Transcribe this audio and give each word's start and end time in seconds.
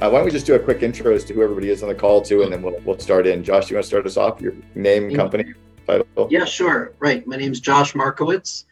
Uh, 0.00 0.08
why 0.08 0.16
don't 0.18 0.24
we 0.24 0.30
just 0.30 0.46
do 0.46 0.54
a 0.54 0.58
quick 0.58 0.82
intro 0.82 1.14
as 1.14 1.24
to 1.24 1.34
who 1.34 1.42
everybody 1.42 1.68
is 1.68 1.82
on 1.82 1.90
the 1.90 1.94
call 1.94 2.22
to, 2.22 2.42
and 2.42 2.50
then 2.50 2.62
we'll, 2.62 2.80
we'll 2.86 2.98
start 2.98 3.26
in. 3.26 3.44
Josh, 3.44 3.68
you 3.68 3.76
want 3.76 3.84
to 3.84 3.86
start 3.86 4.06
us 4.06 4.16
off? 4.16 4.40
Your 4.40 4.54
name, 4.74 5.14
company, 5.14 5.52
title? 5.86 6.06
Yeah, 6.30 6.46
sure. 6.46 6.94
Right. 7.00 7.26
My 7.26 7.36
name 7.36 7.52
is 7.52 7.60
Josh 7.60 7.94
Markowitz. 7.94 8.64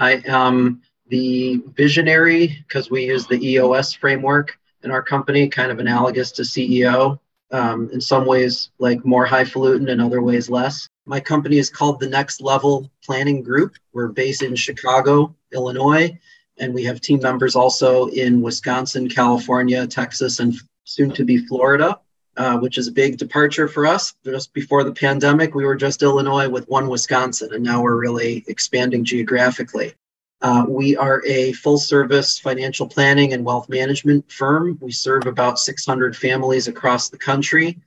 I 0.00 0.20
am 0.26 0.82
the 1.06 1.62
visionary 1.76 2.64
because 2.66 2.90
we 2.90 3.04
use 3.04 3.28
the 3.28 3.38
EOS 3.46 3.92
framework 3.92 4.58
in 4.82 4.90
our 4.90 5.04
company, 5.04 5.48
kind 5.48 5.70
of 5.70 5.78
analogous 5.78 6.32
to 6.32 6.42
CEO. 6.42 7.20
Um, 7.52 7.88
in 7.92 8.00
some 8.00 8.26
ways, 8.26 8.70
like 8.80 9.04
more 9.04 9.24
highfalutin, 9.24 9.88
in 9.88 10.00
other 10.00 10.20
ways, 10.20 10.50
less. 10.50 10.88
My 11.06 11.20
company 11.20 11.58
is 11.58 11.70
called 11.70 12.00
the 12.00 12.08
Next 12.08 12.40
Level 12.40 12.90
Planning 13.04 13.44
Group. 13.44 13.76
We're 13.92 14.08
based 14.08 14.42
in 14.42 14.56
Chicago, 14.56 15.36
Illinois, 15.52 16.18
and 16.58 16.74
we 16.74 16.82
have 16.84 17.00
team 17.00 17.20
members 17.20 17.54
also 17.54 18.06
in 18.06 18.42
Wisconsin, 18.42 19.08
California, 19.08 19.86
Texas, 19.86 20.40
and 20.40 20.54
soon 20.84 21.10
to 21.12 21.24
be 21.24 21.38
Florida, 21.46 21.98
uh, 22.36 22.58
which 22.58 22.78
is 22.78 22.88
a 22.88 22.92
big 22.92 23.18
departure 23.18 23.68
for 23.68 23.86
us. 23.86 24.14
Just 24.24 24.52
before 24.52 24.84
the 24.84 24.92
pandemic, 24.92 25.54
we 25.54 25.64
were 25.64 25.76
just 25.76 26.02
Illinois 26.02 26.48
with 26.48 26.68
one 26.68 26.88
Wisconsin, 26.88 27.52
and 27.52 27.64
now 27.64 27.82
we're 27.82 28.00
really 28.00 28.44
expanding 28.48 29.04
geographically. 29.04 29.94
Uh, 30.40 30.64
we 30.68 30.96
are 30.96 31.22
a 31.24 31.52
full 31.52 31.78
service 31.78 32.38
financial 32.38 32.88
planning 32.88 33.32
and 33.32 33.44
wealth 33.44 33.68
management 33.68 34.30
firm. 34.30 34.76
We 34.80 34.90
serve 34.90 35.26
about 35.26 35.60
600 35.60 36.16
families 36.16 36.66
across 36.66 37.08
the 37.08 37.18
country, 37.18 37.78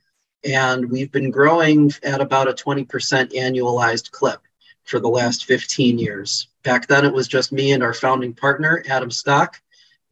and 0.42 0.90
we've 0.90 1.12
been 1.12 1.30
growing 1.30 1.92
at 2.02 2.22
about 2.22 2.48
a 2.48 2.54
20% 2.54 2.86
annualized 3.34 4.10
clip 4.10 4.40
for 4.84 5.00
the 5.00 5.08
last 5.08 5.44
15 5.44 5.98
years. 5.98 6.48
Back 6.62 6.86
then, 6.86 7.04
it 7.04 7.12
was 7.12 7.28
just 7.28 7.52
me 7.52 7.72
and 7.72 7.82
our 7.82 7.92
founding 7.92 8.32
partner, 8.32 8.82
Adam 8.88 9.10
Stock. 9.10 9.60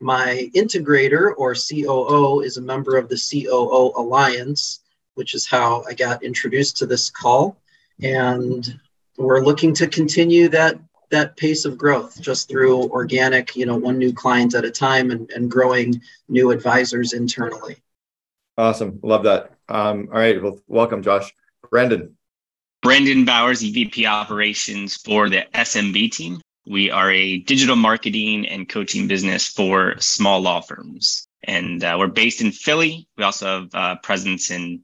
My 0.00 0.50
integrator 0.55 1.33
or 1.37 1.55
COO 1.55 2.41
is 2.41 2.56
a 2.56 2.62
member 2.62 2.97
of 2.97 3.09
the 3.09 3.17
COO 3.17 3.92
Alliance, 3.97 4.81
which 5.14 5.34
is 5.34 5.47
how 5.47 5.84
I 5.89 5.95
got 5.95 6.23
introduced 6.23 6.77
to 6.78 6.86
this 6.86 7.11
call. 7.11 7.56
And 8.03 8.78
we're 9.17 9.45
looking 9.45 9.73
to 9.75 9.86
continue 9.86 10.48
that 10.48 10.78
that 11.11 11.36
pace 11.36 11.64
of 11.64 11.78
growth 11.78 12.20
just 12.20 12.48
through 12.48 12.91
organic, 12.91 13.55
you 13.55 13.67
know, 13.67 13.77
one 13.77 13.98
new 13.98 14.12
client 14.12 14.55
at 14.55 14.64
a 14.64 14.70
time 14.70 15.12
and, 15.12 15.31
and 15.31 15.48
growing 15.51 16.01
new 16.29 16.51
advisors 16.51 17.12
internally. 17.12 17.77
Awesome. 18.58 18.98
Love 19.03 19.25
that. 19.25 19.53
Um, 19.69 20.08
all 20.12 20.19
right. 20.19 20.42
Well, 20.42 20.58
welcome, 20.67 21.03
Josh. 21.03 21.33
Brandon. 21.70 22.17
Brandon 22.83 23.25
Bowers, 23.25 23.62
EVP 23.62 24.06
Operations 24.06 24.97
for 24.97 25.31
the 25.31 25.47
SMB 25.55 26.11
team. 26.12 26.41
We 26.67 26.91
are 26.91 27.11
a 27.11 27.39
digital 27.39 27.77
marketing 27.77 28.47
and 28.47 28.69
coaching 28.69 29.07
business 29.07 29.47
for 29.47 29.97
small 29.98 30.41
law 30.41 30.61
firms. 30.61 31.29
And 31.43 31.84
uh, 31.84 31.97
we're 31.98 32.09
based 32.09 32.41
in 32.41 32.53
Philly. 32.53 33.07
We 33.19 33.25
also 33.25 33.61
have 33.61 33.75
uh, 33.75 33.97
presence 34.03 34.51
in, 34.51 34.83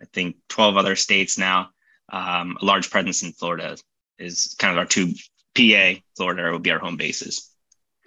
I 0.00 0.04
think, 0.12 0.36
12 0.48 0.76
other 0.76 0.96
states 0.96 1.36
now. 1.36 1.68
Um, 2.10 2.56
a 2.60 2.64
large 2.64 2.90
presence 2.90 3.22
in 3.22 3.32
Florida 3.32 3.76
is 4.18 4.56
kind 4.58 4.72
of 4.72 4.78
our 4.78 4.86
two 4.86 5.12
PA, 5.54 6.00
Florida 6.16 6.50
will 6.50 6.58
be 6.60 6.70
our 6.70 6.78
home 6.78 6.96
bases. 6.96 7.50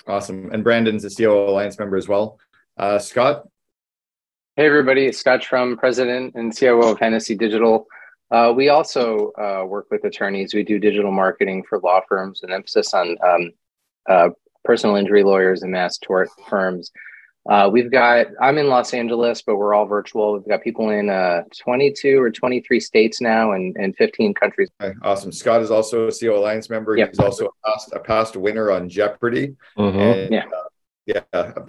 Awesome. 0.08 0.50
And 0.52 0.64
Brandon's 0.64 1.06
a 1.06 1.10
COO 1.10 1.50
Alliance 1.50 1.78
member 1.78 1.98
as 1.98 2.08
well. 2.08 2.40
Uh, 2.78 2.98
Scott? 2.98 3.48
Hey, 4.56 4.66
everybody. 4.66 5.06
It's 5.06 5.20
Scott 5.20 5.42
Schrum, 5.42 5.78
President 5.78 6.34
and 6.36 6.58
COO 6.58 6.92
of 6.92 7.00
Hennessy 7.00 7.36
Digital. 7.36 7.86
Uh, 8.32 8.54
we 8.56 8.70
also 8.70 9.32
uh, 9.38 9.66
work 9.66 9.88
with 9.92 10.04
attorneys. 10.06 10.54
We 10.54 10.64
do 10.64 10.80
digital 10.80 11.12
marketing 11.12 11.64
for 11.68 11.80
law 11.80 12.02
firms, 12.08 12.44
an 12.44 12.52
emphasis 12.52 12.94
on 12.94 13.18
um, 13.24 13.52
uh, 14.10 14.30
personal 14.64 14.96
injury 14.96 15.24
lawyers 15.24 15.64
and 15.64 15.72
mass 15.72 15.98
tort 15.98 16.30
firms. 16.50 16.92
Uh, 17.50 17.68
we've 17.72 17.92
got, 17.92 18.28
I'm 18.40 18.60
in 18.60 18.68
Los 18.68 18.94
Angeles, 18.94 19.42
but 19.42 19.56
we're 19.56 19.74
all 19.74 19.86
virtual. 19.86 20.34
We've 20.34 20.48
got 20.48 20.62
people 20.62 20.92
in 20.92 21.10
uh, 21.10 21.42
22 21.60 22.22
or 22.22 22.30
23 22.30 22.80
states 22.80 23.20
now 23.20 23.54
and, 23.54 23.76
and 23.78 23.96
15 23.96 24.36
countries. 24.36 24.70
Okay, 24.80 24.96
awesome. 25.02 25.32
Scott 25.32 25.62
is 25.62 25.72
also 25.72 26.08
a 26.08 26.12
CO 26.12 26.38
Alliance 26.38 26.70
member. 26.70 26.96
Yep. 26.96 27.10
He's 27.10 27.20
also 27.20 27.48
a 27.48 27.68
past, 27.68 27.94
a 27.94 28.00
past 28.00 28.36
winner 28.38 28.72
on 28.72 28.88
Jeopardy. 28.88 29.56
Mm-hmm. 29.76 30.00
And, 30.00 30.32
yeah. 30.32 30.46
Yeah, 31.08 31.22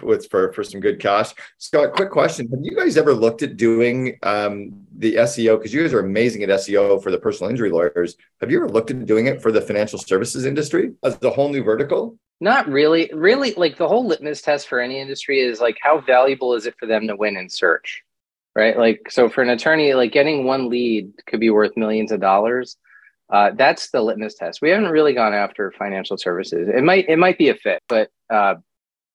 with 0.03 0.28
for 0.31 0.53
for 0.53 0.62
some 0.62 0.81
good 0.81 1.00
cash. 1.00 1.32
Scott, 1.56 1.94
quick 1.94 2.10
question: 2.10 2.48
Have 2.50 2.60
you 2.62 2.76
guys 2.76 2.98
ever 2.98 3.15
looked 3.15 3.43
at 3.43 3.56
doing 3.56 4.19
um, 4.22 4.87
the 4.98 5.15
SEO? 5.15 5.56
Because 5.56 5.72
you 5.72 5.82
guys 5.82 5.94
are 5.94 6.00
amazing 6.00 6.43
at 6.43 6.50
SEO 6.50 7.03
for 7.03 7.10
the 7.10 7.19
personal 7.19 7.48
injury 7.48 7.70
lawyers. 7.70 8.16
Have 8.41 8.50
you 8.50 8.59
ever 8.59 8.69
looked 8.69 8.91
at 8.91 9.06
doing 9.06 9.28
it 9.28 9.41
for 9.41 9.50
the 9.50 9.62
financial 9.62 9.98
services 9.98 10.44
industry 10.44 10.93
as 11.03 11.16
a 11.22 11.31
whole 11.31 11.48
new 11.48 11.62
vertical? 11.62 12.19
Not 12.41 12.69
really. 12.69 13.10
Really, 13.15 13.54
like 13.54 13.78
the 13.78 13.88
whole 13.88 14.06
litmus 14.06 14.43
test 14.43 14.69
for 14.69 14.81
any 14.81 15.00
industry 15.00 15.41
is 15.41 15.60
like 15.60 15.78
how 15.81 16.00
valuable 16.00 16.54
is 16.54 16.66
it 16.66 16.75
for 16.78 16.87
them 16.87 17.06
to 17.06 17.16
win 17.16 17.38
in 17.38 17.49
search, 17.49 18.03
right? 18.54 18.76
Like, 18.76 19.10
so 19.10 19.31
for 19.31 19.41
an 19.41 19.49
attorney, 19.49 19.94
like 19.94 20.12
getting 20.12 20.44
one 20.44 20.69
lead 20.69 21.10
could 21.26 21.41
be 21.41 21.50
worth 21.50 21.75
millions 21.76 22.12
of 22.12 22.20
dollars. 22.20 22.76
Uh, 23.31 23.53
that's 23.54 23.88
the 23.91 24.03
litmus 24.03 24.34
test. 24.34 24.60
We 24.60 24.69
haven't 24.69 24.91
really 24.91 25.14
gone 25.14 25.32
after 25.32 25.72
financial 25.72 26.19
services. 26.19 26.69
It 26.69 26.84
might 26.84 27.09
it 27.09 27.19
might 27.19 27.38
be 27.38 27.49
a 27.49 27.54
fit, 27.54 27.82
but 27.88 28.10
uh, 28.28 28.56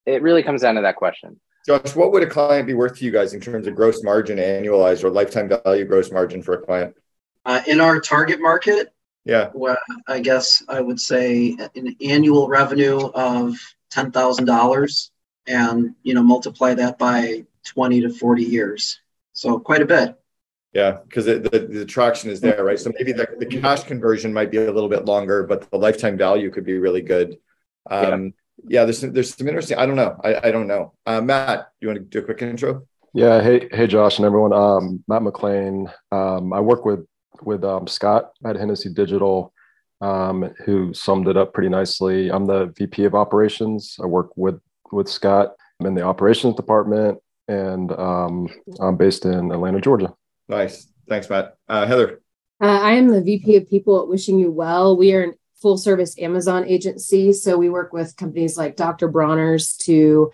it 0.07 0.21
really 0.21 0.41
comes 0.41 0.61
down 0.61 0.75
to 0.75 0.81
that 0.81 0.95
question. 0.95 1.39
Josh, 1.67 1.95
what 1.95 2.13
would 2.13 2.23
a 2.23 2.27
client 2.27 2.65
be 2.65 2.73
worth 2.73 2.97
to 2.97 3.05
you 3.05 3.11
guys 3.11 3.33
in 3.33 3.41
terms 3.41 3.67
of 3.67 3.75
gross 3.75 4.01
margin 4.01 4.37
annualized 4.37 5.03
or 5.03 5.09
lifetime 5.09 5.49
value 5.49 5.83
gross 5.83 6.11
margin 6.11 6.41
for 6.41 6.53
a 6.53 6.61
client? 6.61 6.95
Uh, 7.45 7.61
in 7.67 7.81
our 7.81 7.99
target 7.99 8.41
market, 8.41 8.93
yeah, 9.25 9.49
well, 9.53 9.77
I 10.07 10.21
guess 10.21 10.63
I 10.69 10.79
would 10.79 10.99
say 10.99 11.57
an 11.75 11.95
annual 12.01 12.47
revenue 12.47 13.07
of 13.07 13.57
ten 13.91 14.11
thousand 14.11 14.45
dollars, 14.45 15.11
and 15.45 15.93
you 16.03 16.13
know 16.13 16.23
multiply 16.23 16.73
that 16.75 16.97
by 16.97 17.45
twenty 17.65 17.99
to 17.99 18.09
forty 18.09 18.43
years, 18.43 19.01
so 19.33 19.59
quite 19.59 19.81
a 19.81 19.85
bit. 19.85 20.17
Yeah, 20.71 20.99
because 21.03 21.25
the, 21.25 21.39
the, 21.39 21.59
the 21.59 21.85
traction 21.85 22.29
is 22.29 22.39
there, 22.39 22.63
right? 22.63 22.79
So 22.79 22.91
maybe 22.97 23.11
the, 23.11 23.27
the 23.39 23.45
cash 23.45 23.83
conversion 23.83 24.31
might 24.33 24.51
be 24.51 24.57
a 24.57 24.71
little 24.71 24.89
bit 24.89 25.05
longer, 25.05 25.43
but 25.43 25.69
the 25.71 25.77
lifetime 25.77 26.17
value 26.17 26.51
could 26.51 26.65
be 26.65 26.77
really 26.77 27.01
good. 27.01 27.37
Um, 27.89 28.25
yeah 28.25 28.29
yeah, 28.65 28.83
there's 28.83 28.99
some, 28.99 29.13
there's 29.13 29.35
some 29.35 29.47
interesting. 29.47 29.77
I 29.77 29.85
don't 29.85 29.95
know. 29.95 30.19
I, 30.23 30.47
I 30.47 30.51
don't 30.51 30.67
know. 30.67 30.93
Uh, 31.05 31.21
Matt, 31.21 31.69
you 31.79 31.87
want 31.87 31.99
to 31.99 32.05
do 32.05 32.19
a 32.19 32.21
quick 32.23 32.41
intro? 32.41 32.87
Yeah. 33.13 33.41
Hey, 33.41 33.67
hey, 33.71 33.87
Josh 33.87 34.17
and 34.17 34.25
everyone. 34.25 34.53
Um, 34.53 35.03
Matt 35.07 35.23
McLean. 35.23 35.91
Um, 36.11 36.53
I 36.53 36.59
work 36.59 36.85
with 36.85 37.05
with 37.41 37.63
um, 37.63 37.87
Scott 37.87 38.31
at 38.45 38.55
Hennessy 38.55 38.89
Digital, 38.93 39.53
um, 40.01 40.53
who 40.65 40.93
summed 40.93 41.27
it 41.27 41.37
up 41.37 41.53
pretty 41.53 41.69
nicely. 41.69 42.29
I'm 42.29 42.45
the 42.45 42.73
VP 42.77 43.05
of 43.05 43.15
Operations. 43.15 43.97
I 44.01 44.05
work 44.05 44.35
with 44.35 44.59
with 44.91 45.07
Scott 45.09 45.55
in 45.79 45.93
the 45.93 46.01
operations 46.01 46.55
department, 46.55 47.19
and 47.47 47.91
um, 47.91 48.49
I'm 48.79 48.97
based 48.97 49.25
in 49.25 49.51
Atlanta, 49.51 49.81
Georgia. 49.81 50.13
Nice. 50.47 50.87
Thanks, 51.07 51.29
Matt. 51.29 51.55
Uh, 51.67 51.85
Heather. 51.85 52.21
Uh, 52.59 52.79
I 52.81 52.93
am 52.93 53.09
the 53.09 53.21
VP 53.21 53.55
of 53.55 53.69
People 53.69 54.01
at 54.01 54.07
Wishing 54.07 54.39
You 54.39 54.51
Well. 54.51 54.97
We 54.97 55.13
are 55.13 55.23
an 55.23 55.33
full 55.61 55.77
service 55.77 56.17
Amazon 56.19 56.65
agency. 56.67 57.33
So 57.33 57.57
we 57.57 57.69
work 57.69 57.93
with 57.93 58.15
companies 58.15 58.57
like 58.57 58.75
Dr. 58.75 59.09
Bronner's 59.09 59.75
to 59.77 60.31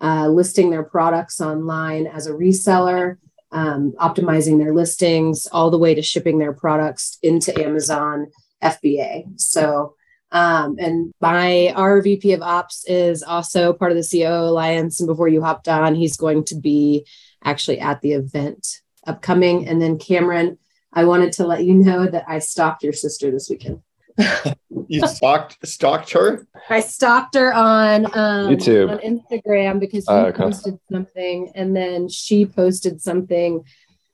uh, 0.00 0.28
listing 0.28 0.70
their 0.70 0.82
products 0.82 1.40
online 1.40 2.06
as 2.06 2.26
a 2.26 2.32
reseller, 2.32 3.16
um, 3.52 3.94
optimizing 4.00 4.58
their 4.58 4.74
listings, 4.74 5.46
all 5.46 5.70
the 5.70 5.78
way 5.78 5.94
to 5.94 6.02
shipping 6.02 6.38
their 6.38 6.52
products 6.52 7.18
into 7.22 7.58
Amazon 7.60 8.26
FBA. 8.62 9.40
So, 9.40 9.94
um, 10.32 10.76
and 10.80 11.12
my 11.20 11.72
our 11.76 12.02
VP 12.02 12.32
of 12.32 12.42
Ops 12.42 12.84
is 12.88 13.22
also 13.22 13.72
part 13.72 13.92
of 13.92 13.96
the 13.96 14.08
COO 14.10 14.48
Alliance. 14.48 14.98
And 14.98 15.06
before 15.06 15.28
you 15.28 15.42
hopped 15.42 15.68
on, 15.68 15.94
he's 15.94 16.16
going 16.16 16.44
to 16.46 16.56
be 16.56 17.06
actually 17.44 17.78
at 17.78 18.00
the 18.00 18.12
event 18.12 18.80
upcoming. 19.06 19.68
And 19.68 19.80
then 19.80 19.98
Cameron, 19.98 20.58
I 20.92 21.04
wanted 21.04 21.32
to 21.34 21.46
let 21.46 21.64
you 21.64 21.74
know 21.74 22.06
that 22.06 22.24
I 22.26 22.40
stalked 22.40 22.82
your 22.82 22.92
sister 22.92 23.30
this 23.30 23.48
weekend 23.48 23.82
you 24.94 25.06
stalked 25.06 25.58
stalked 25.66 26.12
her? 26.12 26.46
I 26.68 26.80
stalked 26.80 27.34
her 27.34 27.52
on 27.52 28.06
um, 28.06 28.48
YouTube 28.48 28.90
on 28.90 28.98
Instagram 28.98 29.80
because 29.80 30.06
you 30.08 30.14
uh, 30.14 30.26
okay. 30.26 30.38
posted 30.38 30.78
something 30.90 31.52
and 31.54 31.76
then 31.76 32.08
she 32.08 32.46
posted 32.46 33.00
something 33.00 33.64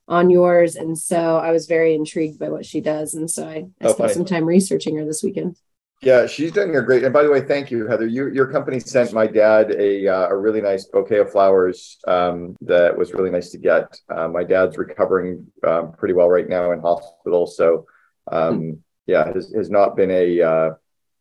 on 0.08 0.28
yours. 0.28 0.76
And 0.76 0.98
so 0.98 1.38
I 1.38 1.52
was 1.52 1.66
very 1.66 1.94
intrigued 1.94 2.38
by 2.38 2.48
what 2.48 2.66
she 2.66 2.80
does. 2.80 3.14
And 3.14 3.30
so 3.30 3.46
I, 3.48 3.52
I 3.54 3.64
oh, 3.82 3.92
spent 3.92 3.98
funny. 3.98 4.12
some 4.12 4.24
time 4.24 4.44
researching 4.44 4.96
her 4.96 5.04
this 5.04 5.22
weekend. 5.22 5.56
Yeah, 6.02 6.26
she's 6.26 6.50
doing 6.50 6.74
a 6.76 6.82
great. 6.82 7.04
And 7.04 7.12
by 7.12 7.22
the 7.22 7.30
way, 7.30 7.42
thank 7.42 7.70
you, 7.70 7.86
Heather. 7.86 8.06
You, 8.06 8.28
your 8.28 8.50
company 8.50 8.80
sent 8.80 9.12
my 9.12 9.26
dad 9.26 9.70
a 9.72 10.08
uh, 10.08 10.28
a 10.28 10.36
really 10.36 10.62
nice 10.62 10.86
bouquet 10.86 11.18
of 11.18 11.30
flowers 11.30 11.98
um, 12.08 12.56
that 12.62 12.96
was 12.96 13.12
really 13.12 13.30
nice 13.30 13.50
to 13.50 13.58
get. 13.58 13.98
Uh, 14.08 14.26
my 14.26 14.42
dad's 14.42 14.78
recovering 14.78 15.46
um, 15.66 15.92
pretty 15.92 16.14
well 16.14 16.30
right 16.30 16.48
now 16.48 16.72
in 16.72 16.80
hospital, 16.80 17.46
so 17.46 17.84
um, 18.32 18.78
yeah, 19.06 19.32
has, 19.32 19.52
has 19.52 19.70
not 19.70 19.96
been 19.96 20.10
a 20.10 20.40
uh, 20.40 20.70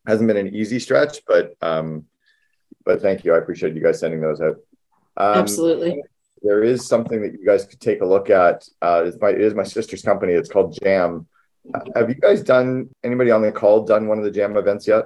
hasn't 0.06 0.28
been 0.28 0.38
an 0.38 0.54
easy 0.56 0.80
stretch, 0.80 1.22
but 1.28 1.56
um, 1.62 2.06
but 2.86 3.02
thank 3.02 3.24
you. 3.24 3.34
I 3.34 3.38
appreciate 3.38 3.76
you 3.76 3.82
guys 3.82 4.00
sending 4.00 4.22
those 4.22 4.42
out. 4.42 4.58
Um, 5.18 5.38
Absolutely. 5.38 6.02
There 6.42 6.64
is 6.64 6.88
something 6.88 7.22
that 7.22 7.34
you 7.34 7.46
guys 7.46 7.66
could 7.66 7.82
take 7.82 8.02
a 8.02 8.06
look 8.06 8.30
at. 8.30 8.68
Uh, 8.82 9.04
it's 9.06 9.18
my, 9.20 9.30
it 9.30 9.42
is 9.42 9.54
my 9.54 9.64
sister's 9.64 10.02
company. 10.02 10.34
It's 10.34 10.50
called 10.50 10.78
Jam. 10.82 11.28
Uh, 11.74 11.82
have 11.96 12.10
you 12.10 12.16
guys 12.16 12.42
done 12.42 12.90
anybody 13.04 13.30
on 13.30 13.42
the 13.42 13.52
call 13.52 13.86
done 13.86 14.08
one 14.08 14.18
of 14.18 14.24
the 14.24 14.32
Jam 14.32 14.56
events 14.56 14.88
yet? 14.88 15.06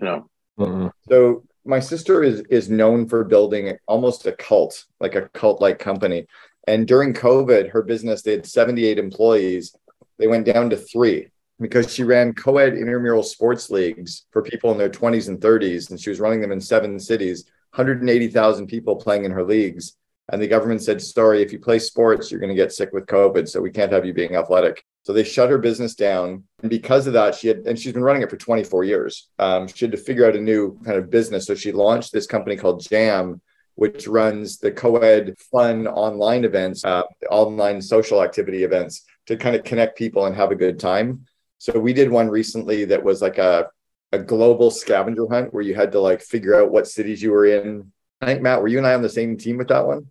No. 0.00 0.28
Mm-hmm. 0.58 0.88
So 1.08 1.44
my 1.64 1.80
sister 1.80 2.22
is 2.22 2.40
is 2.50 2.70
known 2.70 3.08
for 3.08 3.24
building 3.24 3.76
almost 3.86 4.26
a 4.26 4.32
cult, 4.32 4.84
like 4.98 5.14
a 5.14 5.28
cult 5.28 5.60
like 5.60 5.78
company. 5.78 6.26
And 6.66 6.86
during 6.86 7.12
COVID, 7.12 7.70
her 7.70 7.82
business 7.82 8.22
they 8.22 8.32
had 8.32 8.46
78 8.46 8.98
employees. 8.98 9.74
They 10.18 10.26
went 10.26 10.46
down 10.46 10.70
to 10.70 10.76
three 10.76 11.28
because 11.60 11.92
she 11.92 12.02
ran 12.02 12.32
co-ed 12.32 12.74
intramural 12.74 13.22
sports 13.22 13.70
leagues 13.70 14.26
for 14.30 14.42
people 14.42 14.72
in 14.72 14.78
their 14.78 14.90
20s 14.90 15.28
and 15.28 15.40
30s, 15.40 15.90
and 15.90 16.00
she 16.00 16.10
was 16.10 16.20
running 16.20 16.40
them 16.40 16.52
in 16.52 16.60
seven 16.60 16.98
cities. 16.98 17.44
180,000 17.74 18.66
people 18.66 18.96
playing 18.96 19.24
in 19.24 19.30
her 19.30 19.44
leagues. 19.44 19.96
And 20.32 20.40
the 20.40 20.48
government 20.48 20.82
said, 20.82 21.02
sorry, 21.02 21.42
if 21.42 21.52
you 21.52 21.58
play 21.58 21.78
sports, 21.78 22.30
you're 22.30 22.40
going 22.40 22.50
to 22.50 22.56
get 22.56 22.72
sick 22.72 22.92
with 22.92 23.06
COVID. 23.06 23.48
So 23.48 23.60
we 23.60 23.70
can't 23.70 23.92
have 23.92 24.04
you 24.04 24.12
being 24.12 24.36
athletic. 24.36 24.84
So 25.02 25.12
they 25.12 25.24
shut 25.24 25.50
her 25.50 25.58
business 25.58 25.94
down. 25.94 26.44
And 26.62 26.70
because 26.70 27.06
of 27.06 27.14
that, 27.14 27.34
she 27.34 27.48
had, 27.48 27.58
and 27.66 27.78
she's 27.78 27.92
been 27.92 28.04
running 28.04 28.22
it 28.22 28.30
for 28.30 28.36
24 28.36 28.84
years. 28.84 29.28
Um, 29.38 29.66
she 29.66 29.84
had 29.84 29.92
to 29.92 29.98
figure 29.98 30.26
out 30.26 30.36
a 30.36 30.40
new 30.40 30.78
kind 30.84 30.98
of 30.98 31.10
business. 31.10 31.46
So 31.46 31.54
she 31.54 31.72
launched 31.72 32.12
this 32.12 32.26
company 32.26 32.56
called 32.56 32.86
Jam, 32.86 33.40
which 33.74 34.06
runs 34.06 34.58
the 34.58 34.70
co 34.70 34.96
ed 34.98 35.34
fun 35.50 35.88
online 35.88 36.44
events, 36.44 36.84
uh, 36.84 37.02
online 37.30 37.80
social 37.80 38.22
activity 38.22 38.62
events 38.62 39.04
to 39.26 39.36
kind 39.36 39.56
of 39.56 39.64
connect 39.64 39.96
people 39.96 40.26
and 40.26 40.36
have 40.36 40.52
a 40.52 40.56
good 40.56 40.78
time. 40.78 41.24
So 41.60 41.78
we 41.78 41.92
did 41.92 42.10
one 42.10 42.30
recently 42.30 42.86
that 42.86 43.04
was 43.04 43.20
like 43.20 43.36
a, 43.36 43.68
a 44.12 44.18
global 44.18 44.70
scavenger 44.70 45.26
hunt 45.28 45.52
where 45.52 45.62
you 45.62 45.74
had 45.74 45.92
to 45.92 46.00
like 46.00 46.22
figure 46.22 46.58
out 46.58 46.72
what 46.72 46.88
cities 46.88 47.22
you 47.22 47.32
were 47.32 47.44
in. 47.44 47.92
I 48.22 48.26
think 48.26 48.40
Matt, 48.40 48.62
were 48.62 48.68
you 48.68 48.78
and 48.78 48.86
I 48.86 48.94
on 48.94 49.02
the 49.02 49.10
same 49.10 49.36
team 49.36 49.58
with 49.58 49.68
that 49.68 49.86
one? 49.86 50.06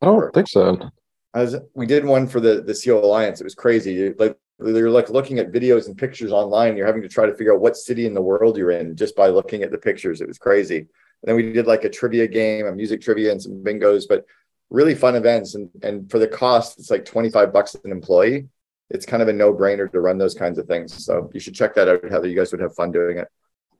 I 0.00 0.06
don't 0.06 0.32
think 0.32 0.48
so. 0.48 0.90
As 1.34 1.56
we 1.74 1.84
did 1.84 2.06
one 2.06 2.26
for 2.26 2.40
the 2.40 2.62
the 2.62 2.74
CO 2.74 3.04
Alliance. 3.04 3.42
It 3.42 3.44
was 3.44 3.54
crazy. 3.54 4.14
Like 4.14 4.38
you're 4.64 4.88
like 4.88 5.10
looking 5.10 5.38
at 5.38 5.52
videos 5.52 5.88
and 5.88 5.98
pictures 5.98 6.32
online. 6.32 6.74
You're 6.74 6.86
having 6.86 7.02
to 7.02 7.08
try 7.08 7.26
to 7.26 7.34
figure 7.34 7.52
out 7.52 7.60
what 7.60 7.76
city 7.76 8.06
in 8.06 8.14
the 8.14 8.22
world 8.22 8.56
you're 8.56 8.70
in 8.70 8.96
just 8.96 9.14
by 9.14 9.28
looking 9.28 9.62
at 9.62 9.70
the 9.70 9.78
pictures. 9.78 10.22
It 10.22 10.28
was 10.28 10.38
crazy. 10.38 10.78
And 10.78 10.88
then 11.24 11.36
we 11.36 11.52
did 11.52 11.66
like 11.66 11.84
a 11.84 11.90
trivia 11.90 12.26
game, 12.26 12.66
a 12.66 12.72
music 12.72 13.02
trivia, 13.02 13.30
and 13.30 13.42
some 13.42 13.62
bingos. 13.62 14.04
But 14.08 14.24
really 14.70 14.94
fun 14.94 15.16
events. 15.16 15.54
And 15.54 15.68
and 15.82 16.10
for 16.10 16.18
the 16.18 16.28
cost, 16.28 16.78
it's 16.78 16.90
like 16.90 17.04
25 17.04 17.52
bucks 17.52 17.74
an 17.84 17.92
employee. 17.92 18.48
It's 18.90 19.06
kind 19.06 19.22
of 19.22 19.28
a 19.28 19.32
no 19.32 19.52
brainer 19.52 19.90
to 19.90 20.00
run 20.00 20.18
those 20.18 20.34
kinds 20.34 20.58
of 20.58 20.66
things. 20.66 21.04
So 21.04 21.30
you 21.32 21.40
should 21.40 21.54
check 21.54 21.74
that 21.74 21.88
out. 21.88 22.04
Heather, 22.04 22.28
you 22.28 22.36
guys 22.36 22.52
would 22.52 22.60
have 22.60 22.74
fun 22.74 22.92
doing 22.92 23.18
it. 23.18 23.28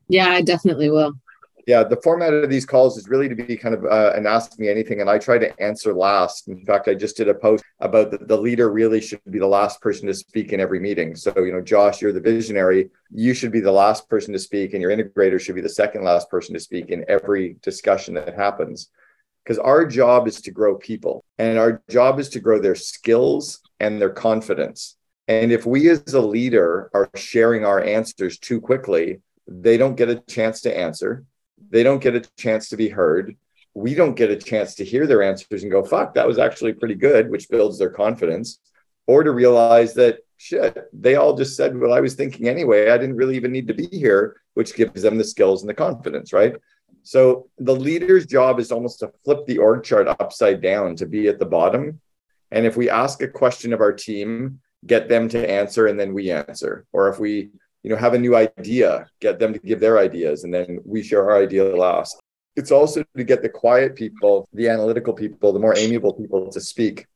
Yeah, 0.09 0.29
I 0.29 0.43
definitely 0.43 0.91
will 0.91 1.15
yeah 1.67 1.83
the 1.83 1.97
format 1.97 2.33
of 2.33 2.51
these 2.51 2.67
calls 2.67 2.97
is 2.97 3.09
really 3.09 3.29
to 3.29 3.35
be 3.35 3.57
kind 3.57 3.75
of 3.75 3.85
uh, 3.85 4.13
an 4.15 4.27
ask 4.27 4.59
me 4.59 4.69
anything 4.69 5.01
and 5.01 5.09
i 5.09 5.19
try 5.19 5.39
to 5.39 5.61
answer 5.61 5.93
last 5.93 6.49
in 6.49 6.65
fact 6.65 6.89
i 6.89 6.95
just 6.95 7.17
did 7.17 7.29
a 7.29 7.35
post 7.35 7.65
about 7.81 8.11
the, 8.11 8.19
the 8.19 8.37
leader 8.37 8.71
really 8.71 9.01
should 9.01 9.21
be 9.31 9.39
the 9.39 9.47
last 9.47 9.81
person 9.81 10.07
to 10.07 10.15
speak 10.15 10.53
in 10.53 10.61
every 10.61 10.81
meeting 10.81 11.15
so 11.15 11.33
you 11.39 11.53
know 11.53 11.61
josh 11.61 12.01
you're 12.01 12.13
the 12.13 12.21
visionary 12.21 12.91
you 13.11 13.35
should 13.35 13.53
be 13.53 13.61
the 13.61 13.71
last 13.71 14.09
person 14.09 14.33
to 14.33 14.39
speak 14.39 14.73
and 14.73 14.83
your 14.83 14.91
integrator 14.91 15.41
should 15.41 15.55
be 15.55 15.61
the 15.61 15.69
second 15.69 16.05
last 16.05 16.29
person 16.31 16.55
to 16.55 16.61
speak 16.61 16.91
in 16.91 17.05
every 17.09 17.57
discussion 17.63 18.15
that 18.15 18.35
happens 18.35 18.91
because 19.43 19.59
our 19.59 19.87
job 19.87 20.27
is 20.27 20.41
to 20.41 20.51
grow 20.51 20.77
people 20.77 21.25
and 21.39 21.59
our 21.59 21.83
job 21.89 22.19
is 22.19 22.29
to 22.29 22.41
grow 22.41 22.59
their 22.59 22.75
skills 22.75 23.61
and 23.85 24.01
their 24.01 24.11
confidence 24.11 24.97
and 25.27 25.53
if 25.53 25.65
we 25.65 25.89
as 25.89 26.15
a 26.15 26.21
leader 26.21 26.91
are 26.95 27.09
sharing 27.15 27.65
our 27.65 27.83
answers 27.83 28.39
too 28.39 28.61
quickly 28.61 29.21
they 29.47 29.77
don't 29.77 29.97
get 29.97 30.09
a 30.11 30.21
chance 30.27 30.61
to 30.63 30.77
answer 30.87 31.25
they 31.71 31.83
don't 31.83 32.03
get 32.03 32.15
a 32.15 32.23
chance 32.37 32.69
to 32.69 32.77
be 32.77 32.89
heard. 32.89 33.37
We 33.75 33.95
don't 33.95 34.15
get 34.15 34.31
a 34.31 34.37
chance 34.37 34.77
to 34.77 34.85
hear 34.85 35.07
their 35.07 35.23
answers 35.23 35.63
and 35.63 35.73
go, 35.73 35.85
fuck, 35.85 36.15
that 36.15 36.27
was 36.27 36.39
actually 36.39 36.75
pretty 36.75 36.95
good, 36.95 37.31
which 37.31 37.49
builds 37.49 37.79
their 37.79 37.91
confidence. 37.91 38.61
Or 39.07 39.25
to 39.25 39.33
realize 39.33 39.95
that 39.95 40.21
shit, 40.37 40.89
they 40.93 41.17
all 41.17 41.37
just 41.37 41.57
said 41.57 41.79
what 41.79 41.91
I 41.91 42.01
was 42.01 42.15
thinking 42.15 42.49
anyway. 42.49 42.91
I 42.91 42.99
didn't 42.99 43.17
really 43.17 43.37
even 43.37 43.53
need 43.53 43.69
to 43.69 43.75
be 43.75 43.89
here, 43.89 44.37
which 44.55 44.77
gives 44.77 45.03
them 45.03 45.19
the 45.19 45.25
skills 45.25 45.63
and 45.63 45.69
the 45.69 45.75
confidence, 45.75 46.33
right? 46.33 46.55
So 47.03 47.49
the 47.59 47.75
leader's 47.75 48.25
job 48.25 48.61
is 48.61 48.73
almost 48.73 49.01
to 49.01 49.13
flip 49.25 49.45
the 49.47 49.59
org 49.59 49.83
chart 49.83 50.07
upside 50.07 50.63
down 50.63 50.97
to 50.97 51.07
be 51.07 51.29
at 51.29 51.39
the 51.39 51.45
bottom. 51.45 52.01
And 52.55 52.65
if 52.65 52.77
we 52.77 52.89
ask 52.89 53.21
a 53.21 53.29
question 53.29 53.73
of 53.73 53.81
our 53.81 53.93
team, 53.93 54.61
get 54.87 55.09
them 55.09 55.29
to 55.31 55.51
answer 55.51 55.89
and 55.89 55.99
then 55.99 56.15
we 56.15 56.31
answer. 56.31 56.87
Or 56.93 57.09
if 57.09 57.19
we 57.19 57.51
you 57.83 57.91
know 57.91 57.97
have 57.97 58.15
a 58.15 58.19
new 58.19 58.35
idea 58.35 59.07
get 59.21 59.39
them 59.39 59.53
to 59.53 59.59
give 59.59 59.79
their 59.79 59.99
ideas 59.99 60.45
and 60.45 60.55
then 60.55 60.79
we 60.87 61.03
share 61.03 61.31
our 61.31 61.43
idea 61.43 61.65
last. 61.65 62.17
It's 62.57 62.71
also 62.71 63.05
to 63.17 63.25
get 63.25 63.43
the 63.43 63.49
quiet 63.49 63.97
people 63.97 64.49
the 64.53 64.69
analytical 64.69 65.13
people 65.13 65.53
the 65.53 65.59
more 65.59 65.77
amiable 65.77 66.15
people 66.15 66.51
to 66.51 66.61
speak. 66.61 67.07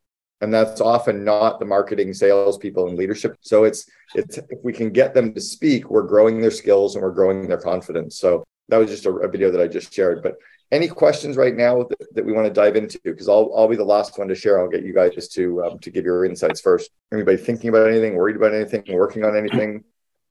And 0.41 0.53
that's 0.53 0.81
often 0.81 1.25
not 1.25 1.59
the 1.59 1.67
marketing 1.67 2.13
sales 2.15 2.59
people 2.59 2.89
and 2.89 2.99
leadership. 2.99 3.37
So 3.41 3.65
it's 3.65 3.89
it's 4.15 4.39
if 4.39 4.59
we 4.63 4.73
can 4.73 4.91
get 4.91 5.15
them 5.15 5.33
to 5.35 5.41
speak 5.41 5.89
we're 5.89 6.03
growing 6.15 6.41
their 6.41 6.51
skills 6.51 6.97
and 6.97 7.03
we're 7.03 7.19
growing 7.21 7.47
their 7.47 7.61
confidence. 7.61 8.19
So 8.19 8.45
that 8.69 8.79
was 8.79 8.91
just 8.91 9.07
a, 9.07 9.11
a 9.11 9.29
video 9.29 9.51
that 9.51 9.61
i 9.61 9.67
just 9.67 9.93
shared 9.93 10.23
but 10.23 10.35
any 10.71 10.89
questions 10.89 11.37
right 11.37 11.57
now 11.57 11.83
that, 11.85 12.15
that 12.15 12.25
we 12.25 12.33
want 12.33 12.47
to 12.47 12.53
dive 12.53 12.77
into 12.77 12.99
because 13.05 13.29
I'll, 13.29 13.53
I'll 13.57 13.69
be 13.69 13.77
the 13.77 13.85
last 13.85 14.19
one 14.19 14.29
to 14.29 14.35
share 14.35 14.61
i'll 14.61 14.69
get 14.69 14.85
you 14.85 14.95
guys 14.95 15.15
just 15.15 15.33
to 15.33 15.65
um, 15.65 15.79
to 15.81 15.91
give 15.91 16.05
your 16.05 16.25
insights 16.25 16.61
first 16.61 16.91
anybody 17.13 17.37
thinking 17.37 17.71
about 17.71 17.89
anything 17.89 18.17
worried 18.17 18.37
about 18.37 18.55
anything 18.55 18.85
working 18.89 19.25
on 19.25 19.37
anything 19.37 19.85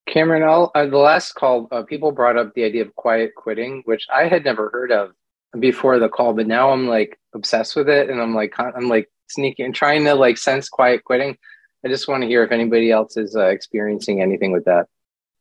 Cameron, 0.07 0.43
I'll, 0.43 0.71
uh, 0.73 0.85
the 0.85 0.97
last 0.97 1.33
call, 1.33 1.67
uh, 1.69 1.83
people 1.83 2.13
brought 2.13 2.37
up 2.37 2.53
the 2.53 2.63
idea 2.63 2.83
of 2.83 2.95
quiet 2.95 3.35
quitting, 3.35 3.81
which 3.83 4.07
I 4.11 4.29
had 4.29 4.45
never 4.45 4.69
heard 4.69 4.89
of 4.89 5.11
before 5.59 5.99
the 5.99 6.07
call, 6.07 6.33
but 6.33 6.47
now 6.47 6.71
I'm 6.71 6.87
like 6.87 7.19
obsessed 7.35 7.75
with 7.75 7.89
it, 7.89 8.09
and 8.09 8.21
I'm 8.21 8.33
like, 8.33 8.53
I'm 8.57 8.87
like 8.87 9.11
sneaking 9.27 9.65
and 9.65 9.75
trying 9.75 10.05
to 10.05 10.15
like 10.15 10.37
sense 10.37 10.69
quiet 10.69 11.03
quitting. 11.03 11.37
I 11.85 11.89
just 11.89 12.07
want 12.07 12.23
to 12.23 12.27
hear 12.27 12.43
if 12.43 12.51
anybody 12.51 12.89
else 12.89 13.17
is 13.17 13.35
uh, 13.35 13.47
experiencing 13.47 14.21
anything 14.21 14.53
with 14.53 14.65
that. 14.65 14.87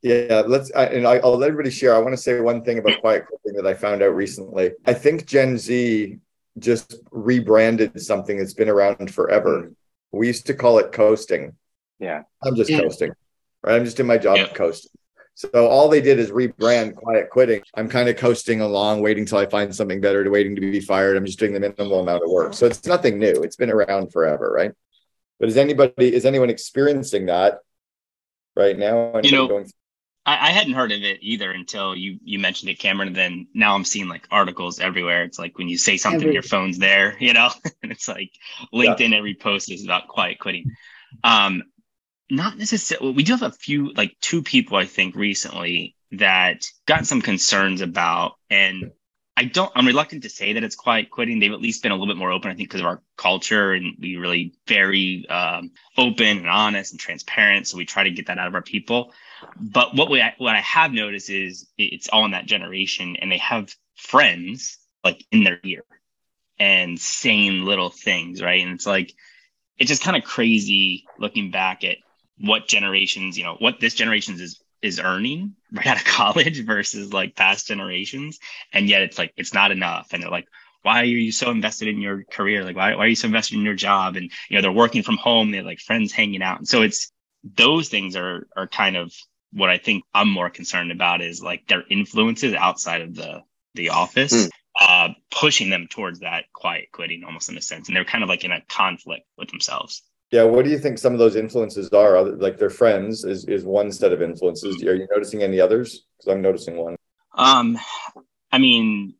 Yeah, 0.07 0.43
let's, 0.45 0.71
I, 0.75 0.85
and 0.85 1.07
I, 1.07 1.19
will 1.19 1.37
let 1.37 1.49
everybody 1.49 1.69
share. 1.69 1.95
I 1.95 1.99
want 1.99 2.13
to 2.13 2.21
say 2.21 2.39
one 2.39 2.63
thing 2.63 2.79
about 2.79 2.99
quiet 3.01 3.25
quitting 3.27 3.61
that 3.61 3.67
I 3.67 3.73
found 3.73 4.01
out 4.01 4.15
recently. 4.15 4.71
I 4.85 4.93
think 4.93 5.25
Gen 5.25 5.57
Z 5.57 6.17
just 6.59 6.95
rebranded 7.11 8.01
something 8.01 8.37
that's 8.37 8.53
been 8.53 8.69
around 8.69 9.13
forever. 9.13 9.63
Mm. 9.63 9.75
We 10.11 10.27
used 10.27 10.47
to 10.47 10.53
call 10.53 10.79
it 10.79 10.91
coasting. 10.91 11.55
Yeah, 11.99 12.23
I'm 12.43 12.55
just 12.55 12.69
yeah. 12.69 12.81
coasting 12.81 13.11
right? 13.63 13.75
I'm 13.75 13.85
just 13.85 13.97
doing 13.97 14.07
my 14.07 14.17
job 14.17 14.37
yeah. 14.37 14.47
coasting. 14.47 14.91
So 15.35 15.67
all 15.67 15.87
they 15.87 16.01
did 16.01 16.17
is 16.17 16.31
rebrand 16.31 16.95
quiet 16.95 17.29
quitting. 17.29 17.61
I'm 17.75 17.87
kind 17.87 18.09
of 18.09 18.17
coasting 18.17 18.61
along, 18.61 19.01
waiting 19.01 19.23
till 19.25 19.37
I 19.37 19.45
find 19.45 19.75
something 19.75 20.01
better 20.01 20.23
to 20.23 20.29
waiting 20.31 20.55
to 20.55 20.61
be 20.61 20.79
fired. 20.79 21.15
I'm 21.15 21.25
just 21.25 21.37
doing 21.37 21.53
the 21.53 21.59
minimal 21.59 21.99
amount 21.99 22.23
of 22.23 22.31
work. 22.31 22.55
So 22.55 22.65
it's 22.65 22.87
nothing 22.87 23.19
new. 23.19 23.43
It's 23.43 23.55
been 23.55 23.69
around 23.69 24.11
forever, 24.11 24.51
right? 24.51 24.71
But 25.39 25.49
is 25.49 25.57
anybody 25.57 26.15
is 26.15 26.25
anyone 26.25 26.49
experiencing 26.49 27.27
that 27.27 27.59
right 28.55 28.75
now? 28.77 29.09
Anybody 29.09 29.29
you 29.29 29.35
know, 29.35 29.47
going- 29.47 29.71
I, 30.27 30.49
I 30.49 30.51
hadn't 30.51 30.73
heard 30.73 30.91
of 30.91 31.01
it 31.01 31.19
either 31.21 31.49
until 31.51 31.95
you 31.95 32.19
you 32.23 32.37
mentioned 32.37 32.69
it, 32.69 32.77
Cameron. 32.77 33.07
And 33.07 33.15
then 33.15 33.47
now 33.53 33.73
I'm 33.73 33.85
seeing 33.85 34.09
like 34.09 34.27
articles 34.29 34.79
everywhere. 34.79 35.23
It's 35.23 35.39
like 35.39 35.57
when 35.57 35.69
you 35.69 35.77
say 35.77 35.97
something, 35.97 36.21
Every- 36.21 36.33
your 36.33 36.43
phone's 36.43 36.77
there, 36.77 37.15
you 37.19 37.33
know, 37.33 37.49
and 37.81 37.91
it's 37.91 38.07
like 38.07 38.31
LinkedIn. 38.73 39.11
Yeah. 39.11 39.17
Every 39.17 39.33
post 39.33 39.71
is 39.71 39.83
about 39.83 40.07
quiet 40.09 40.37
quitting. 40.39 40.71
Um, 41.23 41.63
not 42.29 42.57
necessarily 42.57 43.11
we 43.13 43.23
do 43.23 43.31
have 43.31 43.41
a 43.41 43.51
few 43.51 43.93
like 43.93 44.13
two 44.19 44.43
people 44.43 44.77
i 44.77 44.85
think 44.85 45.15
recently 45.15 45.95
that 46.11 46.65
got 46.85 47.05
some 47.05 47.21
concerns 47.21 47.81
about 47.81 48.33
and 48.49 48.91
i 49.37 49.45
don't 49.45 49.71
i'm 49.75 49.85
reluctant 49.85 50.23
to 50.23 50.29
say 50.29 50.53
that 50.53 50.63
it's 50.63 50.75
quiet 50.75 51.09
quitting. 51.09 51.39
They've 51.39 51.53
at 51.53 51.61
least 51.61 51.83
been 51.83 51.91
a 51.91 51.95
little 51.95 52.13
bit 52.13 52.17
more 52.17 52.31
open 52.31 52.51
i 52.51 52.55
think 52.55 52.67
because 52.67 52.81
of 52.81 52.87
our 52.87 53.01
culture 53.15 53.71
and 53.71 53.95
we 54.01 54.17
really 54.17 54.53
very 54.67 55.25
um, 55.29 55.71
open 55.97 56.39
and 56.39 56.49
honest 56.49 56.91
and 56.91 56.99
transparent 56.99 57.67
so 57.67 57.77
we 57.77 57.85
try 57.85 58.03
to 58.03 58.11
get 58.11 58.27
that 58.27 58.37
out 58.37 58.47
of 58.47 58.55
our 58.55 58.61
people. 58.61 59.13
But 59.55 59.95
what 59.95 60.09
we 60.09 60.23
what 60.39 60.55
i 60.55 60.61
have 60.61 60.91
noticed 60.91 61.29
is 61.29 61.67
it's 61.77 62.09
all 62.09 62.25
in 62.25 62.31
that 62.31 62.47
generation 62.47 63.15
and 63.17 63.31
they 63.31 63.37
have 63.37 63.73
friends 63.95 64.79
like 65.03 65.23
in 65.31 65.43
their 65.43 65.59
ear 65.63 65.85
and 66.59 66.99
saying 66.99 67.63
little 67.63 67.89
things 67.89 68.41
right? 68.41 68.63
And 68.63 68.73
it's 68.73 68.87
like 68.87 69.13
it's 69.77 69.89
just 69.89 70.03
kind 70.03 70.17
of 70.17 70.23
crazy 70.23 71.05
looking 71.19 71.51
back 71.51 71.83
at 71.83 71.97
what 72.39 72.67
generations, 72.67 73.37
you 73.37 73.43
know, 73.43 73.55
what 73.59 73.79
this 73.79 73.93
generation's 73.93 74.41
is 74.41 74.59
is 74.81 74.99
earning 74.99 75.55
right 75.71 75.87
out 75.87 75.97
of 75.97 76.05
college 76.05 76.65
versus 76.65 77.13
like 77.13 77.35
past 77.35 77.67
generations. 77.67 78.39
And 78.73 78.87
yet 78.89 79.01
it's 79.01 79.17
like 79.17 79.33
it's 79.37 79.53
not 79.53 79.71
enough. 79.71 80.09
And 80.11 80.21
they're 80.21 80.29
like, 80.29 80.47
why 80.81 81.01
are 81.01 81.05
you 81.05 81.31
so 81.31 81.51
invested 81.51 81.87
in 81.87 82.01
your 82.01 82.23
career? 82.23 82.63
Like 82.63 82.75
why, 82.75 82.95
why 82.95 83.05
are 83.05 83.09
you 83.09 83.15
so 83.15 83.27
invested 83.27 83.57
in 83.57 83.65
your 83.65 83.73
job? 83.73 84.15
And 84.15 84.31
you 84.49 84.55
know, 84.55 84.61
they're 84.61 84.71
working 84.71 85.03
from 85.03 85.17
home, 85.17 85.51
they're 85.51 85.63
like 85.63 85.79
friends 85.79 86.11
hanging 86.11 86.41
out. 86.41 86.59
And 86.59 86.67
so 86.67 86.81
it's 86.81 87.11
those 87.43 87.89
things 87.89 88.15
are 88.15 88.47
are 88.55 88.67
kind 88.67 88.97
of 88.97 89.13
what 89.51 89.69
I 89.69 89.77
think 89.77 90.03
I'm 90.13 90.29
more 90.29 90.49
concerned 90.49 90.91
about 90.91 91.21
is 91.21 91.41
like 91.41 91.67
their 91.67 91.83
influences 91.89 92.53
outside 92.53 93.01
of 93.01 93.15
the 93.15 93.41
the 93.75 93.89
office. 93.89 94.33
Mm. 94.33 94.49
Uh, 94.79 95.09
pushing 95.31 95.71
them 95.71 95.87
towards 95.89 96.19
that 96.19 96.43
quiet 96.53 96.85
quitting 96.91 97.23
almost 97.23 97.49
in 97.49 97.57
a 97.57 97.61
sense. 97.61 97.87
And 97.87 97.97
they're 97.97 98.05
kind 98.05 98.23
of 98.23 98.29
like 98.29 98.43
in 98.43 98.51
a 98.51 98.61
conflict 98.69 99.25
with 99.35 99.49
themselves. 99.49 100.03
Yeah, 100.31 100.43
what 100.43 100.65
do 100.65 100.71
you 100.71 100.77
think 100.77 100.97
some 100.97 101.13
of 101.13 101.19
those 101.19 101.35
influences 101.35 101.89
are? 101.89 102.21
Like 102.21 102.57
their 102.57 102.69
friends 102.69 103.23
is 103.23 103.45
is 103.45 103.63
one 103.63 103.91
set 103.91 104.11
of 104.11 104.21
influences. 104.21 104.83
Are 104.83 104.95
you 104.95 105.07
noticing 105.09 105.41
any 105.41 105.61
others? 105.61 106.05
Because 106.17 106.33
I'm 106.33 106.41
noticing 106.41 106.77
one. 106.77 106.97
Um, 107.33 107.77
I 108.51 108.57
mean, 108.57 109.15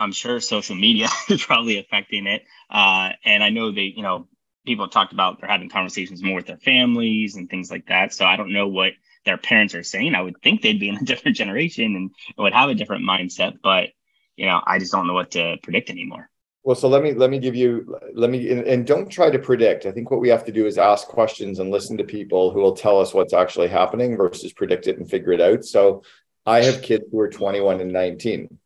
I'm 0.00 0.12
sure 0.12 0.40
social 0.40 0.76
media 0.76 1.08
is 1.28 1.44
probably 1.44 1.78
affecting 1.78 2.26
it. 2.26 2.42
Uh, 2.70 3.10
and 3.24 3.42
I 3.44 3.50
know 3.50 3.72
they, 3.72 3.92
you 3.96 4.02
know, 4.02 4.28
people 4.64 4.86
have 4.86 4.92
talked 4.92 5.12
about 5.12 5.40
they're 5.40 5.50
having 5.50 5.68
conversations 5.68 6.22
more 6.22 6.36
with 6.36 6.46
their 6.46 6.58
families 6.58 7.36
and 7.36 7.48
things 7.48 7.70
like 7.70 7.86
that. 7.86 8.14
So 8.14 8.24
I 8.24 8.36
don't 8.36 8.52
know 8.52 8.68
what 8.68 8.92
their 9.24 9.38
parents 9.38 9.74
are 9.74 9.82
saying. 9.82 10.14
I 10.14 10.22
would 10.22 10.40
think 10.42 10.62
they'd 10.62 10.80
be 10.80 10.88
in 10.88 10.96
a 10.96 11.04
different 11.04 11.36
generation 11.36 11.96
and 11.96 12.10
would 12.38 12.52
have 12.54 12.70
a 12.70 12.74
different 12.74 13.04
mindset, 13.04 13.58
but 13.62 13.90
you 14.36 14.46
know, 14.46 14.60
I 14.64 14.78
just 14.78 14.92
don't 14.92 15.06
know 15.06 15.14
what 15.14 15.30
to 15.32 15.56
predict 15.62 15.88
anymore. 15.88 16.28
Well, 16.66 16.74
so 16.74 16.88
let 16.88 17.04
me 17.04 17.12
let 17.12 17.30
me 17.30 17.38
give 17.38 17.54
you 17.54 17.96
let 18.12 18.28
me 18.28 18.50
and, 18.50 18.62
and, 18.62 18.84
don't 18.84 19.08
try 19.08 19.30
to 19.30 19.38
predict. 19.38 19.86
I 19.86 19.92
think 19.92 20.10
what 20.10 20.18
we 20.18 20.28
have 20.30 20.44
to 20.46 20.52
do 20.52 20.66
is 20.66 20.78
ask 20.78 21.06
questions 21.06 21.60
and 21.60 21.70
listen 21.70 21.96
to 21.96 22.02
people 22.02 22.50
who 22.50 22.58
will 22.58 22.74
tell 22.74 22.98
us 22.98 23.14
what's 23.14 23.32
actually 23.32 23.68
happening 23.68 24.16
versus 24.16 24.52
predict 24.52 24.88
it 24.88 24.98
and 24.98 25.08
figure 25.08 25.30
it 25.30 25.40
out. 25.40 25.64
So 25.64 26.02
I 26.44 26.64
have 26.64 26.82
kids 26.82 27.04
who 27.12 27.20
are 27.20 27.28
21 27.28 27.80
and 27.80 27.92
19. 27.92 28.58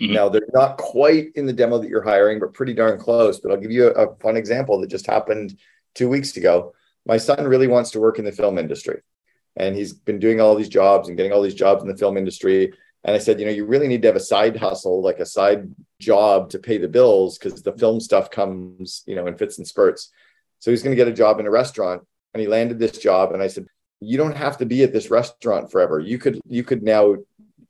Mm-hmm. 0.00 0.12
Now 0.12 0.28
they're 0.28 0.42
not 0.54 0.78
quite 0.78 1.32
in 1.34 1.46
the 1.46 1.52
demo 1.52 1.78
that 1.78 1.88
you're 1.88 2.00
hiring, 2.00 2.38
but 2.38 2.54
pretty 2.54 2.74
darn 2.74 2.96
close. 2.96 3.40
But 3.40 3.50
I'll 3.50 3.60
give 3.60 3.72
you 3.72 3.88
a, 3.88 4.06
a 4.06 4.16
fun 4.18 4.36
example 4.36 4.80
that 4.80 4.88
just 4.88 5.08
happened 5.08 5.58
two 5.96 6.08
weeks 6.08 6.36
ago. 6.36 6.74
My 7.06 7.16
son 7.16 7.44
really 7.44 7.66
wants 7.66 7.90
to 7.90 8.00
work 8.00 8.20
in 8.20 8.24
the 8.24 8.30
film 8.30 8.58
industry, 8.58 9.00
and 9.56 9.74
he's 9.74 9.92
been 9.92 10.20
doing 10.20 10.40
all 10.40 10.54
these 10.54 10.68
jobs 10.68 11.08
and 11.08 11.16
getting 11.16 11.32
all 11.32 11.42
these 11.42 11.54
jobs 11.54 11.82
in 11.82 11.88
the 11.88 11.96
film 11.96 12.16
industry. 12.16 12.72
And 13.04 13.14
I 13.14 13.18
said, 13.18 13.38
you 13.38 13.46
know, 13.46 13.52
you 13.52 13.64
really 13.64 13.88
need 13.88 14.02
to 14.02 14.08
have 14.08 14.16
a 14.16 14.20
side 14.20 14.56
hustle, 14.56 15.02
like 15.02 15.20
a 15.20 15.26
side 15.26 15.68
job 16.00 16.50
to 16.50 16.58
pay 16.58 16.78
the 16.78 16.88
bills 16.88 17.38
because 17.38 17.62
the 17.62 17.72
film 17.72 18.00
stuff 18.00 18.30
comes, 18.30 19.04
you 19.06 19.14
know, 19.14 19.26
in 19.26 19.36
fits 19.36 19.58
and 19.58 19.66
spurts. 19.66 20.10
So 20.58 20.70
he's 20.70 20.82
going 20.82 20.96
to 20.96 21.02
get 21.02 21.08
a 21.08 21.16
job 21.16 21.38
in 21.38 21.46
a 21.46 21.50
restaurant 21.50 22.02
and 22.34 22.40
he 22.40 22.48
landed 22.48 22.78
this 22.78 22.98
job. 22.98 23.32
And 23.32 23.42
I 23.42 23.46
said, 23.46 23.66
you 24.00 24.18
don't 24.18 24.36
have 24.36 24.58
to 24.58 24.66
be 24.66 24.82
at 24.82 24.92
this 24.92 25.10
restaurant 25.10 25.70
forever. 25.70 26.00
You 26.00 26.18
could, 26.18 26.40
you 26.46 26.64
could 26.64 26.82
now 26.82 27.16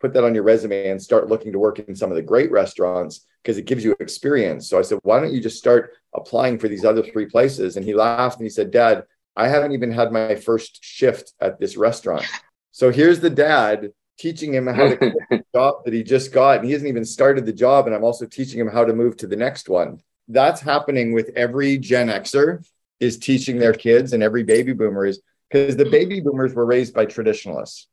put 0.00 0.12
that 0.14 0.24
on 0.24 0.34
your 0.34 0.44
resume 0.44 0.88
and 0.88 1.02
start 1.02 1.28
looking 1.28 1.52
to 1.52 1.58
work 1.58 1.78
in 1.78 1.94
some 1.94 2.10
of 2.10 2.16
the 2.16 2.22
great 2.22 2.50
restaurants 2.50 3.26
because 3.42 3.58
it 3.58 3.66
gives 3.66 3.84
you 3.84 3.96
experience. 4.00 4.68
So 4.68 4.78
I 4.78 4.82
said, 4.82 4.98
why 5.02 5.20
don't 5.20 5.32
you 5.32 5.40
just 5.40 5.58
start 5.58 5.92
applying 6.14 6.58
for 6.58 6.68
these 6.68 6.84
other 6.84 7.02
three 7.02 7.26
places? 7.26 7.76
And 7.76 7.84
he 7.84 7.94
laughed 7.94 8.38
and 8.38 8.44
he 8.44 8.50
said, 8.50 8.70
Dad, 8.70 9.04
I 9.36 9.48
haven't 9.48 9.72
even 9.72 9.90
had 9.90 10.12
my 10.12 10.34
first 10.34 10.82
shift 10.82 11.32
at 11.40 11.60
this 11.60 11.76
restaurant. 11.76 12.26
So 12.72 12.90
here's 12.90 13.20
the 13.20 13.30
dad 13.30 13.92
teaching 14.18 14.52
him 14.52 14.66
how 14.66 14.88
to 14.88 14.96
quit 14.96 15.14
the 15.30 15.44
job 15.54 15.84
that 15.84 15.94
he 15.94 16.02
just 16.02 16.32
got. 16.32 16.58
And 16.58 16.66
he 16.66 16.72
hasn't 16.72 16.88
even 16.88 17.04
started 17.04 17.46
the 17.46 17.52
job. 17.52 17.86
And 17.86 17.94
I'm 17.94 18.04
also 18.04 18.26
teaching 18.26 18.60
him 18.60 18.68
how 18.68 18.84
to 18.84 18.92
move 18.92 19.16
to 19.18 19.26
the 19.26 19.36
next 19.36 19.68
one. 19.68 20.02
That's 20.26 20.60
happening 20.60 21.12
with 21.12 21.30
every 21.36 21.78
Gen 21.78 22.08
Xer 22.08 22.66
is 23.00 23.18
teaching 23.18 23.58
their 23.58 23.72
kids 23.72 24.12
and 24.12 24.22
every 24.22 24.42
baby 24.42 24.72
boomer 24.72 25.06
is 25.06 25.20
because 25.48 25.76
the 25.76 25.88
baby 25.88 26.20
boomers 26.20 26.52
were 26.52 26.66
raised 26.66 26.92
by 26.92 27.06
traditionalists. 27.06 27.86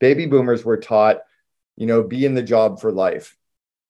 Baby 0.00 0.26
boomers 0.26 0.64
were 0.64 0.78
taught, 0.78 1.18
you 1.76 1.86
know, 1.86 2.02
be 2.02 2.24
in 2.24 2.34
the 2.34 2.42
job 2.42 2.80
for 2.80 2.92
life. 2.92 3.36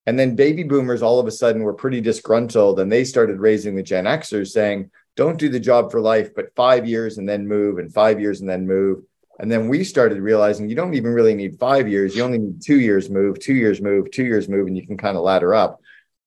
And 0.06 0.18
then 0.18 0.34
baby 0.34 0.64
boomers 0.64 1.02
all 1.02 1.20
of 1.20 1.26
a 1.26 1.30
sudden 1.30 1.62
were 1.62 1.74
pretty 1.74 2.00
disgruntled 2.00 2.80
and 2.80 2.90
they 2.90 3.04
started 3.04 3.38
raising 3.38 3.76
the 3.76 3.82
Gen 3.82 4.04
Xers 4.04 4.48
saying, 4.48 4.90
don't 5.14 5.38
do 5.38 5.48
the 5.48 5.60
job 5.60 5.90
for 5.90 6.00
life, 6.00 6.34
but 6.34 6.54
five 6.56 6.88
years 6.88 7.18
and 7.18 7.28
then 7.28 7.46
move 7.46 7.78
and 7.78 7.92
five 7.92 8.18
years 8.18 8.40
and 8.40 8.48
then 8.48 8.66
move. 8.66 9.04
And 9.38 9.50
then 9.50 9.68
we 9.68 9.82
started 9.84 10.20
realizing 10.20 10.68
you 10.68 10.76
don't 10.76 10.94
even 10.94 11.12
really 11.12 11.34
need 11.34 11.58
five 11.58 11.88
years. 11.88 12.14
You 12.14 12.22
only 12.22 12.38
need 12.38 12.62
two 12.62 12.78
years 12.78 13.10
move, 13.10 13.40
two 13.40 13.54
years 13.54 13.80
move, 13.80 14.10
two 14.10 14.24
years 14.24 14.48
move, 14.48 14.66
and 14.66 14.76
you 14.76 14.86
can 14.86 14.96
kind 14.96 15.16
of 15.16 15.22
ladder 15.22 15.54
up. 15.54 15.80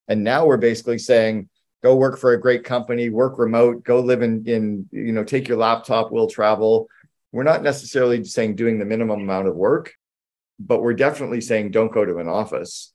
And 0.08 0.24
now 0.24 0.46
we're 0.46 0.58
basically 0.58 0.98
saying, 0.98 1.50
go 1.84 1.96
work 1.96 2.18
for 2.18 2.34
a 2.34 2.42
great 2.42 2.64
company, 2.64 3.10
work 3.10 3.38
remote, 3.38 3.84
go 3.84 4.00
live 4.00 4.22
in, 4.22 4.46
in 4.48 4.90
you 4.92 5.12
know, 5.12 5.24
take 5.24 5.48
your 5.48 5.58
laptop, 5.58 6.12
we'll 6.12 6.28
travel. 6.28 6.88
We're 7.32 7.44
not 7.44 7.64
necessarily 7.64 8.24
saying 8.24 8.56
doing 8.56 8.80
the 8.80 8.86
minimum 8.86 9.22
amount 9.22 9.48
of 9.48 9.56
work, 9.56 9.94
but 10.60 10.82
we're 10.82 10.94
definitely 10.94 11.42
saying 11.42 11.72
don't 11.72 11.92
go 11.92 12.04
to 12.04 12.18
an 12.18 12.28
office. 12.28 12.92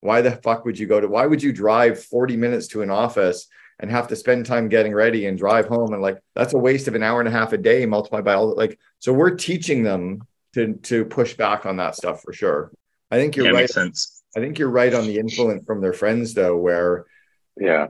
Why 0.00 0.20
the 0.20 0.32
fuck 0.32 0.64
would 0.64 0.78
you 0.78 0.86
go 0.86 1.00
to, 1.00 1.08
why 1.08 1.26
would 1.26 1.42
you 1.42 1.52
drive 1.52 2.04
40 2.04 2.36
minutes 2.36 2.68
to 2.68 2.82
an 2.82 2.90
office 2.90 3.48
and 3.78 3.90
have 3.90 4.08
to 4.08 4.16
spend 4.16 4.46
time 4.46 4.68
getting 4.68 4.94
ready 4.94 5.26
and 5.26 5.36
drive 5.36 5.66
home. 5.66 5.92
And 5.92 6.02
like 6.02 6.18
that's 6.34 6.54
a 6.54 6.58
waste 6.58 6.88
of 6.88 6.94
an 6.94 7.02
hour 7.02 7.20
and 7.20 7.28
a 7.28 7.32
half 7.32 7.52
a 7.52 7.58
day 7.58 7.84
multiplied 7.86 8.24
by 8.24 8.34
all 8.34 8.54
like 8.54 8.78
so 8.98 9.12
we're 9.12 9.34
teaching 9.34 9.82
them 9.82 10.22
to 10.54 10.74
to 10.74 11.04
push 11.04 11.34
back 11.34 11.66
on 11.66 11.76
that 11.76 11.94
stuff 11.94 12.22
for 12.22 12.32
sure. 12.32 12.72
I 13.10 13.16
think 13.16 13.36
you're 13.36 13.46
yeah, 13.46 13.52
right. 13.52 13.70
sense. 13.70 14.22
i 14.36 14.40
think 14.40 14.58
you're 14.58 14.70
right 14.70 14.92
on 14.92 15.06
the 15.06 15.18
influence 15.18 15.64
from 15.64 15.80
their 15.80 15.92
friends 15.92 16.34
though 16.34 16.56
where 16.56 17.04
yeah. 17.56 17.88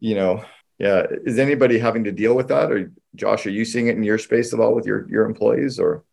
you 0.00 0.16
know 0.16 0.44
yeah 0.78 1.06
is 1.24 1.38
anybody 1.38 1.78
having 1.78 2.04
to 2.04 2.12
deal 2.12 2.34
with 2.34 2.48
that? 2.48 2.72
Or 2.72 2.92
josh 3.14 3.46
are 3.46 3.50
you 3.50 3.64
seeing 3.64 3.88
it 3.88 3.96
in 3.96 4.02
your 4.02 4.18
space 4.18 4.52
at 4.52 4.60
all 4.60 4.74
with 4.74 4.86
your 4.86 5.08
your 5.08 5.24
employees 5.24 5.78
or? 5.78 6.04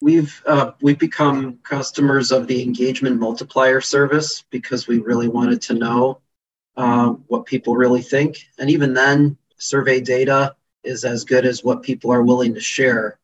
We've 0.00 0.42
uh, 0.46 0.72
we've 0.80 0.98
become 0.98 1.58
customers 1.62 2.32
of 2.32 2.48
the 2.48 2.60
engagement 2.60 3.20
multiplier 3.20 3.80
service 3.80 4.42
because 4.50 4.88
we 4.88 4.98
really 4.98 5.28
wanted 5.28 5.62
to 5.62 5.74
know 5.74 6.20
uh, 6.76 7.10
what 7.28 7.46
people 7.46 7.76
really 7.76 8.02
think. 8.02 8.48
And 8.58 8.70
even 8.70 8.94
then, 8.94 9.36
survey 9.58 10.00
data 10.00 10.56
is 10.84 11.04
as 11.04 11.24
good 11.24 11.46
as 11.46 11.62
what 11.62 11.82
people 11.82 12.12
are 12.12 12.22
willing 12.22 12.54
to 12.54 12.60
share. 12.60 13.18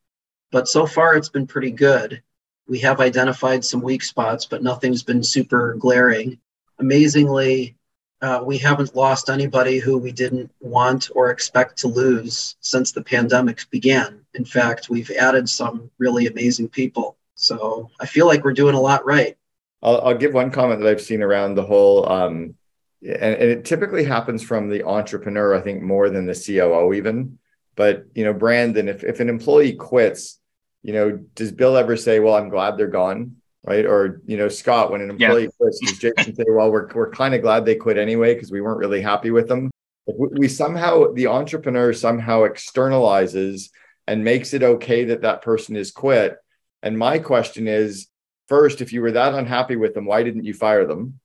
But 0.51 0.67
so 0.67 0.85
far, 0.85 1.15
it's 1.15 1.29
been 1.29 1.47
pretty 1.47 1.71
good. 1.71 2.21
We 2.67 2.79
have 2.79 2.99
identified 2.99 3.65
some 3.65 3.81
weak 3.81 4.03
spots, 4.03 4.45
but 4.45 4.63
nothing's 4.63 5.03
been 5.03 5.23
super 5.23 5.73
glaring. 5.75 6.39
Amazingly, 6.79 7.75
uh, 8.21 8.41
we 8.45 8.57
haven't 8.57 8.95
lost 8.95 9.29
anybody 9.29 9.79
who 9.79 9.97
we 9.97 10.11
didn't 10.11 10.51
want 10.59 11.09
or 11.15 11.31
expect 11.31 11.77
to 11.79 11.87
lose 11.87 12.55
since 12.59 12.91
the 12.91 13.03
pandemic 13.03 13.69
began. 13.69 14.21
In 14.33 14.45
fact, 14.45 14.89
we've 14.89 15.11
added 15.11 15.49
some 15.49 15.89
really 15.97 16.27
amazing 16.27 16.69
people. 16.69 17.17
So 17.35 17.89
I 17.99 18.05
feel 18.05 18.27
like 18.27 18.43
we're 18.43 18.53
doing 18.53 18.75
a 18.75 18.81
lot 18.81 19.05
right. 19.05 19.37
I'll, 19.81 20.01
I'll 20.01 20.17
give 20.17 20.33
one 20.33 20.51
comment 20.51 20.81
that 20.81 20.89
I've 20.89 21.01
seen 21.01 21.21
around 21.21 21.55
the 21.55 21.63
whole 21.63 22.09
um, 22.11 22.55
and, 23.01 23.11
and 23.11 23.49
it 23.49 23.65
typically 23.65 24.03
happens 24.03 24.43
from 24.43 24.69
the 24.69 24.83
entrepreneur, 24.83 25.55
I 25.55 25.61
think, 25.61 25.81
more 25.81 26.09
than 26.09 26.25
the 26.25 26.33
COO 26.33 26.93
even. 26.93 27.39
But 27.75 28.05
you 28.13 28.23
know, 28.25 28.33
Brandon, 28.33 28.89
if 28.89 29.03
if 29.03 29.19
an 29.19 29.29
employee 29.29 29.73
quits, 29.73 30.39
you 30.83 30.93
know, 30.93 31.17
does 31.35 31.51
Bill 31.51 31.77
ever 31.77 31.95
say, 31.95 32.19
"Well, 32.19 32.35
I'm 32.35 32.49
glad 32.49 32.77
they're 32.77 32.87
gone"? 32.87 33.37
Right? 33.65 33.85
Or 33.85 34.21
you 34.25 34.37
know, 34.37 34.49
Scott, 34.49 34.91
when 34.91 35.01
an 35.01 35.09
employee 35.11 35.43
yeah. 35.43 35.49
quits, 35.59 35.79
does 35.79 35.99
Jason 35.99 36.35
say, 36.35 36.43
"Well, 36.47 36.71
we're 36.71 36.87
we're 36.93 37.11
kind 37.11 37.33
of 37.33 37.41
glad 37.41 37.65
they 37.65 37.75
quit 37.75 37.97
anyway 37.97 38.33
because 38.33 38.51
we 38.51 38.61
weren't 38.61 38.79
really 38.79 39.01
happy 39.01 39.31
with 39.31 39.47
them"? 39.47 39.71
We, 40.07 40.27
we 40.31 40.47
somehow 40.47 41.13
the 41.13 41.27
entrepreneur 41.27 41.93
somehow 41.93 42.41
externalizes 42.41 43.69
and 44.07 44.23
makes 44.23 44.53
it 44.53 44.63
okay 44.63 45.05
that 45.05 45.21
that 45.21 45.41
person 45.41 45.75
is 45.75 45.91
quit. 45.91 46.37
And 46.81 46.97
my 46.97 47.19
question 47.19 47.67
is, 47.67 48.07
first, 48.47 48.81
if 48.81 48.91
you 48.91 49.01
were 49.01 49.11
that 49.11 49.35
unhappy 49.35 49.75
with 49.75 49.93
them, 49.93 50.05
why 50.05 50.23
didn't 50.23 50.45
you 50.45 50.53
fire 50.53 50.85
them? 50.85 51.19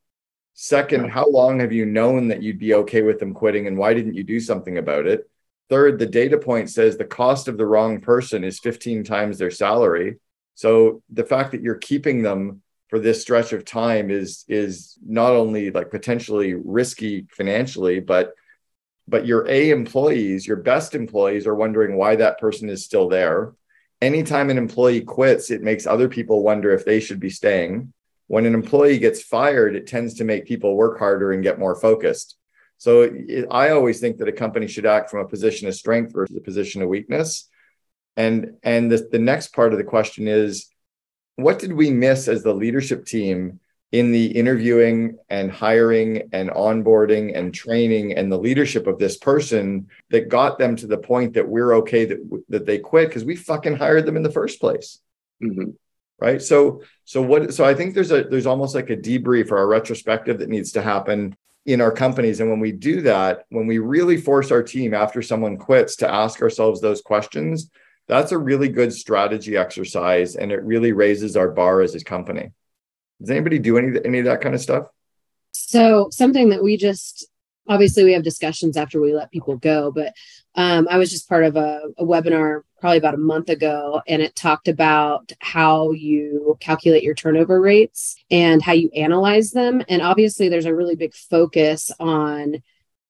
Second, 0.55 1.11
how 1.11 1.29
long 1.29 1.59
have 1.59 1.73
you 1.73 1.85
known 1.85 2.29
that 2.29 2.43
you'd 2.43 2.61
be 2.61 2.75
okay 2.75 3.03
with 3.03 3.19
them 3.19 3.35
quitting 3.35 3.67
and 3.67 3.77
why 3.77 3.93
didn't 3.93 4.15
you 4.15 4.23
do 4.23 4.39
something 4.39 4.79
about 4.79 5.07
it? 5.07 5.29
Third, 5.69 5.99
the 5.99 6.07
data 6.07 6.39
point 6.39 6.71
says 6.71 6.97
the 6.97 7.05
cost 7.05 7.49
of 7.49 7.59
the 7.59 7.67
wrong 7.67 8.01
person 8.01 8.45
is 8.45 8.61
15 8.61 9.03
times 9.03 9.39
their 9.39 9.51
salary. 9.51 10.21
So 10.55 11.03
the 11.11 11.25
fact 11.25 11.51
that 11.53 11.63
you're 11.63 11.75
keeping 11.75 12.23
them 12.23 12.63
for 12.89 13.01
this 13.01 13.21
stretch 13.21 13.53
of 13.53 13.65
time 13.65 14.11
is 14.11 14.45
is 14.47 14.97
not 15.05 15.33
only 15.33 15.73
like 15.73 15.91
potentially 15.91 16.55
risky 16.55 17.27
financially, 17.31 17.99
but 17.99 18.35
but 19.09 19.27
your 19.27 19.49
A 19.49 19.71
employees, 19.71 20.47
your 20.47 20.59
best 20.59 20.95
employees 20.95 21.49
are 21.49 21.55
wondering 21.55 21.97
why 21.97 22.15
that 22.17 22.39
person 22.39 22.71
is 22.71 22.85
still 22.85 23.09
there. 23.09 23.55
Anytime 24.01 24.51
an 24.51 24.59
employee 24.59 25.01
quits, 25.01 25.51
it 25.51 25.63
makes 25.63 25.87
other 25.87 26.09
people 26.09 26.45
wonder 26.45 26.71
if 26.71 26.85
they 26.85 27.01
should 27.01 27.19
be 27.19 27.31
staying 27.31 27.93
when 28.27 28.47
an 28.47 28.55
employee 28.55 28.99
gets 28.99 29.23
fired, 29.23 29.77
it 29.77 29.87
tends 29.87 30.15
to 30.15 30.25
make 30.25 30.47
people 30.47 30.77
work 30.77 30.99
harder 30.99 31.33
and 31.33 31.43
get 31.43 31.59
more 31.59 31.75
focused. 31.75 32.37
So 32.79 33.03
it, 33.03 33.47
I 33.51 33.71
always 33.71 34.01
think 34.01 34.19
that 34.19 34.29
a 34.29 34.33
company 34.33 34.67
should 34.67 34.87
act 34.87 35.11
from 35.11 35.21
a 35.21 35.29
position 35.29 35.69
of 35.69 35.75
strength 35.75 36.13
versus 36.13 36.37
a 36.37 36.41
position 36.41 36.83
of 36.83 36.89
weakness. 36.89 37.49
And 38.17 38.53
and 38.63 38.91
the, 38.91 39.09
the 39.11 39.19
next 39.19 39.53
part 39.55 39.73
of 39.73 39.79
the 39.79 39.85
question 39.85 40.29
is, 40.29 40.69
what 41.37 41.59
did 41.59 41.73
we 41.73 41.91
miss 41.91 42.29
as 42.29 42.43
the 42.43 42.55
leadership 42.55 43.05
team 43.05 43.61
in 43.93 44.11
the 44.11 44.27
interviewing 44.27 45.17
and 45.29 45.51
hiring 45.51 46.29
and 46.33 46.51
onboarding 46.51 47.37
and 47.37 47.55
training 47.55 48.13
and 48.13 48.31
the 48.31 48.39
leadership 48.39 48.87
of 48.87 48.99
this 48.99 49.17
person 49.17 49.87
that 50.11 50.29
got 50.29 50.59
them 50.59 50.75
to 50.77 50.87
the 50.87 50.99
point 50.99 51.35
that 51.35 51.49
we're 51.49 51.75
okay 51.75 52.05
that 52.05 52.45
that 52.49 52.67
they 52.67 52.79
quit 52.79 53.09
because 53.09 53.25
we 53.25 53.37
fucking 53.37 53.77
hired 53.77 54.07
them 54.07 54.17
in 54.17 54.23
the 54.23 54.33
first 54.33 54.61
place. 54.61 55.01
Mm-hmm 55.43 55.71
right? 56.21 56.41
So 56.41 56.83
so 57.05 57.21
what 57.21 57.53
so 57.53 57.65
i 57.65 57.75
think 57.75 57.95
there's 57.95 58.11
a 58.11 58.25
there's 58.25 58.47
almost 58.47 58.75
like 58.75 58.89
a 58.91 58.97
debrief 58.97 59.51
or 59.51 59.59
a 59.59 59.67
retrospective 59.67 60.39
that 60.39 60.49
needs 60.49 60.73
to 60.73 60.83
happen 60.83 61.37
in 61.67 61.81
our 61.81 61.93
companies. 61.93 62.41
And 62.41 62.51
when 62.51 62.61
we 62.61 62.73
do 62.73 63.03
that 63.03 63.45
when 63.49 63.67
we 63.67 63.79
really 63.79 64.17
force 64.17 64.51
our 64.51 64.63
team 64.63 64.95
after 64.95 65.23
someone 65.23 65.57
quits 65.57 65.97
to 65.97 66.11
ask 66.11 66.43
ourselves 66.43 66.81
those 66.81 67.01
questions 67.01 67.71
that's 68.07 68.33
a 68.33 68.39
really 68.39 68.69
good 68.69 68.93
strategy 68.93 69.57
exercise 69.57 70.37
and 70.37 70.53
it 70.53 70.63
really 70.63 70.93
raises 70.93 71.37
our 71.37 71.51
bar 71.51 71.81
as 71.81 71.95
a 71.95 72.05
company. 72.05 72.51
Does 73.21 73.31
anybody 73.31 73.59
do 73.59 73.79
any 73.79 73.99
any 74.05 74.19
of 74.19 74.27
that 74.27 74.41
kind 74.41 74.55
of 74.55 74.61
stuff? 74.61 74.89
So 75.53 76.09
something 76.11 76.51
that 76.51 76.63
we 76.63 76.77
just 76.77 77.27
obviously 77.69 78.05
we 78.05 78.13
have 78.13 78.23
discussions 78.23 78.77
after 78.77 79.01
we 79.01 79.15
let 79.15 79.31
people 79.31 79.57
go 79.57 79.91
but 79.91 80.13
um, 80.57 80.87
I 80.89 80.99
was 80.99 81.11
just 81.11 81.29
part 81.29 81.45
of 81.45 81.57
a, 81.57 81.83
a, 81.99 82.05
webinar 82.05 82.63
probably 82.79 82.99
about 82.99 83.15
a 83.15 83.19
month 83.19 83.49
ago, 83.49 84.01
and 84.07 84.23
it 84.23 84.37
talked 84.37 84.69
about 84.69 85.33
how 85.41 85.91
you 85.91 86.57
calculate 86.61 87.03
your 87.03 87.15
turnover 87.15 87.61
rates 87.61 88.17
and 88.31 88.63
how 88.63 88.73
you 88.73 88.89
analyze 88.95 89.51
them. 89.51 89.83
And 89.89 90.01
obviously, 90.01 90.49
there's 90.49 90.67
a 90.67 90.75
really 90.75 90.95
big 90.95 91.15
focus 91.15 91.91
on 91.99 92.63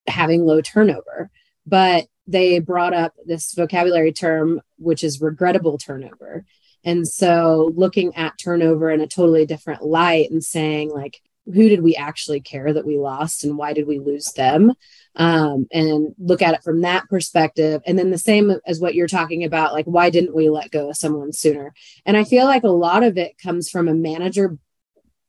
having 0.07 0.47
low 0.47 0.63
turnover, 0.63 1.31
but 1.67 2.07
they 2.27 2.61
brought 2.61 2.95
up 2.95 3.13
this 3.27 3.53
vocabulary 3.53 4.13
term, 4.13 4.63
which 4.79 5.05
is 5.05 5.21
regrettable 5.21 5.77
turnover. 5.77 6.47
And 6.83 7.07
so, 7.07 7.73
looking 7.77 8.15
at 8.15 8.39
turnover 8.39 8.91
in 8.91 9.03
a 9.03 9.07
totally 9.07 9.45
different 9.45 9.83
light 9.83 10.31
and 10.31 10.43
saying, 10.43 10.91
like, 10.91 11.21
who 11.47 11.69
did 11.69 11.83
we 11.83 11.95
actually 11.95 12.41
care 12.41 12.73
that 12.73 12.87
we 12.87 12.99
lost 12.99 13.45
and 13.45 13.59
why 13.59 13.73
did 13.73 13.87
we 13.87 13.99
lose 13.99 14.33
them? 14.33 14.73
Um, 15.17 15.67
and 15.73 16.15
look 16.19 16.43
at 16.43 16.55
it 16.55 16.63
from 16.63 16.81
that 16.81 17.09
perspective. 17.09 17.83
And 17.87 17.99
then 17.99 18.11
the 18.11 18.19
same 18.19 18.53
as 18.67 18.81
what 18.81 18.95
you're 18.95 19.07
talking 19.07 19.45
about 19.45 19.73
like 19.73 19.85
why 19.87 20.11
didn't 20.11 20.35
we 20.35 20.49
let 20.49 20.71
go 20.71 20.91
of 20.91 20.97
someone 20.97 21.33
sooner? 21.33 21.75
And 22.07 22.17
i 22.17 22.25
feel 22.25 22.47
like 22.47 22.65
a 22.65 22.69
lot 22.69 23.03
of 23.03 23.19
it 23.19 23.39
comes 23.39 23.69
from 23.69 23.89
a 23.89 23.95
manager 23.95 24.59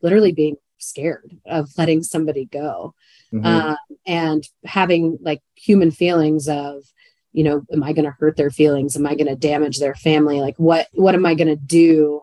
literally 0.01 0.31
being 0.31 0.55
scared 0.77 1.37
of 1.45 1.69
letting 1.77 2.03
somebody 2.03 2.45
go. 2.45 2.93
Mm-hmm. 3.33 3.45
um, 3.45 3.77
and 4.05 4.47
having 4.63 5.17
like 5.19 5.41
human 5.55 5.89
feelings 5.91 6.47
of 6.47 6.83
you 7.33 7.43
know 7.43 7.63
am 7.73 7.83
i 7.83 7.91
going 7.91 8.05
to 8.05 8.15
hurt 8.19 8.37
their 8.37 8.51
feelings? 8.51 8.95
Am 8.95 9.05
i 9.05 9.15
going 9.15 9.27
to 9.27 9.35
damage 9.35 9.79
their 9.79 9.95
family? 9.95 10.39
Like 10.39 10.55
what 10.57 10.87
what 10.93 11.15
am 11.15 11.25
i 11.25 11.35
going 11.35 11.47
to 11.49 11.55
do 11.55 12.21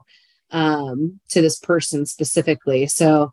um, 0.51 1.21
to 1.31 1.43
this 1.43 1.59
person 1.59 2.07
specifically? 2.07 2.87
So 2.87 3.33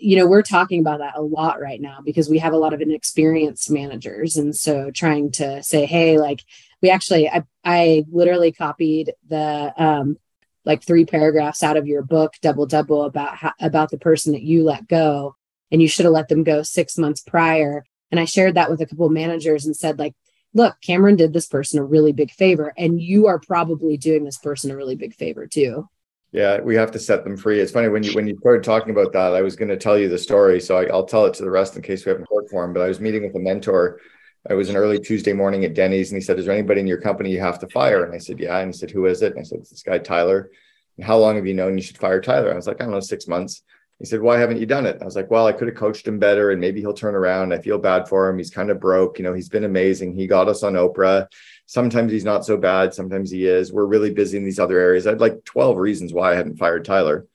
you 0.00 0.16
know 0.16 0.26
we're 0.26 0.42
talking 0.42 0.80
about 0.80 1.00
that 1.00 1.16
a 1.16 1.22
lot 1.22 1.60
right 1.60 1.80
now 1.80 2.00
because 2.04 2.28
we 2.28 2.38
have 2.38 2.52
a 2.52 2.58
lot 2.58 2.72
of 2.72 2.80
inexperienced 2.80 3.70
managers. 3.70 4.36
And 4.36 4.54
so 4.54 4.90
trying 4.90 5.32
to 5.32 5.62
say 5.62 5.86
hey 5.86 6.18
like 6.18 6.42
we 6.80 6.90
actually 6.90 7.28
i, 7.28 7.44
I 7.64 8.04
literally 8.10 8.52
copied 8.52 9.12
the 9.28 9.72
um 9.76 10.18
like 10.64 10.82
three 10.82 11.04
paragraphs 11.04 11.62
out 11.64 11.76
of 11.76 11.88
your 11.88 12.02
book 12.02 12.34
double 12.40 12.66
double 12.66 13.02
about 13.02 13.36
how, 13.36 13.52
about 13.60 13.90
the 13.90 13.98
person 13.98 14.32
that 14.32 14.42
you 14.42 14.62
let 14.62 14.86
go. 14.86 15.36
And 15.72 15.80
you 15.80 15.88
should 15.88 16.04
have 16.04 16.12
let 16.12 16.28
them 16.28 16.44
go 16.44 16.62
six 16.62 16.96
months 16.96 17.20
prior. 17.20 17.84
And 18.10 18.20
i 18.20 18.24
shared 18.24 18.54
that 18.54 18.70
with 18.70 18.80
a 18.80 18.86
couple 18.86 19.06
of 19.06 19.12
managers 19.12 19.66
and 19.66 19.76
said 19.76 19.98
like 19.98 20.14
look 20.54 20.76
cameron 20.80 21.16
did 21.16 21.32
this 21.32 21.46
person 21.46 21.80
a 21.80 21.84
really 21.84 22.12
big 22.12 22.30
favor. 22.30 22.72
And 22.78 23.00
you 23.00 23.26
are 23.26 23.40
probably 23.40 23.96
doing 23.96 24.24
this 24.24 24.38
person 24.38 24.70
a 24.70 24.76
really 24.76 24.96
big 24.96 25.14
favor 25.14 25.46
too 25.46 25.88
yeah, 26.32 26.60
we 26.60 26.74
have 26.76 26.90
to 26.92 26.98
set 26.98 27.24
them 27.24 27.36
free. 27.36 27.60
It's 27.60 27.72
funny 27.72 27.88
when 27.88 28.02
you 28.02 28.14
when 28.14 28.26
you 28.26 28.36
started 28.38 28.64
talking 28.64 28.90
about 28.90 29.12
that. 29.12 29.34
I 29.34 29.42
was 29.42 29.54
going 29.54 29.68
to 29.68 29.76
tell 29.76 29.98
you 29.98 30.08
the 30.08 30.18
story, 30.18 30.60
so 30.60 30.78
I, 30.78 30.90
will 30.90 31.04
tell 31.04 31.26
it 31.26 31.34
to 31.34 31.42
the 31.42 31.50
rest 31.50 31.76
in 31.76 31.82
case 31.82 32.06
we 32.06 32.10
haven't 32.10 32.28
heard 32.32 32.48
for 32.50 32.64
him. 32.64 32.72
But 32.72 32.80
I 32.80 32.88
was 32.88 33.00
meeting 33.00 33.22
with 33.22 33.36
a 33.36 33.38
mentor. 33.38 34.00
I 34.48 34.54
was 34.54 34.70
an 34.70 34.76
early 34.76 34.98
Tuesday 34.98 35.34
morning 35.34 35.64
at 35.66 35.74
Denny's, 35.74 36.10
and 36.10 36.16
he 36.16 36.24
said, 36.24 36.38
"Is 36.38 36.46
there 36.46 36.54
anybody 36.54 36.80
in 36.80 36.86
your 36.86 37.00
company 37.00 37.30
you 37.30 37.40
have 37.40 37.58
to 37.58 37.68
fire?" 37.68 38.04
And 38.04 38.14
I 38.14 38.18
said, 38.18 38.40
"Yeah." 38.40 38.58
And 38.58 38.72
he 38.72 38.78
said, 38.78 38.90
"Who 38.90 39.04
is 39.04 39.20
it?" 39.20 39.32
And 39.32 39.40
I 39.40 39.42
said, 39.42 39.58
"It's 39.58 39.70
this 39.70 39.82
guy 39.82 39.98
Tyler." 39.98 40.50
And 40.96 41.04
how 41.04 41.18
long 41.18 41.36
have 41.36 41.46
you 41.46 41.54
known 41.54 41.76
you 41.76 41.82
should 41.82 41.98
fire 41.98 42.20
Tyler? 42.20 42.50
I 42.50 42.56
was 42.56 42.66
like, 42.66 42.80
"I 42.80 42.84
don't 42.84 42.94
know, 42.94 43.00
six 43.00 43.28
months." 43.28 43.62
He 43.98 44.06
said, 44.06 44.22
"Why 44.22 44.38
haven't 44.38 44.58
you 44.58 44.66
done 44.66 44.86
it?" 44.86 44.98
I 45.02 45.04
was 45.04 45.14
like, 45.14 45.30
"Well, 45.30 45.46
I 45.46 45.52
could 45.52 45.68
have 45.68 45.76
coached 45.76 46.08
him 46.08 46.18
better, 46.18 46.50
and 46.50 46.62
maybe 46.62 46.80
he'll 46.80 46.94
turn 46.94 47.14
around. 47.14 47.52
I 47.52 47.58
feel 47.58 47.78
bad 47.78 48.08
for 48.08 48.28
him. 48.28 48.38
He's 48.38 48.50
kind 48.50 48.70
of 48.70 48.80
broke. 48.80 49.18
You 49.18 49.24
know, 49.24 49.34
he's 49.34 49.50
been 49.50 49.64
amazing. 49.64 50.16
He 50.16 50.26
got 50.26 50.48
us 50.48 50.62
on 50.62 50.74
Oprah." 50.74 51.26
Sometimes 51.66 52.12
he's 52.12 52.24
not 52.24 52.44
so 52.44 52.56
bad. 52.56 52.92
Sometimes 52.92 53.30
he 53.30 53.46
is. 53.46 53.72
We're 53.72 53.86
really 53.86 54.12
busy 54.12 54.36
in 54.36 54.44
these 54.44 54.58
other 54.58 54.78
areas. 54.78 55.06
I'd 55.06 55.20
like 55.20 55.44
12 55.44 55.76
reasons 55.76 56.12
why 56.12 56.32
I 56.32 56.36
hadn't 56.36 56.58
fired 56.58 56.84
Tyler. 56.84 57.26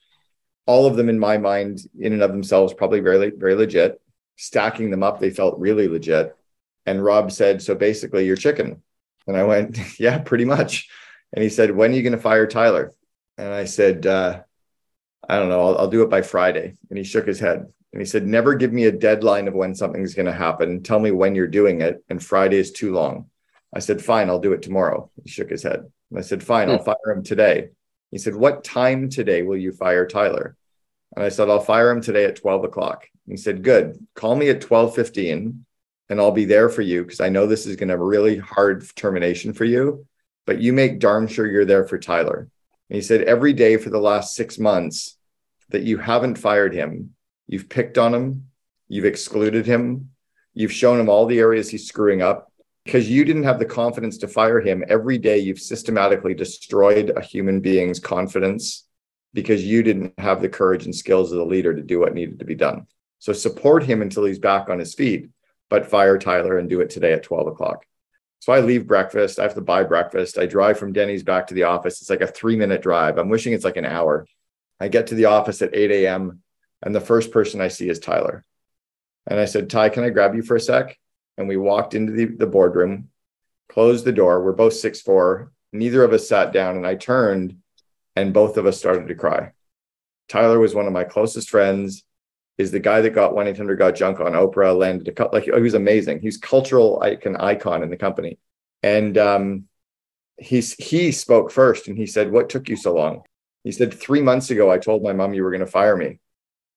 All 0.65 0.85
of 0.85 0.95
them 0.95 1.09
in 1.09 1.17
my 1.17 1.37
mind, 1.37 1.79
in 1.97 2.13
and 2.13 2.21
of 2.21 2.31
themselves, 2.31 2.73
probably 2.73 2.99
very, 2.99 3.31
very 3.31 3.55
legit. 3.55 4.01
Stacking 4.35 4.91
them 4.91 5.01
up, 5.01 5.19
they 5.19 5.29
felt 5.29 5.59
really 5.59 5.87
legit. 5.87 6.35
And 6.85 7.03
Rob 7.03 7.31
said, 7.31 7.61
So 7.61 7.73
basically, 7.73 8.25
you're 8.25 8.35
chicken. 8.35 8.81
And 9.27 9.37
I 9.37 9.43
went, 9.43 9.77
Yeah, 9.99 10.19
pretty 10.19 10.45
much. 10.45 10.89
And 11.33 11.43
he 11.43 11.49
said, 11.49 11.71
When 11.71 11.91
are 11.91 11.95
you 11.95 12.03
going 12.03 12.13
to 12.13 12.19
fire 12.19 12.47
Tyler? 12.47 12.93
And 13.37 13.53
I 13.53 13.65
said, 13.65 14.05
uh, 14.05 14.41
I 15.27 15.37
don't 15.37 15.49
know. 15.49 15.61
I'll, 15.61 15.77
I'll 15.79 15.89
do 15.89 16.03
it 16.03 16.09
by 16.09 16.21
Friday. 16.21 16.75
And 16.89 16.97
he 16.97 17.03
shook 17.03 17.27
his 17.27 17.39
head. 17.39 17.65
And 17.93 18.01
he 18.01 18.05
said, 18.05 18.25
Never 18.25 18.55
give 18.55 18.73
me 18.73 18.85
a 18.85 18.91
deadline 18.91 19.47
of 19.47 19.53
when 19.53 19.75
something's 19.75 20.15
going 20.15 20.25
to 20.25 20.33
happen. 20.33 20.83
Tell 20.83 20.99
me 20.99 21.11
when 21.11 21.35
you're 21.35 21.47
doing 21.47 21.81
it. 21.81 22.03
And 22.09 22.23
Friday 22.23 22.57
is 22.57 22.71
too 22.71 22.93
long. 22.93 23.29
I 23.73 23.79
said, 23.79 24.03
fine, 24.03 24.29
I'll 24.29 24.39
do 24.39 24.53
it 24.53 24.61
tomorrow. 24.61 25.11
He 25.23 25.29
shook 25.29 25.49
his 25.49 25.63
head. 25.63 25.91
I 26.15 26.21
said, 26.21 26.43
fine, 26.43 26.69
I'll 26.69 26.77
hmm. 26.77 26.85
fire 26.85 27.13
him 27.13 27.23
today. 27.23 27.69
He 28.11 28.17
said, 28.17 28.35
what 28.35 28.63
time 28.63 29.09
today 29.09 29.43
will 29.43 29.57
you 29.57 29.73
fire 29.73 30.07
Tyler? 30.07 30.55
And 31.15 31.25
I 31.25 31.29
said, 31.29 31.49
I'll 31.49 31.59
fire 31.59 31.91
him 31.91 32.01
today 32.01 32.25
at 32.25 32.37
12 32.37 32.65
o'clock. 32.65 33.07
He 33.27 33.37
said, 33.37 33.63
good. 33.63 34.05
Call 34.15 34.35
me 34.35 34.49
at 34.49 34.63
1215 34.63 35.65
and 36.09 36.21
I'll 36.21 36.31
be 36.31 36.45
there 36.45 36.69
for 36.69 36.81
you 36.81 37.03
because 37.03 37.19
I 37.19 37.29
know 37.29 37.45
this 37.45 37.65
is 37.65 37.75
going 37.75 37.89
to 37.89 37.93
have 37.93 38.01
a 38.01 38.05
really 38.05 38.37
hard 38.37 38.85
termination 38.95 39.53
for 39.53 39.65
you, 39.65 40.05
but 40.45 40.61
you 40.61 40.71
make 40.71 40.99
darn 40.99 41.27
sure 41.27 41.45
you're 41.45 41.65
there 41.65 41.85
for 41.85 41.97
Tyler. 41.97 42.49
And 42.89 42.95
he 42.95 43.01
said, 43.01 43.23
every 43.23 43.51
day 43.51 43.75
for 43.75 43.89
the 43.89 43.99
last 43.99 44.35
six 44.35 44.57
months 44.57 45.17
that 45.69 45.83
you 45.83 45.97
haven't 45.97 46.37
fired 46.37 46.73
him, 46.73 47.13
you've 47.47 47.67
picked 47.67 47.97
on 47.97 48.13
him, 48.13 48.47
you've 48.87 49.05
excluded 49.05 49.65
him, 49.65 50.11
you've 50.53 50.71
shown 50.71 50.99
him 50.99 51.09
all 51.09 51.25
the 51.25 51.39
areas 51.39 51.69
he's 51.69 51.87
screwing 51.87 52.21
up, 52.21 52.46
because 52.87 53.09
you 53.09 53.25
didn't 53.25 53.43
have 53.43 53.59
the 53.59 53.65
confidence 53.65 54.17
to 54.17 54.29
fire 54.29 54.61
him. 54.61 54.81
Every 54.87 55.17
day 55.17 55.39
you've 55.39 55.59
systematically 55.59 56.33
destroyed 56.33 57.11
a 57.13 57.21
human 57.21 57.59
being's 57.59 57.99
confidence 57.99 58.87
because 59.33 59.65
you 59.65 59.83
didn't 59.83 60.17
have 60.17 60.41
the 60.41 60.47
courage 60.47 60.85
and 60.85 60.95
skills 60.95 61.33
of 61.33 61.37
the 61.37 61.45
leader 61.45 61.75
to 61.75 61.81
do 61.81 61.99
what 61.99 62.13
needed 62.13 62.39
to 62.39 62.45
be 62.45 62.55
done. 62.55 62.87
So 63.19 63.33
support 63.33 63.83
him 63.83 64.01
until 64.01 64.23
he's 64.23 64.39
back 64.39 64.69
on 64.69 64.79
his 64.79 64.95
feet 64.95 65.29
but 65.69 65.85
fire 65.85 66.17
tyler 66.17 66.59
and 66.59 66.69
do 66.69 66.79
it 66.79 66.89
today 66.89 67.11
at 67.11 67.23
12 67.23 67.47
o'clock. 67.47 67.85
So 68.39 68.53
i 68.53 68.61
leave 68.61 68.87
breakfast. 68.87 69.37
I 69.37 69.43
have 69.43 69.55
to 69.55 69.61
buy 69.61 69.83
breakfast. 69.83 70.37
I 70.37 70.45
drive 70.45 70.79
from 70.79 70.93
denny's 70.93 71.23
back 71.23 71.47
to 71.47 71.53
the 71.53 71.63
office. 71.63 71.99
It's 71.99 72.09
like 72.09 72.21
a 72.21 72.27
three 72.27 72.55
minute 72.55 72.81
drive. 72.81 73.17
I'm 73.17 73.27
wishing 73.27 73.51
it's 73.51 73.65
like 73.65 73.75
an 73.75 73.83
hour. 73.83 74.25
I 74.79 74.87
get 74.87 75.07
to 75.07 75.15
the 75.15 75.25
office 75.25 75.61
at 75.61 75.75
8 75.75 75.91
a.m 75.91 76.41
and 76.81 76.95
the 76.95 77.01
first 77.01 77.31
person 77.31 77.59
i 77.59 77.67
see 77.67 77.89
is 77.89 77.99
tyler. 77.99 78.45
And 79.29 79.41
i 79.41 79.43
said 79.43 79.69
ty 79.69 79.89
can 79.89 80.05
i 80.05 80.09
grab 80.09 80.35
you 80.35 80.41
for 80.41 80.55
a 80.55 80.61
sec 80.61 80.97
and 81.37 81.47
we 81.47 81.57
walked 81.57 81.93
into 81.93 82.11
the, 82.11 82.25
the 82.25 82.47
boardroom, 82.47 83.09
closed 83.69 84.05
the 84.05 84.11
door. 84.11 84.43
We're 84.43 84.53
both 84.53 84.73
six 84.73 85.01
four. 85.01 85.51
Neither 85.71 86.03
of 86.03 86.13
us 86.13 86.27
sat 86.27 86.53
down, 86.53 86.77
and 86.77 86.87
I 86.87 86.95
turned, 86.95 87.57
and 88.15 88.33
both 88.33 88.57
of 88.57 88.65
us 88.65 88.77
started 88.77 89.07
to 89.07 89.15
cry. 89.15 89.51
Tyler 90.29 90.59
was 90.59 90.73
one 90.73 90.87
of 90.87 90.93
my 90.93 91.03
closest 91.03 91.49
friends. 91.49 92.03
Is 92.57 92.71
the 92.71 92.79
guy 92.79 93.01
that 93.01 93.11
got 93.11 93.35
one 93.35 93.47
eight 93.47 93.57
hundred 93.57 93.77
got 93.77 93.95
junk 93.95 94.19
on 94.19 94.33
Oprah, 94.33 94.75
landed 94.75 95.07
a 95.07 95.11
cut 95.11 95.31
like 95.31 95.43
he 95.43 95.51
was 95.51 95.75
amazing. 95.75 96.21
He's 96.21 96.37
cultural 96.37 96.99
icon 97.03 97.35
icon 97.35 97.83
in 97.83 97.89
the 97.89 97.97
company, 97.97 98.39
and 98.81 99.15
um, 99.17 99.65
he's 100.37 100.73
he 100.73 101.11
spoke 101.11 101.51
first, 101.51 101.87
and 101.87 101.97
he 101.97 102.07
said, 102.07 102.31
"What 102.31 102.49
took 102.49 102.67
you 102.67 102.75
so 102.75 102.95
long?" 102.95 103.23
He 103.63 103.73
said, 103.73 103.93
three 103.93 104.21
months 104.21 104.49
ago, 104.49 104.71
I 104.71 104.77
told 104.77 105.03
my 105.03 105.11
mom 105.11 105.33
you 105.33 105.43
were 105.43 105.51
going 105.51 105.59
to 105.59 105.67
fire 105.67 105.97
me. 105.97 106.19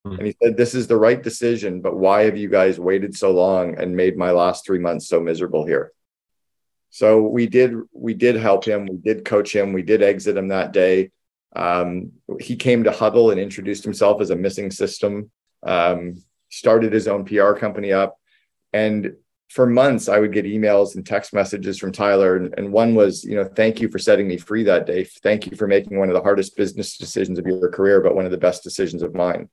Hmm. 0.04 0.12
And 0.12 0.26
he 0.26 0.36
said, 0.42 0.56
This 0.56 0.74
is 0.74 0.86
the 0.86 0.96
right 0.96 1.22
decision, 1.22 1.80
but 1.80 1.96
why 1.96 2.22
have 2.22 2.36
you 2.36 2.48
guys 2.48 2.80
waited 2.80 3.16
so 3.16 3.30
long 3.32 3.78
and 3.78 3.96
made 3.96 4.16
my 4.16 4.30
last 4.30 4.64
three 4.64 4.78
months 4.78 5.08
so 5.08 5.20
miserable 5.20 5.66
here? 5.66 5.92
So 6.90 7.22
we 7.22 7.46
did 7.46 7.74
we 7.92 8.14
did 8.14 8.36
help 8.36 8.64
him, 8.64 8.86
we 8.86 8.96
did 8.96 9.24
coach 9.24 9.54
him, 9.54 9.72
we 9.72 9.82
did 9.82 10.02
exit 10.02 10.36
him 10.36 10.48
that 10.48 10.72
day. 10.72 11.10
Um, 11.54 12.12
he 12.40 12.56
came 12.56 12.84
to 12.84 12.92
Huddle 12.92 13.30
and 13.30 13.40
introduced 13.40 13.84
himself 13.84 14.20
as 14.20 14.30
a 14.30 14.36
missing 14.36 14.70
system, 14.70 15.30
um, 15.64 16.22
started 16.48 16.92
his 16.92 17.08
own 17.08 17.24
PR 17.24 17.52
company 17.52 17.92
up. 17.92 18.16
And 18.72 19.16
for 19.48 19.66
months, 19.66 20.08
I 20.08 20.20
would 20.20 20.32
get 20.32 20.44
emails 20.44 20.94
and 20.94 21.04
text 21.04 21.32
messages 21.34 21.76
from 21.76 21.90
Tyler. 21.90 22.36
And, 22.36 22.54
and, 22.56 22.72
one 22.72 22.94
was, 22.94 23.24
you 23.24 23.34
know, 23.34 23.44
thank 23.44 23.80
you 23.80 23.88
for 23.88 23.98
setting 23.98 24.28
me 24.28 24.36
free 24.36 24.62
that 24.62 24.86
day. 24.86 25.02
Thank 25.02 25.50
you 25.50 25.56
for 25.56 25.66
making 25.66 25.98
one 25.98 26.08
of 26.08 26.14
the 26.14 26.22
hardest 26.22 26.56
business 26.56 26.96
decisions 26.96 27.36
of 27.36 27.46
your 27.48 27.68
career, 27.70 28.00
but 28.00 28.14
one 28.14 28.26
of 28.26 28.30
the 28.30 28.38
best 28.38 28.62
decisions 28.62 29.02
of 29.02 29.12
mine 29.12 29.48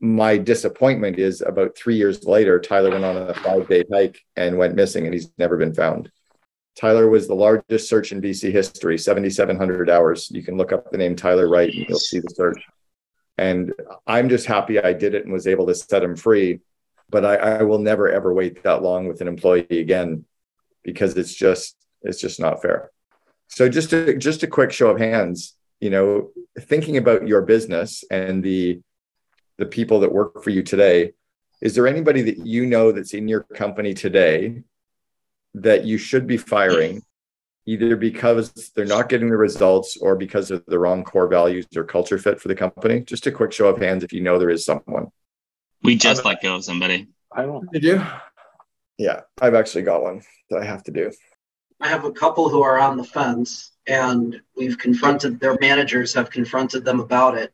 my 0.00 0.36
disappointment 0.36 1.18
is 1.18 1.40
about 1.40 1.76
three 1.76 1.96
years 1.96 2.24
later, 2.24 2.60
Tyler 2.60 2.90
went 2.90 3.04
on 3.04 3.16
a 3.16 3.34
five 3.34 3.68
day 3.68 3.84
hike 3.92 4.20
and 4.36 4.58
went 4.58 4.74
missing, 4.74 5.04
and 5.04 5.14
he's 5.14 5.30
never 5.38 5.56
been 5.56 5.74
found. 5.74 6.10
Tyler 6.76 7.08
was 7.08 7.26
the 7.26 7.34
largest 7.34 7.88
search 7.88 8.12
in 8.12 8.20
BC 8.20 8.52
history, 8.52 8.98
7,700 8.98 9.88
hours. 9.88 10.30
You 10.30 10.42
can 10.42 10.58
look 10.58 10.72
up 10.72 10.90
the 10.90 10.98
name 10.98 11.16
Tyler 11.16 11.48
Wright 11.48 11.72
and 11.72 11.86
you'll 11.88 11.98
see 11.98 12.20
the 12.20 12.28
search. 12.28 12.62
And 13.38 13.72
I'm 14.06 14.28
just 14.28 14.46
happy 14.46 14.78
I 14.78 14.92
did 14.92 15.14
it 15.14 15.24
and 15.24 15.32
was 15.32 15.46
able 15.46 15.66
to 15.68 15.74
set 15.74 16.02
him 16.02 16.16
free. 16.16 16.60
But 17.08 17.24
I, 17.24 17.36
I 17.36 17.62
will 17.62 17.78
never 17.78 18.10
ever 18.10 18.34
wait 18.34 18.62
that 18.64 18.82
long 18.82 19.08
with 19.08 19.20
an 19.22 19.28
employee 19.28 19.66
again 19.70 20.26
because 20.82 21.16
it's 21.16 21.34
just 21.34 21.76
it's 22.02 22.20
just 22.20 22.40
not 22.40 22.60
fair. 22.60 22.90
So 23.48 23.68
just 23.68 23.92
a, 23.92 24.16
just 24.16 24.42
a 24.42 24.46
quick 24.48 24.72
show 24.72 24.90
of 24.90 24.98
hands, 24.98 25.54
you 25.80 25.88
know, 25.88 26.30
thinking 26.58 26.96
about 26.96 27.28
your 27.28 27.42
business 27.42 28.04
and 28.10 28.42
the 28.42 28.80
the 29.58 29.66
people 29.66 30.00
that 30.00 30.12
work 30.12 30.42
for 30.42 30.50
you 30.50 30.62
today 30.62 31.12
is 31.60 31.74
there 31.74 31.86
anybody 31.86 32.22
that 32.22 32.46
you 32.46 32.66
know 32.66 32.92
that's 32.92 33.14
in 33.14 33.28
your 33.28 33.42
company 33.42 33.94
today 33.94 34.62
that 35.54 35.84
you 35.84 35.96
should 35.96 36.26
be 36.26 36.36
firing 36.36 37.02
either 37.64 37.96
because 37.96 38.52
they're 38.76 38.84
not 38.84 39.08
getting 39.08 39.30
the 39.30 39.36
results 39.36 39.96
or 39.96 40.14
because 40.14 40.50
of 40.50 40.64
the 40.66 40.78
wrong 40.78 41.02
core 41.02 41.26
values 41.26 41.66
or 41.74 41.82
culture 41.82 42.18
fit 42.18 42.40
for 42.40 42.48
the 42.48 42.54
company? 42.54 43.00
Just 43.00 43.26
a 43.26 43.32
quick 43.32 43.52
show 43.52 43.68
of 43.68 43.78
hands 43.78 44.04
if 44.04 44.12
you 44.12 44.20
know 44.20 44.38
there 44.38 44.50
is 44.50 44.64
someone. 44.64 45.10
We 45.82 45.96
just 45.96 46.24
let 46.24 46.42
go 46.42 46.56
of 46.56 46.64
somebody. 46.64 47.08
I 47.32 47.42
don't 47.42 47.70
did 47.72 47.84
you 47.84 48.02
yeah 48.98 49.20
i've 49.40 49.54
actually 49.54 49.82
got 49.82 50.02
one 50.02 50.22
that 50.48 50.60
i 50.60 50.64
have 50.64 50.82
to 50.84 50.90
do. 50.90 51.10
I 51.80 51.88
have 51.88 52.04
a 52.04 52.12
couple 52.12 52.48
who 52.48 52.62
are 52.62 52.78
on 52.78 52.96
the 52.96 53.04
fence, 53.04 53.72
and 53.86 54.40
we've 54.56 54.78
confronted 54.78 55.38
their 55.38 55.58
managers 55.60 56.14
have 56.14 56.30
confronted 56.30 56.86
them 56.86 57.00
about 57.00 57.36
it. 57.36 57.52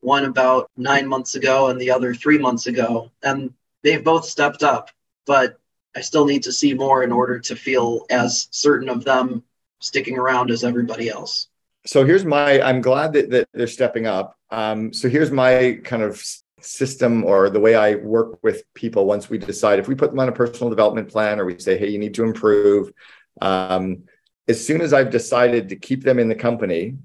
One 0.00 0.24
about 0.24 0.70
nine 0.76 1.06
months 1.06 1.34
ago, 1.34 1.68
and 1.68 1.80
the 1.80 1.90
other 1.90 2.14
three 2.14 2.38
months 2.38 2.66
ago, 2.66 3.10
and 3.22 3.52
they've 3.82 4.02
both 4.02 4.24
stepped 4.24 4.62
up. 4.62 4.90
But 5.26 5.58
I 5.94 6.00
still 6.00 6.24
need 6.24 6.42
to 6.44 6.52
see 6.52 6.72
more 6.74 7.02
in 7.02 7.12
order 7.12 7.38
to 7.40 7.56
feel 7.56 8.06
as 8.10 8.48
certain 8.50 8.88
of 8.88 9.04
them 9.04 9.42
sticking 9.80 10.18
around 10.18 10.50
as 10.50 10.64
everybody 10.64 11.08
else. 11.08 11.48
So 11.86 12.04
here's 12.04 12.24
my. 12.24 12.60
I'm 12.60 12.80
glad 12.80 13.12
that, 13.14 13.30
that 13.30 13.48
they're 13.52 13.66
stepping 13.66 14.06
up. 14.06 14.36
Um, 14.50 14.92
so 14.92 15.08
here's 15.08 15.30
my 15.30 15.80
kind 15.84 16.02
of 16.02 16.22
system 16.62 17.24
or 17.24 17.50
the 17.50 17.60
way 17.60 17.74
I 17.74 17.96
work 17.96 18.38
with 18.42 18.62
people 18.74 19.06
once 19.06 19.30
we 19.30 19.38
decide 19.38 19.78
if 19.78 19.88
we 19.88 19.94
put 19.94 20.10
them 20.10 20.20
on 20.20 20.28
a 20.28 20.32
personal 20.32 20.70
development 20.70 21.08
plan 21.08 21.40
or 21.40 21.44
we 21.44 21.58
say, 21.58 21.78
hey, 21.78 21.88
you 21.88 21.98
need 21.98 22.14
to 22.14 22.24
improve. 22.24 22.92
Um, 23.40 24.04
as 24.48 24.64
soon 24.64 24.80
as 24.80 24.92
I've 24.92 25.10
decided 25.10 25.68
to 25.70 25.76
keep 25.76 26.02
them 26.02 26.18
in 26.18 26.28
the 26.28 26.34
company 26.34 26.96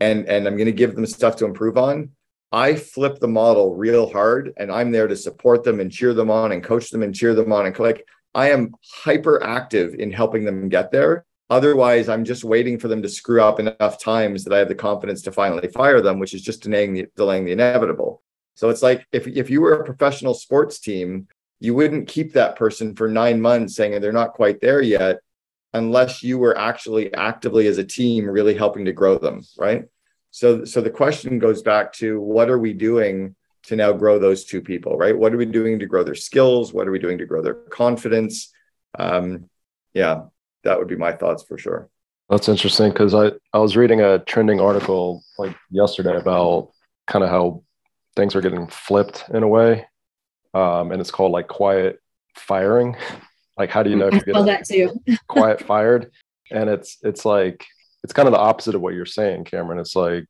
and, 0.00 0.26
and 0.26 0.46
I'm 0.46 0.56
going 0.56 0.66
to 0.66 0.72
give 0.72 0.94
them 0.94 1.06
stuff 1.06 1.36
to 1.36 1.44
improve 1.44 1.76
on, 1.76 2.10
I 2.50 2.76
flip 2.76 3.18
the 3.18 3.28
model 3.28 3.74
real 3.74 4.10
hard 4.10 4.52
and 4.56 4.72
I'm 4.72 4.90
there 4.90 5.06
to 5.06 5.16
support 5.16 5.64
them 5.64 5.80
and 5.80 5.92
cheer 5.92 6.14
them 6.14 6.30
on 6.30 6.52
and 6.52 6.64
coach 6.64 6.90
them 6.90 7.02
and 7.02 7.14
cheer 7.14 7.34
them 7.34 7.52
on. 7.52 7.66
And 7.66 7.78
like, 7.78 8.06
I 8.34 8.50
am 8.50 8.74
hyper 9.02 9.42
active 9.42 9.94
in 9.94 10.10
helping 10.10 10.44
them 10.44 10.68
get 10.68 10.90
there. 10.90 11.24
Otherwise, 11.50 12.08
I'm 12.08 12.24
just 12.24 12.44
waiting 12.44 12.78
for 12.78 12.88
them 12.88 13.02
to 13.02 13.08
screw 13.08 13.42
up 13.42 13.58
enough 13.58 14.02
times 14.02 14.44
that 14.44 14.52
I 14.52 14.58
have 14.58 14.68
the 14.68 14.74
confidence 14.74 15.22
to 15.22 15.32
finally 15.32 15.68
fire 15.68 16.00
them, 16.00 16.18
which 16.18 16.34
is 16.34 16.42
just 16.42 16.62
delaying 16.62 16.94
the, 16.94 17.06
delaying 17.16 17.44
the 17.44 17.52
inevitable. 17.52 18.22
So 18.54 18.68
it's 18.70 18.82
like 18.82 19.06
if, 19.12 19.26
if 19.26 19.50
you 19.50 19.60
were 19.60 19.74
a 19.74 19.84
professional 19.84 20.34
sports 20.34 20.78
team, 20.78 21.28
you 21.60 21.74
wouldn't 21.74 22.08
keep 22.08 22.32
that 22.32 22.56
person 22.56 22.94
for 22.94 23.08
nine 23.08 23.40
months 23.40 23.74
saying 23.74 24.00
they're 24.00 24.12
not 24.12 24.34
quite 24.34 24.60
there 24.60 24.80
yet 24.80 25.18
unless 25.74 26.22
you 26.22 26.38
were 26.38 26.56
actually 26.56 27.12
actively 27.14 27.66
as 27.66 27.78
a 27.78 27.84
team 27.84 28.26
really 28.26 28.54
helping 28.54 28.84
to 28.86 28.92
grow 28.92 29.18
them 29.18 29.42
right 29.58 29.84
so 30.38 30.64
so 30.64 30.80
the 30.80 30.88
question 31.02 31.40
goes 31.40 31.62
back 31.62 31.92
to 31.94 32.20
what 32.20 32.48
are 32.48 32.60
we 32.60 32.72
doing 32.72 33.34
to 33.64 33.74
now 33.74 33.92
grow 33.92 34.20
those 34.20 34.44
two 34.44 34.62
people 34.62 34.96
right? 34.96 35.18
What 35.18 35.34
are 35.34 35.36
we 35.36 35.46
doing 35.46 35.80
to 35.80 35.86
grow 35.86 36.04
their 36.04 36.14
skills? 36.14 36.72
What 36.72 36.86
are 36.86 36.92
we 36.92 37.00
doing 37.00 37.18
to 37.18 37.26
grow 37.26 37.42
their 37.42 37.54
confidence? 37.54 38.52
Um 38.96 39.50
yeah 39.94 40.16
that 40.62 40.78
would 40.78 40.86
be 40.86 40.94
my 40.94 41.12
thoughts 41.12 41.42
for 41.42 41.58
sure. 41.58 41.88
That's 42.30 42.48
interesting 42.48 42.90
because 42.92 43.14
i 43.14 43.32
i 43.52 43.58
was 43.58 43.76
reading 43.76 44.00
a 44.00 44.20
trending 44.20 44.60
article 44.60 45.24
like 45.38 45.56
yesterday 45.70 46.16
about 46.16 46.70
kind 47.08 47.24
of 47.24 47.30
how 47.30 47.64
things 48.14 48.36
are 48.36 48.40
getting 48.40 48.68
flipped 48.68 49.24
in 49.34 49.42
a 49.42 49.48
way 49.48 49.86
um 50.54 50.92
and 50.92 51.00
it's 51.00 51.10
called 51.10 51.32
like 51.32 51.48
quiet 51.48 52.00
firing. 52.36 52.96
Like, 53.58 53.70
how 53.70 53.82
do 53.82 53.90
you 53.90 53.96
know 53.96 54.06
if 54.06 54.14
you 54.14 54.20
get 54.32 54.46
that 54.46 54.64
too. 54.64 55.02
quiet 55.26 55.60
fired? 55.62 56.12
And 56.52 56.70
it's 56.70 56.98
it's 57.02 57.24
like 57.24 57.66
it's 58.04 58.12
kind 58.12 58.28
of 58.28 58.32
the 58.32 58.38
opposite 58.38 58.74
of 58.74 58.80
what 58.80 58.94
you're 58.94 59.06
saying, 59.06 59.44
Cameron. 59.44 59.78
It's 59.78 59.96
like 59.96 60.24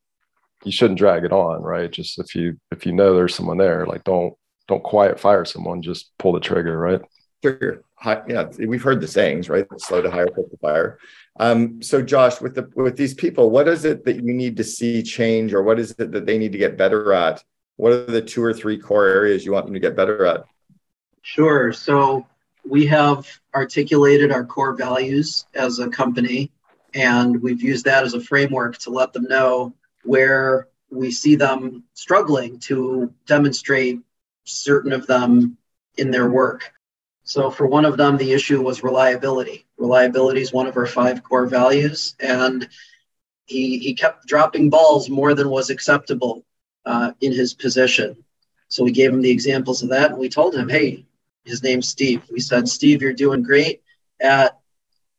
you 0.65 0.73
shouldn't 0.73 0.99
drag 0.99 1.25
it 1.25 1.33
on, 1.33 1.63
right? 1.63 1.91
Just 1.91 2.19
if 2.19 2.35
you 2.35 2.59
if 2.71 2.87
you 2.87 2.93
know 2.93 3.15
there's 3.15 3.35
someone 3.35 3.59
there, 3.59 3.87
like 3.87 4.05
don't 4.05 4.35
don't 4.67 4.83
quiet 4.83 5.19
fire 5.19 5.45
someone, 5.45 5.83
just 5.83 6.11
pull 6.19 6.33
the 6.33 6.41
trigger, 6.41 6.79
right? 6.79 7.01
Trigger. 7.43 7.83
Yeah, 8.29 8.49
we've 8.59 8.83
heard 8.83 9.01
the 9.01 9.09
sayings, 9.09 9.49
right? 9.49 9.67
Slow 9.79 10.03
to 10.03 10.11
hire, 10.11 10.27
quick 10.27 10.51
to 10.51 10.57
fire. 10.59 10.99
Um, 11.41 11.83
so, 11.83 12.01
Josh, 12.01 12.41
with 12.41 12.55
the 12.55 12.71
with 12.77 12.97
these 12.97 13.15
people, 13.15 13.51
what 13.51 13.67
is 13.67 13.85
it 13.85 14.05
that 14.05 14.17
you 14.17 14.33
need 14.33 14.57
to 14.59 14.65
see 14.65 15.03
change, 15.03 15.53
or 15.53 15.63
what 15.63 15.79
is 15.81 15.93
it 15.99 16.13
that 16.13 16.27
they 16.27 16.39
need 16.39 16.53
to 16.53 16.59
get 16.59 16.77
better 16.77 17.13
at? 17.13 17.43
What 17.77 17.93
are 17.93 18.07
the 18.07 18.23
two 18.23 18.43
or 18.43 18.53
three 18.53 18.79
core 18.79 19.07
areas 19.07 19.45
you 19.45 19.53
want 19.53 19.67
them 19.67 19.75
to 19.75 19.81
get 19.81 19.97
better 19.97 20.27
at? 20.27 20.45
Sure. 21.23 21.73
So, 21.73 22.27
we 22.65 22.87
have 22.87 23.27
articulated 23.55 24.31
our 24.31 24.45
core 24.45 24.75
values 24.75 25.47
as 25.55 25.79
a 25.79 25.89
company, 25.89 26.51
and 26.99 27.41
we've 27.41 27.63
used 27.63 27.85
that 27.85 28.03
as 28.03 28.15
a 28.15 28.21
framework 28.21 28.77
to 28.79 28.91
let 28.91 29.13
them 29.13 29.23
know 29.25 29.73
where 30.03 30.67
we 30.91 31.13
see 31.13 31.37
them 31.37 31.85
struggling 31.95 32.59
to 32.59 33.15
demonstrate 33.25 34.01
certain 34.43 34.93
of 34.93 35.07
them 35.07 35.57
in 35.97 36.11
their 36.11 36.29
work. 36.29 36.73
So, 37.23 37.51
for 37.53 37.67
one 37.69 37.85
of 37.85 37.97
them, 37.97 38.17
the 38.17 38.33
issue 38.33 38.61
was 38.63 38.83
reliability. 38.83 39.67
Reliability 39.77 40.41
is 40.41 40.53
one 40.53 40.67
of 40.67 40.77
our 40.77 40.87
five 40.87 41.23
core 41.23 41.47
values, 41.47 42.17
and 42.19 42.69
he, 43.45 43.79
he 43.79 43.95
kept 43.95 44.27
dropping 44.27 44.69
balls 44.69 45.09
more 45.09 45.35
than 45.35 45.51
was 45.51 45.71
acceptable 45.71 46.45
uh, 46.85 47.13
in 47.21 47.33
his 47.33 47.55
position. 47.55 48.25
So, 48.67 48.83
we 48.83 48.91
gave 48.91 49.13
him 49.13 49.23
the 49.23 49.31
examples 49.31 49.85
of 49.85 49.91
that, 49.91 50.11
and 50.11 50.19
we 50.19 50.29
told 50.29 50.55
him, 50.55 50.69
hey, 50.69 51.07
his 51.45 51.63
name's 51.63 51.89
Steve. 51.89 52.23
We 52.29 52.41
said, 52.41 52.69
Steve, 52.69 53.03
you're 53.03 53.13
doing 53.13 53.43
great 53.43 53.83
at 54.21 54.58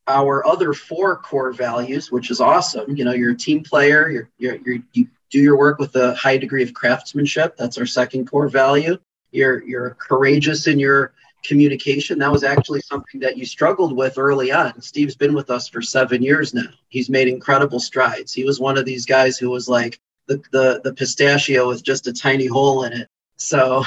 our 0.10 0.45
other 0.45 0.74
four 0.74 1.17
core 1.17 1.52
values, 1.52 2.12
which 2.12 2.32
is 2.32 2.41
awesome. 2.41 2.95
You 2.98 3.06
know, 3.06 3.13
you're 3.13 3.32
a 3.32 3.38
team 3.38 3.63
player. 3.63 4.10
You're, 4.10 4.30
you're, 4.38 4.56
you're, 4.65 4.80
you 4.93 5.08
do 5.30 5.39
your 5.39 5.58
work 5.58 5.78
with 5.78 5.95
a 5.95 6.15
high 6.15 6.38
degree 6.38 6.63
of 6.63 6.74
craftsmanship. 6.74 7.56
That's 7.56 7.78
our 7.78 7.86
second 7.86 8.26
core 8.30 8.50
value. 8.50 8.98
You're 9.32 9.63
you're 9.63 9.91
courageous 9.91 10.65
in 10.65 10.80
your 10.80 11.13
communication. 11.43 12.17
That 12.17 12.32
was 12.32 12.43
actually 12.43 12.82
something 12.82 13.22
that 13.22 13.38
you 13.38 13.45
struggled 13.45 13.95
with 13.95 14.17
early 14.17 14.52
on. 14.52 14.82
Steve's 14.82 15.15
been 15.15 15.36
with 15.36 15.52
us 15.52 15.67
for 15.67 15.82
seven 15.82 16.24
years 16.24 16.54
now. 16.54 16.72
He's 16.89 17.10
made 17.10 17.28
incredible 17.28 17.80
strides. 17.80 18.34
He 18.34 18.43
was 18.43 18.60
one 18.60 18.78
of 18.78 18.86
these 18.86 19.06
guys 19.06 19.38
who 19.38 19.52
was 19.52 19.69
like 19.69 20.00
the 20.28 20.41
the, 20.52 20.82
the 20.84 20.93
pistachio 20.93 21.67
with 21.67 21.84
just 21.84 22.08
a 22.08 22.13
tiny 22.13 22.48
hole 22.48 22.84
in 22.86 22.93
it. 22.93 23.08
So 23.38 23.84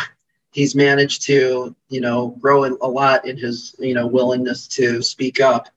he's 0.53 0.77
managed 0.77 1.23
to 1.23 1.75
you 1.89 2.01
know 2.01 2.29
grow 2.41 2.65
a 2.65 2.89
lot 2.89 3.27
in 3.27 3.37
his 3.37 3.75
you 3.81 3.95
know 3.95 4.07
willingness 4.07 4.69
to 4.69 5.03
speak 5.03 5.41
up 5.41 5.69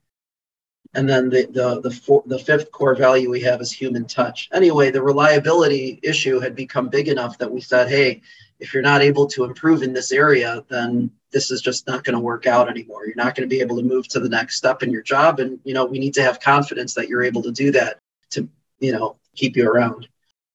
and 0.96 1.06
then 1.06 1.28
the 1.28 1.46
the 1.52 1.80
the, 1.82 1.90
four, 1.90 2.22
the 2.26 2.38
fifth 2.38 2.72
core 2.72 2.94
value 2.94 3.30
we 3.30 3.40
have 3.42 3.60
is 3.60 3.70
human 3.70 4.06
touch. 4.06 4.48
Anyway 4.52 4.90
the 4.90 5.02
reliability 5.02 6.00
issue 6.02 6.40
had 6.40 6.56
become 6.56 6.88
big 6.88 7.08
enough 7.08 7.38
that 7.38 7.52
we 7.52 7.60
said 7.60 7.88
hey 7.88 8.22
if 8.58 8.72
you're 8.72 8.82
not 8.82 9.02
able 9.02 9.26
to 9.26 9.44
improve 9.44 9.82
in 9.82 9.92
this 9.92 10.10
area 10.10 10.64
then 10.68 11.10
this 11.30 11.50
is 11.50 11.60
just 11.60 11.86
not 11.86 12.02
going 12.02 12.14
to 12.14 12.20
work 12.20 12.46
out 12.46 12.70
anymore. 12.70 13.04
You're 13.04 13.14
not 13.14 13.34
going 13.34 13.46
to 13.48 13.54
be 13.54 13.60
able 13.60 13.76
to 13.76 13.82
move 13.82 14.08
to 14.08 14.20
the 14.20 14.28
next 14.28 14.56
step 14.56 14.82
in 14.82 14.90
your 14.90 15.02
job. 15.02 15.38
And 15.38 15.60
you 15.64 15.74
know 15.74 15.84
we 15.84 15.98
need 15.98 16.14
to 16.14 16.22
have 16.22 16.40
confidence 16.40 16.94
that 16.94 17.08
you're 17.08 17.24
able 17.24 17.42
to 17.42 17.52
do 17.52 17.70
that 17.72 18.00
to 18.30 18.48
you 18.80 18.92
know 18.92 19.16
keep 19.34 19.56
you 19.56 19.68
around. 19.68 20.08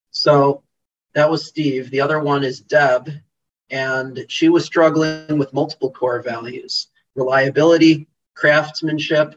So 0.10 0.64
that 1.14 1.30
was 1.30 1.46
steve. 1.46 1.92
The 1.92 2.02
other 2.02 2.20
one 2.20 2.44
is 2.44 2.60
deb. 2.60 3.10
And 3.70 4.26
she 4.28 4.50
was 4.50 4.66
struggling 4.66 5.38
with 5.38 5.54
multiple 5.54 5.92
core 5.92 6.22
values 6.22 6.88
reliability, 7.16 8.08
craftsmanship, 8.36 9.36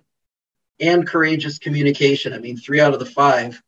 and 0.81 1.07
courageous 1.07 1.59
communication. 1.59 2.33
I 2.33 2.39
mean, 2.39 2.57
three 2.57 2.81
out 2.81 2.93
of 2.93 2.99
the 2.99 3.07
five. 3.07 3.63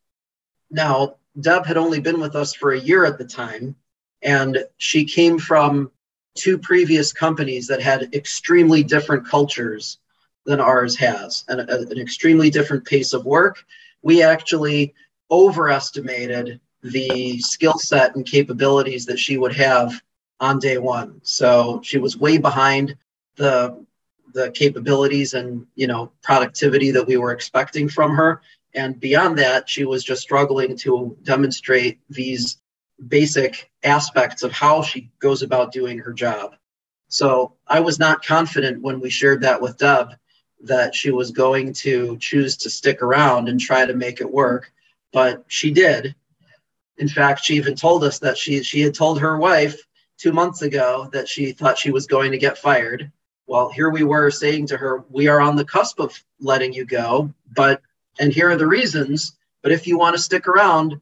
Now, 0.70 1.16
Deb 1.40 1.66
had 1.66 1.76
only 1.76 2.00
been 2.00 2.20
with 2.20 2.34
us 2.34 2.54
for 2.54 2.72
a 2.72 2.80
year 2.80 3.04
at 3.04 3.18
the 3.18 3.24
time, 3.24 3.76
and 4.22 4.64
she 4.78 5.04
came 5.04 5.38
from 5.38 5.90
two 6.34 6.58
previous 6.58 7.12
companies 7.12 7.66
that 7.66 7.80
had 7.80 8.14
extremely 8.14 8.82
different 8.82 9.26
cultures 9.26 9.98
than 10.44 10.60
ours 10.60 10.96
has 10.96 11.44
and 11.48 11.60
a, 11.60 11.80
an 11.88 11.98
extremely 11.98 12.50
different 12.50 12.84
pace 12.84 13.12
of 13.12 13.24
work. 13.24 13.64
We 14.02 14.22
actually 14.22 14.94
overestimated 15.30 16.60
the 16.82 17.38
skill 17.40 17.78
set 17.78 18.14
and 18.14 18.24
capabilities 18.24 19.06
that 19.06 19.18
she 19.18 19.38
would 19.38 19.54
have 19.54 20.00
on 20.40 20.58
day 20.58 20.78
one. 20.78 21.20
So 21.22 21.80
she 21.82 21.98
was 21.98 22.16
way 22.16 22.38
behind 22.38 22.96
the 23.36 23.85
the 24.36 24.50
capabilities 24.50 25.32
and 25.32 25.66
you 25.76 25.86
know 25.86 26.12
productivity 26.22 26.90
that 26.90 27.06
we 27.06 27.16
were 27.16 27.32
expecting 27.32 27.88
from 27.88 28.14
her. 28.14 28.42
And 28.74 29.00
beyond 29.00 29.38
that, 29.38 29.68
she 29.68 29.84
was 29.86 30.04
just 30.04 30.20
struggling 30.20 30.76
to 30.78 31.16
demonstrate 31.22 31.98
these 32.10 32.58
basic 33.08 33.70
aspects 33.82 34.42
of 34.42 34.52
how 34.52 34.82
she 34.82 35.10
goes 35.18 35.42
about 35.42 35.72
doing 35.72 35.98
her 35.98 36.12
job. 36.12 36.54
So 37.08 37.54
I 37.66 37.80
was 37.80 37.98
not 37.98 38.24
confident 38.24 38.82
when 38.82 39.00
we 39.00 39.08
shared 39.08 39.40
that 39.40 39.62
with 39.62 39.78
Deb 39.78 40.08
that 40.64 40.94
she 40.94 41.10
was 41.10 41.30
going 41.30 41.72
to 41.72 42.18
choose 42.18 42.58
to 42.58 42.70
stick 42.70 43.00
around 43.00 43.48
and 43.48 43.58
try 43.58 43.86
to 43.86 43.94
make 43.94 44.20
it 44.20 44.30
work, 44.30 44.70
but 45.12 45.44
she 45.48 45.70
did. 45.70 46.14
In 46.98 47.08
fact, 47.08 47.44
she 47.44 47.54
even 47.54 47.74
told 47.74 48.04
us 48.04 48.18
that 48.18 48.36
she 48.36 48.62
she 48.62 48.80
had 48.82 48.94
told 48.94 49.20
her 49.20 49.38
wife 49.38 49.80
two 50.18 50.32
months 50.32 50.60
ago 50.60 51.08
that 51.12 51.26
she 51.26 51.52
thought 51.52 51.78
she 51.78 51.90
was 51.90 52.06
going 52.06 52.32
to 52.32 52.38
get 52.38 52.58
fired. 52.58 53.10
Well, 53.46 53.70
here 53.70 53.90
we 53.90 54.02
were 54.02 54.30
saying 54.30 54.66
to 54.68 54.76
her, 54.76 55.04
we 55.08 55.28
are 55.28 55.40
on 55.40 55.56
the 55.56 55.64
cusp 55.64 56.00
of 56.00 56.12
letting 56.40 56.72
you 56.72 56.84
go, 56.84 57.32
but, 57.54 57.80
and 58.18 58.32
here 58.32 58.50
are 58.50 58.56
the 58.56 58.66
reasons. 58.66 59.36
But 59.62 59.72
if 59.72 59.86
you 59.86 59.98
want 59.98 60.16
to 60.16 60.22
stick 60.22 60.48
around, 60.48 61.00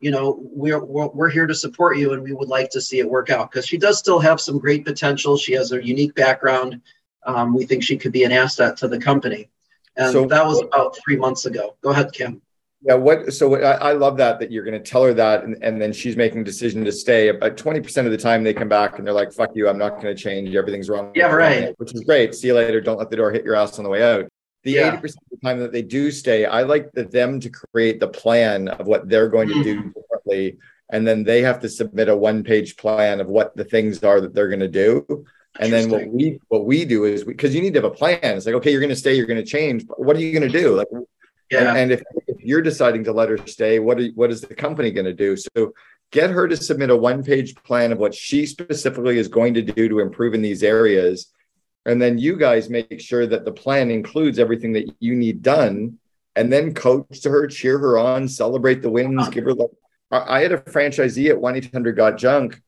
you 0.00 0.10
know, 0.10 0.38
we're, 0.40 0.82
we're, 0.84 1.08
we're 1.08 1.30
here 1.30 1.46
to 1.46 1.54
support 1.54 1.96
you 1.96 2.12
and 2.12 2.22
we 2.22 2.32
would 2.32 2.48
like 2.48 2.70
to 2.70 2.80
see 2.80 2.98
it 2.98 3.08
work 3.08 3.30
out 3.30 3.50
because 3.50 3.66
she 3.66 3.78
does 3.78 3.98
still 3.98 4.18
have 4.18 4.40
some 4.40 4.58
great 4.58 4.84
potential. 4.84 5.36
She 5.36 5.54
has 5.54 5.72
a 5.72 5.84
unique 5.84 6.14
background. 6.14 6.80
Um, 7.24 7.54
we 7.54 7.64
think 7.64 7.82
she 7.82 7.96
could 7.96 8.12
be 8.12 8.24
an 8.24 8.32
asset 8.32 8.76
to 8.78 8.88
the 8.88 8.98
company. 8.98 9.48
And 9.96 10.12
so, 10.12 10.26
that 10.26 10.44
was 10.44 10.60
about 10.60 10.96
three 11.02 11.16
months 11.16 11.46
ago. 11.46 11.76
Go 11.80 11.90
ahead, 11.90 12.12
Kim. 12.12 12.42
Yeah, 12.82 12.94
what 12.94 13.32
so 13.32 13.48
what, 13.48 13.64
I, 13.64 13.72
I, 13.72 13.92
love 13.92 14.18
that 14.18 14.38
that 14.38 14.52
you're 14.52 14.64
going 14.64 14.80
to 14.80 14.90
tell 14.90 15.02
her 15.04 15.14
that, 15.14 15.44
and, 15.44 15.56
and 15.62 15.80
then 15.80 15.92
she's 15.92 16.16
making 16.16 16.42
a 16.42 16.44
decision 16.44 16.84
to 16.84 16.92
stay. 16.92 17.30
But 17.30 17.56
20% 17.56 18.04
of 18.04 18.12
the 18.12 18.18
time 18.18 18.44
they 18.44 18.52
come 18.52 18.68
back 18.68 18.98
and 18.98 19.06
they're 19.06 19.14
like, 19.14 19.32
"Fuck 19.32 19.50
you, 19.54 19.68
I'm 19.68 19.78
not 19.78 20.00
going 20.00 20.14
to 20.14 20.22
change. 20.22 20.54
Everything's 20.54 20.88
wrong." 20.88 21.10
Yeah, 21.14 21.32
right. 21.32 21.74
Which 21.78 21.94
is 21.94 22.02
great. 22.02 22.34
See 22.34 22.48
you 22.48 22.54
later. 22.54 22.80
Don't 22.80 22.98
let 22.98 23.10
the 23.10 23.16
door 23.16 23.32
hit 23.32 23.44
your 23.44 23.54
ass 23.54 23.78
on 23.78 23.84
the 23.84 23.90
way 23.90 24.02
out. 24.02 24.28
the 24.62 24.72
yeah. 24.72 24.96
80% 24.96 25.04
of 25.04 25.12
the 25.30 25.36
time 25.42 25.58
that 25.60 25.72
they 25.72 25.82
do 25.82 26.10
stay, 26.10 26.44
I 26.44 26.62
like 26.62 26.92
the, 26.92 27.04
them 27.04 27.40
to 27.40 27.50
create 27.50 27.98
the 27.98 28.08
plan 28.08 28.68
of 28.68 28.86
what 28.86 29.08
they're 29.08 29.28
going 29.28 29.48
to 29.48 29.62
do 29.62 29.80
mm-hmm. 29.80 29.90
differently. 29.90 30.58
And 30.90 31.06
then 31.06 31.24
they 31.24 31.42
have 31.42 31.60
to 31.60 31.68
submit 31.68 32.08
a 32.08 32.16
one 32.16 32.44
page 32.44 32.76
plan 32.76 33.20
of 33.20 33.26
what 33.26 33.56
the 33.56 33.64
things 33.64 34.02
are 34.04 34.20
that 34.20 34.34
they're 34.34 34.48
going 34.48 34.60
to 34.60 34.68
do. 34.68 35.24
And 35.58 35.72
then 35.72 35.90
what 35.90 36.06
we 36.08 36.38
what 36.48 36.66
we 36.66 36.84
do 36.84 37.04
is 37.04 37.24
because 37.24 37.54
you 37.54 37.62
need 37.62 37.74
to 37.74 37.80
have 37.80 37.90
a 37.90 37.94
plan. 37.94 38.18
It's 38.22 38.46
like, 38.46 38.54
okay, 38.56 38.70
you're 38.70 38.80
going 38.80 38.90
to 38.90 38.96
stay, 38.96 39.14
you're 39.14 39.26
going 39.26 39.42
to 39.42 39.50
change. 39.50 39.86
But 39.86 40.00
what 40.00 40.16
are 40.16 40.20
you 40.20 40.38
going 40.38 40.50
to 40.50 40.58
do? 40.58 40.76
Like, 40.76 40.88
yeah. 41.50 41.70
And, 41.70 41.78
and 41.78 41.92
if, 41.92 42.02
you're 42.46 42.62
deciding 42.62 43.04
to 43.04 43.12
let 43.12 43.28
her 43.28 43.38
stay, 43.46 43.78
what 43.78 43.98
are, 43.98 44.06
what 44.14 44.30
is 44.30 44.40
the 44.40 44.54
company 44.54 44.90
going 44.90 45.06
to 45.06 45.14
do? 45.14 45.36
So 45.36 45.74
get 46.12 46.30
her 46.30 46.46
to 46.48 46.56
submit 46.56 46.90
a 46.90 46.96
one 46.96 47.22
page 47.22 47.54
plan 47.56 47.92
of 47.92 47.98
what 47.98 48.14
she 48.14 48.46
specifically 48.46 49.18
is 49.18 49.28
going 49.28 49.54
to 49.54 49.62
do 49.62 49.88
to 49.88 50.00
improve 50.00 50.34
in 50.34 50.42
these 50.42 50.62
areas. 50.62 51.32
And 51.84 52.00
then 52.00 52.18
you 52.18 52.36
guys 52.36 52.70
make 52.70 53.00
sure 53.00 53.26
that 53.26 53.44
the 53.44 53.52
plan 53.52 53.90
includes 53.90 54.38
everything 54.38 54.72
that 54.72 54.92
you 55.00 55.14
need 55.14 55.42
done 55.42 55.98
and 56.36 56.52
then 56.52 56.74
coach 56.74 57.20
to 57.22 57.30
her 57.30 57.46
cheer 57.48 57.78
her 57.78 57.98
on 57.98 58.28
celebrate 58.28 58.82
the 58.82 58.90
wins 58.90 59.22
uh-huh. 59.22 59.30
give 59.30 59.44
her 59.44 59.54
like 59.54 59.70
i 60.12 60.40
had 60.40 60.52
a 60.52 60.58
franchisee 60.58 61.30
at 61.30 61.36
1-800 61.36 61.96
got 61.96 62.18
junk 62.18 62.62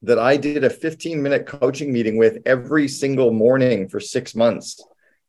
that 0.00 0.18
i 0.18 0.36
did 0.36 0.64
a 0.64 0.70
15 0.70 1.22
minute 1.22 1.46
coaching 1.46 1.92
meeting 1.92 2.16
with 2.16 2.38
every 2.46 2.88
single 2.88 3.30
morning 3.30 3.88
for 3.88 4.00
six 4.00 4.34
months 4.34 4.82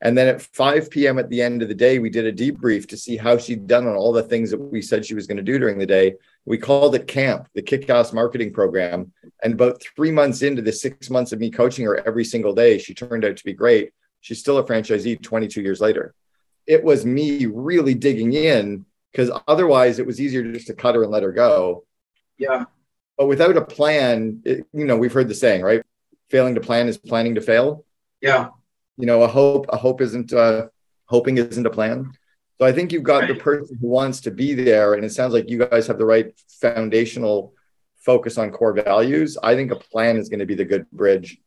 and 0.03 0.17
then 0.17 0.27
at 0.27 0.41
5 0.41 0.89
p.m. 0.89 1.17
at 1.17 1.29
the 1.29 1.41
end 1.41 1.61
of 1.61 1.69
the 1.69 1.73
day, 1.73 1.97
we 1.97 2.09
did 2.09 2.25
a 2.25 2.33
debrief 2.33 2.89
to 2.89 2.97
see 2.97 3.15
how 3.15 3.37
she'd 3.37 3.67
done 3.67 3.87
on 3.87 3.95
all 3.95 4.11
the 4.11 4.21
things 4.21 4.51
that 4.51 4.59
we 4.59 4.81
said 4.81 5.05
she 5.05 5.15
was 5.15 5.27
going 5.27 5.37
to 5.37 5.43
do 5.43 5.57
during 5.57 5.79
the 5.79 5.85
day. 5.85 6.15
We 6.43 6.57
called 6.57 6.93
it 6.93 7.07
CAMP, 7.07 7.47
the 7.53 7.61
Kick 7.61 7.89
Ass 7.89 8.11
Marketing 8.11 8.51
Program. 8.51 9.13
And 9.41 9.53
about 9.53 9.81
three 9.81 10.11
months 10.11 10.41
into 10.41 10.61
the 10.61 10.73
six 10.73 11.09
months 11.09 11.31
of 11.31 11.39
me 11.39 11.49
coaching 11.49 11.85
her 11.85 12.05
every 12.05 12.25
single 12.25 12.53
day, 12.53 12.79
she 12.79 12.93
turned 12.93 13.23
out 13.23 13.37
to 13.37 13.45
be 13.45 13.53
great. 13.53 13.93
She's 14.19 14.41
still 14.41 14.57
a 14.57 14.63
franchisee 14.65 15.21
22 15.21 15.61
years 15.61 15.79
later. 15.79 16.13
It 16.67 16.83
was 16.83 17.05
me 17.05 17.45
really 17.45 17.93
digging 17.93 18.33
in 18.33 18.85
because 19.13 19.31
otherwise 19.47 19.99
it 19.99 20.05
was 20.05 20.19
easier 20.19 20.51
just 20.51 20.67
to 20.67 20.73
cut 20.73 20.95
her 20.95 21.03
and 21.03 21.13
let 21.13 21.23
her 21.23 21.31
go. 21.31 21.85
Yeah. 22.37 22.65
But 23.17 23.27
without 23.27 23.55
a 23.55 23.63
plan, 23.63 24.41
it, 24.43 24.67
you 24.73 24.83
know, 24.83 24.97
we've 24.97 25.13
heard 25.13 25.29
the 25.29 25.35
saying, 25.35 25.61
right? 25.61 25.81
Failing 26.29 26.55
to 26.55 26.61
plan 26.61 26.89
is 26.89 26.97
planning 26.97 27.35
to 27.35 27.41
fail. 27.41 27.85
Yeah 28.19 28.49
you 28.97 29.05
know 29.05 29.23
a 29.23 29.27
hope 29.27 29.65
a 29.69 29.77
hope 29.77 30.01
isn't 30.01 30.33
uh 30.33 30.67
hoping 31.05 31.37
isn't 31.37 31.65
a 31.65 31.69
plan. 31.69 32.11
So 32.59 32.65
i 32.67 32.71
think 32.71 32.91
you've 32.91 33.03
got 33.03 33.27
the 33.27 33.35
person 33.35 33.77
who 33.81 33.87
wants 33.87 34.21
to 34.21 34.31
be 34.31 34.53
there 34.53 34.93
and 34.93 35.03
it 35.03 35.11
sounds 35.11 35.33
like 35.33 35.49
you 35.49 35.57
guys 35.57 35.87
have 35.87 35.97
the 35.97 36.05
right 36.05 36.33
foundational 36.61 37.53
focus 37.97 38.37
on 38.37 38.51
core 38.51 38.73
values. 38.73 39.37
I 39.41 39.55
think 39.55 39.71
a 39.71 39.77
plan 39.77 40.17
is 40.17 40.27
going 40.27 40.41
to 40.41 40.45
be 40.45 40.55
the 40.55 40.65
good 40.65 40.89
bridge. 40.91 41.37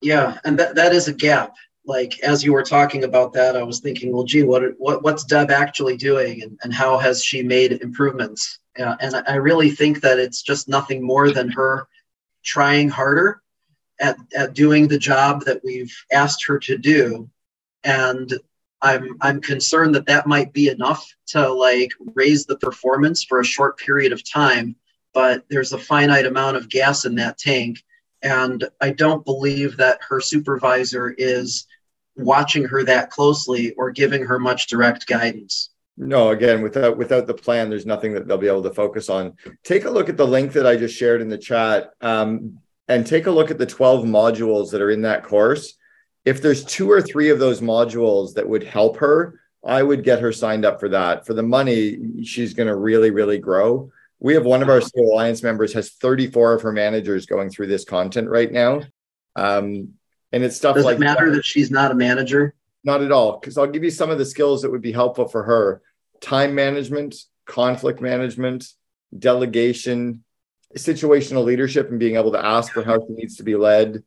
Yeah 0.00 0.38
and 0.44 0.58
that, 0.58 0.74
that 0.74 0.92
is 0.92 1.08
a 1.08 1.14
gap. 1.14 1.54
Like 1.84 2.18
as 2.20 2.42
you 2.44 2.52
were 2.52 2.62
talking 2.62 3.04
about 3.04 3.32
that 3.32 3.56
i 3.56 3.62
was 3.62 3.80
thinking 3.80 4.12
well 4.12 4.24
gee 4.24 4.42
what, 4.42 4.62
what 4.78 5.02
what's 5.02 5.24
deb 5.24 5.50
actually 5.50 5.96
doing 5.96 6.42
and, 6.42 6.58
and 6.62 6.74
how 6.74 6.98
has 6.98 7.24
she 7.24 7.42
made 7.42 7.72
improvements? 7.72 8.58
Uh, 8.78 8.96
and 9.00 9.14
i 9.26 9.34
really 9.34 9.70
think 9.70 10.00
that 10.00 10.18
it's 10.18 10.42
just 10.42 10.68
nothing 10.68 11.02
more 11.02 11.30
than 11.32 11.48
her 11.48 11.88
trying 12.42 12.88
harder 12.88 13.42
at, 14.00 14.16
at 14.36 14.54
doing 14.54 14.88
the 14.88 14.98
job 14.98 15.44
that 15.44 15.60
we've 15.64 15.94
asked 16.12 16.44
her 16.46 16.58
to 16.58 16.76
do. 16.76 17.28
And 17.84 18.32
i'm 18.82 19.16
i'm 19.20 19.40
concerned 19.40 19.94
that 19.94 20.06
that 20.06 20.26
might 20.26 20.52
be 20.52 20.68
enough 20.68 21.14
to 21.26 21.52
like 21.52 21.90
raise 22.14 22.46
the 22.46 22.56
performance 22.56 23.22
for 23.22 23.40
a 23.40 23.44
short 23.44 23.78
period 23.78 24.12
of 24.12 24.28
time 24.28 24.74
but 25.12 25.44
there's 25.50 25.72
a 25.72 25.78
finite 25.78 26.26
amount 26.26 26.56
of 26.56 26.68
gas 26.68 27.04
in 27.04 27.14
that 27.16 27.38
tank. 27.38 27.82
And 28.22 28.68
i 28.80 28.90
don't 28.90 29.24
believe 29.24 29.76
that 29.78 29.98
her 30.08 30.20
supervisor 30.20 31.14
is 31.16 31.66
watching 32.16 32.64
her 32.64 32.84
that 32.84 33.10
closely 33.10 33.72
or 33.72 33.90
giving 33.90 34.22
her 34.24 34.38
much 34.38 34.66
direct 34.66 35.06
guidance. 35.06 35.70
No 35.96 36.30
again 36.30 36.62
without 36.62 36.96
without 36.98 37.26
the 37.26 37.34
plan 37.34 37.70
there's 37.70 37.86
nothing 37.86 38.12
that 38.14 38.28
they'll 38.28 38.38
be 38.38 38.48
able 38.48 38.62
to 38.62 38.74
focus 38.74 39.08
on. 39.08 39.36
Take 39.64 39.84
a 39.84 39.90
look 39.90 40.08
at 40.08 40.16
the 40.16 40.26
link 40.26 40.52
that 40.52 40.66
i 40.66 40.76
just 40.76 40.96
shared 40.96 41.22
in 41.22 41.28
the 41.28 41.38
chat. 41.38 41.92
Um, 42.00 42.58
and 42.90 43.06
take 43.06 43.28
a 43.28 43.30
look 43.30 43.52
at 43.52 43.58
the 43.58 43.66
12 43.66 44.04
modules 44.04 44.72
that 44.72 44.82
are 44.82 44.90
in 44.90 45.02
that 45.02 45.22
course. 45.22 45.74
If 46.24 46.42
there's 46.42 46.64
two 46.64 46.90
or 46.90 47.00
three 47.00 47.30
of 47.30 47.38
those 47.38 47.60
modules 47.60 48.34
that 48.34 48.48
would 48.48 48.64
help 48.64 48.96
her, 48.96 49.40
I 49.64 49.80
would 49.80 50.02
get 50.02 50.20
her 50.20 50.32
signed 50.32 50.64
up 50.64 50.80
for 50.80 50.88
that. 50.88 51.24
For 51.24 51.32
the 51.32 51.42
money, 51.44 52.24
she's 52.24 52.52
going 52.52 52.66
to 52.66 52.74
really, 52.74 53.12
really 53.12 53.38
grow. 53.38 53.92
We 54.18 54.34
have 54.34 54.44
one 54.44 54.60
of 54.60 54.68
our 54.68 54.80
COO 54.80 55.12
Alliance 55.12 55.40
members 55.40 55.72
has 55.74 55.90
34 55.90 56.54
of 56.54 56.62
her 56.62 56.72
managers 56.72 57.26
going 57.26 57.48
through 57.48 57.68
this 57.68 57.84
content 57.84 58.28
right 58.28 58.50
now. 58.50 58.82
Um, 59.36 59.94
and 60.32 60.42
it's 60.42 60.56
stuff 60.56 60.74
Does 60.74 60.84
like 60.84 60.96
it 60.96 61.00
matter 61.00 61.30
that. 61.30 61.36
that 61.36 61.44
she's 61.44 61.70
not 61.70 61.92
a 61.92 61.94
manager? 61.94 62.56
Not 62.82 63.02
at 63.02 63.12
all. 63.12 63.38
Because 63.38 63.56
I'll 63.56 63.68
give 63.68 63.84
you 63.84 63.90
some 63.90 64.10
of 64.10 64.18
the 64.18 64.26
skills 64.26 64.62
that 64.62 64.70
would 64.70 64.82
be 64.82 64.92
helpful 64.92 65.28
for 65.28 65.44
her 65.44 65.80
time 66.20 66.56
management, 66.56 67.14
conflict 67.46 68.00
management, 68.00 68.66
delegation, 69.16 70.24
situational 70.76 71.44
leadership 71.44 71.90
and 71.90 71.98
being 71.98 72.16
able 72.16 72.32
to 72.32 72.44
ask 72.44 72.72
for 72.72 72.84
how 72.84 72.98
she 73.00 73.12
needs 73.14 73.36
to 73.36 73.42
be 73.42 73.56
led 73.56 74.02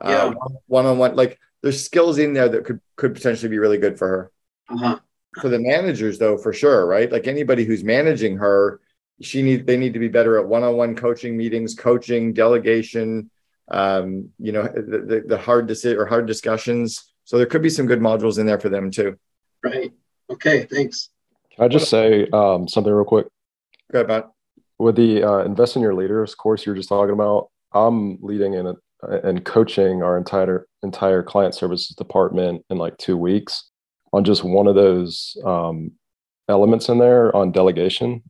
uh, 0.00 0.32
one-on-one 0.66 1.16
like 1.16 1.38
there's 1.62 1.84
skills 1.84 2.18
in 2.18 2.32
there 2.32 2.48
that 2.48 2.64
could 2.64 2.80
could 2.96 3.14
potentially 3.14 3.48
be 3.48 3.58
really 3.58 3.78
good 3.78 3.98
for 3.98 4.08
her. 4.08 4.32
Uh-huh. 4.68 4.98
for 5.40 5.48
the 5.48 5.60
managers 5.60 6.18
though 6.18 6.36
for 6.36 6.52
sure 6.52 6.86
right? 6.86 7.12
Like 7.12 7.28
anybody 7.28 7.64
who's 7.64 7.84
managing 7.84 8.36
her 8.38 8.80
she 9.20 9.42
need 9.42 9.66
they 9.66 9.76
need 9.76 9.92
to 9.94 10.00
be 10.00 10.08
better 10.08 10.38
at 10.38 10.46
one-on-one 10.46 10.96
coaching 10.96 11.36
meetings 11.36 11.74
coaching 11.74 12.32
delegation 12.32 13.30
um, 13.68 14.30
you 14.38 14.52
know 14.52 14.64
the, 14.64 15.04
the, 15.06 15.24
the 15.26 15.38
hard 15.38 15.66
decision 15.66 15.98
or 15.98 16.06
hard 16.06 16.26
discussions. 16.26 17.12
So 17.24 17.36
there 17.36 17.46
could 17.46 17.62
be 17.62 17.70
some 17.70 17.86
good 17.86 18.00
modules 18.00 18.38
in 18.38 18.46
there 18.46 18.60
for 18.60 18.68
them 18.68 18.90
too. 18.90 19.18
Right. 19.62 19.92
Okay 20.30 20.64
thanks. 20.64 21.10
Can 21.54 21.64
i 21.64 21.68
just 21.68 21.88
say 21.90 22.28
um, 22.32 22.68
something 22.68 22.92
real 22.92 23.04
quick? 23.04 23.26
Go 23.92 24.00
ahead 24.00 24.08
Matt 24.08 24.30
with 24.78 24.96
the 24.96 25.22
uh, 25.22 25.38
invest 25.38 25.76
in 25.76 25.82
your 25.82 25.94
leaders 25.94 26.34
course 26.34 26.64
you 26.64 26.72
were 26.72 26.76
just 26.76 26.88
talking 26.88 27.12
about 27.12 27.48
i'm 27.72 28.18
leading 28.20 28.54
in 28.54 28.66
a, 28.66 28.74
and 29.24 29.44
coaching 29.44 30.02
our 30.02 30.16
entire 30.16 30.66
entire 30.82 31.22
client 31.22 31.54
services 31.54 31.94
department 31.96 32.64
in 32.70 32.78
like 32.78 32.96
two 32.96 33.16
weeks 33.16 33.70
on 34.12 34.24
just 34.24 34.44
one 34.44 34.66
of 34.66 34.74
those 34.74 35.36
um, 35.44 35.92
elements 36.48 36.88
in 36.88 36.98
there 36.98 37.34
on 37.34 37.52
delegation 37.52 38.22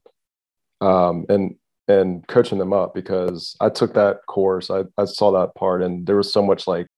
um, 0.80 1.24
and 1.28 1.54
and 1.88 2.26
coaching 2.26 2.58
them 2.58 2.72
up 2.72 2.94
because 2.94 3.56
i 3.60 3.68
took 3.68 3.94
that 3.94 4.18
course 4.26 4.70
I, 4.70 4.82
I 4.98 5.04
saw 5.04 5.30
that 5.32 5.54
part 5.54 5.82
and 5.82 6.06
there 6.06 6.16
was 6.16 6.32
so 6.32 6.44
much 6.44 6.66
like 6.66 6.88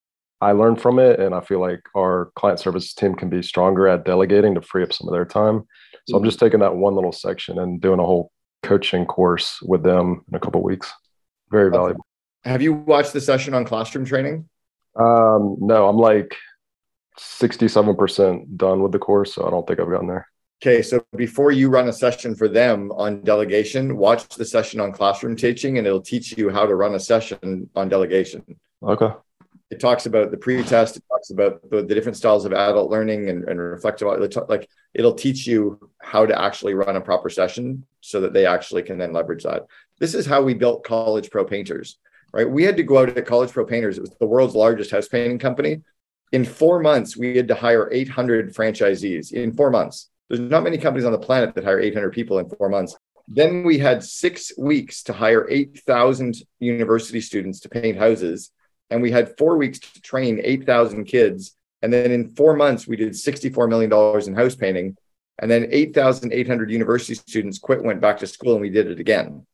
i 0.40 0.52
learned 0.52 0.80
from 0.80 0.98
it 0.98 1.20
and 1.20 1.34
i 1.34 1.40
feel 1.40 1.61
like 1.61 1.80
our 1.94 2.30
client 2.37 2.58
services 2.58 2.94
team 2.94 3.14
can 3.14 3.28
be 3.28 3.42
stronger 3.42 3.87
at 3.87 4.06
delegating 4.06 4.54
to 4.54 4.62
free 4.62 4.82
up 4.82 4.94
some 4.94 5.06
of 5.06 5.12
their 5.12 5.26
time 5.26 5.64
so 6.06 6.16
i'm 6.16 6.22
mm-hmm. 6.22 6.28
just 6.28 6.40
taking 6.40 6.61
that 6.61 6.76
one 6.76 6.94
little 6.94 7.12
section 7.12 7.58
and 7.58 7.82
doing 7.82 8.00
a 8.00 8.04
whole 8.04 8.32
coaching 8.68 9.07
course 9.07 9.61
with 9.62 9.83
them 9.83 10.24
in 10.28 10.35
a 10.35 10.40
couple 10.40 10.62
weeks. 10.62 10.92
Very 11.50 11.70
valuable. 11.70 12.04
Have 12.44 12.61
you 12.61 12.74
watched 12.74 13.14
the 13.14 13.20
session 13.20 13.54
on 13.54 13.64
classroom 13.64 14.04
training? 14.04 14.48
Um, 14.94 15.57
no, 15.61 15.88
I'm 15.88 15.96
like 15.96 16.37
67% 17.18 18.57
done 18.57 18.83
with 18.83 18.92
the 18.92 18.98
course, 18.98 19.35
so 19.35 19.46
I 19.46 19.50
don't 19.50 19.66
think 19.66 19.81
I've 19.81 19.88
gotten 19.88 20.09
there. 20.09 20.28
Okay, 20.62 20.83
so 20.83 21.04
before 21.16 21.52
you 21.52 21.70
run 21.70 21.88
a 21.88 21.92
session 21.92 22.35
for 22.35 22.48
them 22.48 22.90
on 22.92 23.22
delegation, 23.22 23.96
watch 23.96 24.28
the 24.28 24.44
session 24.44 24.81
on 24.81 24.92
classroom 24.92 25.37
teaching 25.37 25.78
and 25.78 25.87
it'll 25.87 26.02
teach 26.02 26.37
you 26.37 26.50
how 26.50 26.66
to 26.66 26.74
run 26.74 26.94
a 26.94 27.00
session 27.00 27.70
on 27.74 27.88
delegation. 27.88 28.44
Okay 28.83 29.11
it 29.70 29.81
talks 29.81 30.07
about 30.07 30.31
the 30.31 30.37
pre-test 30.37 30.96
it 30.96 31.04
talks 31.11 31.31
about 31.31 31.61
the, 31.70 31.83
the 31.83 31.94
different 31.94 32.16
styles 32.16 32.44
of 32.44 32.52
adult 32.52 32.90
learning 32.90 33.28
and, 33.28 33.44
and 33.44 33.61
reflective 33.61 34.09
like 34.48 34.68
it'll 34.94 35.14
teach 35.14 35.46
you 35.46 35.90
how 36.00 36.24
to 36.24 36.40
actually 36.40 36.74
run 36.74 36.96
a 36.96 37.00
proper 37.00 37.28
session 37.28 37.85
so 38.00 38.20
that 38.20 38.33
they 38.33 38.46
actually 38.46 38.83
can 38.83 38.98
then 38.98 39.12
leverage 39.12 39.44
that. 39.44 39.66
This 39.98 40.14
is 40.14 40.26
how 40.26 40.42
we 40.42 40.54
built 40.54 40.85
college 40.85 41.31
pro 41.31 41.44
painters 41.44 41.98
right? 42.33 42.48
We 42.48 42.64
had 42.64 42.76
to 42.76 42.83
go 42.83 42.98
out 42.98 43.16
at 43.16 43.26
college 43.26 43.52
pro 43.52 43.64
painters. 43.64 43.98
It 43.98 44.02
was 44.02 44.14
the 44.18 44.26
world's 44.26 44.54
largest 44.54 44.90
house 44.90 45.09
painting 45.09 45.38
company. 45.38 45.83
In 46.33 46.44
four 46.44 46.81
months 46.81 47.16
we 47.16 47.37
had 47.37 47.48
to 47.48 47.54
hire 47.54 47.88
800 47.90 48.54
franchisees 48.54 49.33
in 49.33 49.54
four 49.54 49.70
months. 49.70 50.11
There's 50.28 50.40
not 50.40 50.62
many 50.62 50.76
companies 50.76 51.07
on 51.07 51.12
the 51.12 51.18
planet 51.18 51.54
that 51.54 51.64
hire 51.64 51.81
800 51.81 52.12
people 52.12 52.38
in 52.38 52.48
four 52.50 52.68
months. 52.68 52.96
Then 53.26 53.62
we 53.62 53.78
had 53.78 54.02
six 54.02 54.52
weeks 54.59 55.02
to 55.04 55.12
hire 55.12 55.46
8000 55.48 56.37
university 56.61 57.20
students 57.20 57.61
to 57.61 57.68
paint 57.68 57.98
houses 57.98 58.50
and 58.90 59.03
we 59.03 59.11
had 59.11 59.37
four 59.37 59.57
weeks 59.57 59.79
to 59.79 60.01
train 60.01 60.40
8,000 60.42 61.05
kids. 61.05 61.55
And 61.83 61.92
then 61.92 62.11
in 62.11 62.29
four 62.29 62.57
months, 62.57 62.87
we 62.87 62.96
did 62.96 63.12
$64 63.12 63.68
million 63.68 63.92
in 64.27 64.35
house 64.35 64.57
painting. 64.57 64.96
And 65.40 65.51
then 65.51 65.68
8,800 65.70 66.70
university 66.70 67.14
students 67.14 67.59
quit, 67.59 67.83
went 67.83 68.01
back 68.01 68.18
to 68.18 68.27
school, 68.27 68.53
and 68.53 68.61
we 68.61 68.70
did 68.70 68.88
it 68.88 68.98
again. 68.98 69.46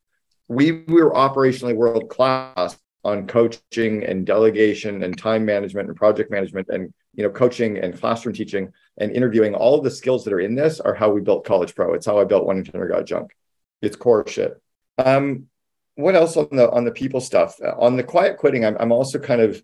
We, 0.48 0.72
we 0.72 1.02
were 1.02 1.12
operationally 1.12 1.74
world 1.74 2.08
class 2.08 2.78
on 3.04 3.26
coaching 3.26 4.02
and 4.04 4.26
delegation 4.26 5.02
and 5.02 5.16
time 5.16 5.44
management 5.44 5.88
and 5.88 5.96
project 5.96 6.30
management 6.30 6.68
and 6.70 6.92
you 7.14 7.22
know 7.22 7.30
coaching 7.30 7.78
and 7.78 7.98
classroom 7.98 8.34
teaching 8.34 8.72
and 8.98 9.12
interviewing 9.12 9.54
all 9.54 9.76
of 9.76 9.84
the 9.84 9.90
skills 9.90 10.24
that 10.24 10.32
are 10.32 10.40
in 10.40 10.54
this 10.54 10.80
are 10.80 10.94
how 10.94 11.10
we 11.10 11.20
built 11.20 11.44
college 11.44 11.74
pro 11.74 11.92
it's 11.92 12.06
how 12.06 12.18
i 12.18 12.24
built 12.24 12.46
one 12.46 12.60
eight 12.60 12.72
hundred 12.72 12.88
got 12.88 13.04
junk 13.04 13.36
it's 13.82 13.94
core 13.94 14.26
shit 14.26 14.60
um, 14.98 15.46
what 15.96 16.14
else 16.14 16.36
on 16.36 16.48
the 16.50 16.70
on 16.70 16.84
the 16.84 16.90
people 16.90 17.20
stuff 17.20 17.56
uh, 17.64 17.74
on 17.78 17.96
the 17.96 18.02
quiet 18.02 18.38
quitting 18.38 18.64
I'm, 18.64 18.76
I'm 18.80 18.92
also 18.92 19.18
kind 19.18 19.40
of 19.40 19.62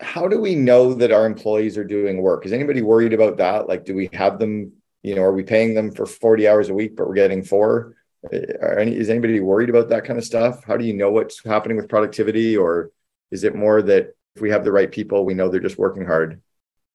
how 0.00 0.28
do 0.28 0.40
we 0.40 0.54
know 0.54 0.94
that 0.94 1.12
our 1.12 1.26
employees 1.26 1.78
are 1.78 1.84
doing 1.84 2.20
work? 2.20 2.44
Is 2.44 2.52
anybody 2.52 2.82
worried 2.82 3.12
about 3.12 3.38
that? 3.38 3.68
Like, 3.68 3.84
do 3.84 3.94
we 3.94 4.10
have 4.12 4.38
them, 4.38 4.72
you 5.02 5.14
know, 5.14 5.22
are 5.22 5.32
we 5.32 5.42
paying 5.42 5.74
them 5.74 5.90
for 5.90 6.06
40 6.06 6.46
hours 6.48 6.68
a 6.68 6.74
week, 6.74 6.96
but 6.96 7.08
we're 7.08 7.14
getting 7.14 7.42
four? 7.42 7.96
Uh, 8.32 8.38
are 8.60 8.78
any, 8.78 8.94
is 8.94 9.08
anybody 9.08 9.40
worried 9.40 9.70
about 9.70 9.88
that 9.88 10.04
kind 10.04 10.18
of 10.18 10.24
stuff? 10.24 10.64
How 10.64 10.76
do 10.76 10.84
you 10.84 10.92
know 10.92 11.10
what's 11.10 11.42
happening 11.44 11.76
with 11.76 11.88
productivity? 11.88 12.56
Or 12.56 12.90
is 13.30 13.44
it 13.44 13.54
more 13.54 13.80
that 13.82 14.14
if 14.34 14.42
we 14.42 14.50
have 14.50 14.64
the 14.64 14.72
right 14.72 14.90
people, 14.90 15.24
we 15.24 15.34
know 15.34 15.48
they're 15.48 15.60
just 15.60 15.78
working 15.78 16.04
hard? 16.04 16.42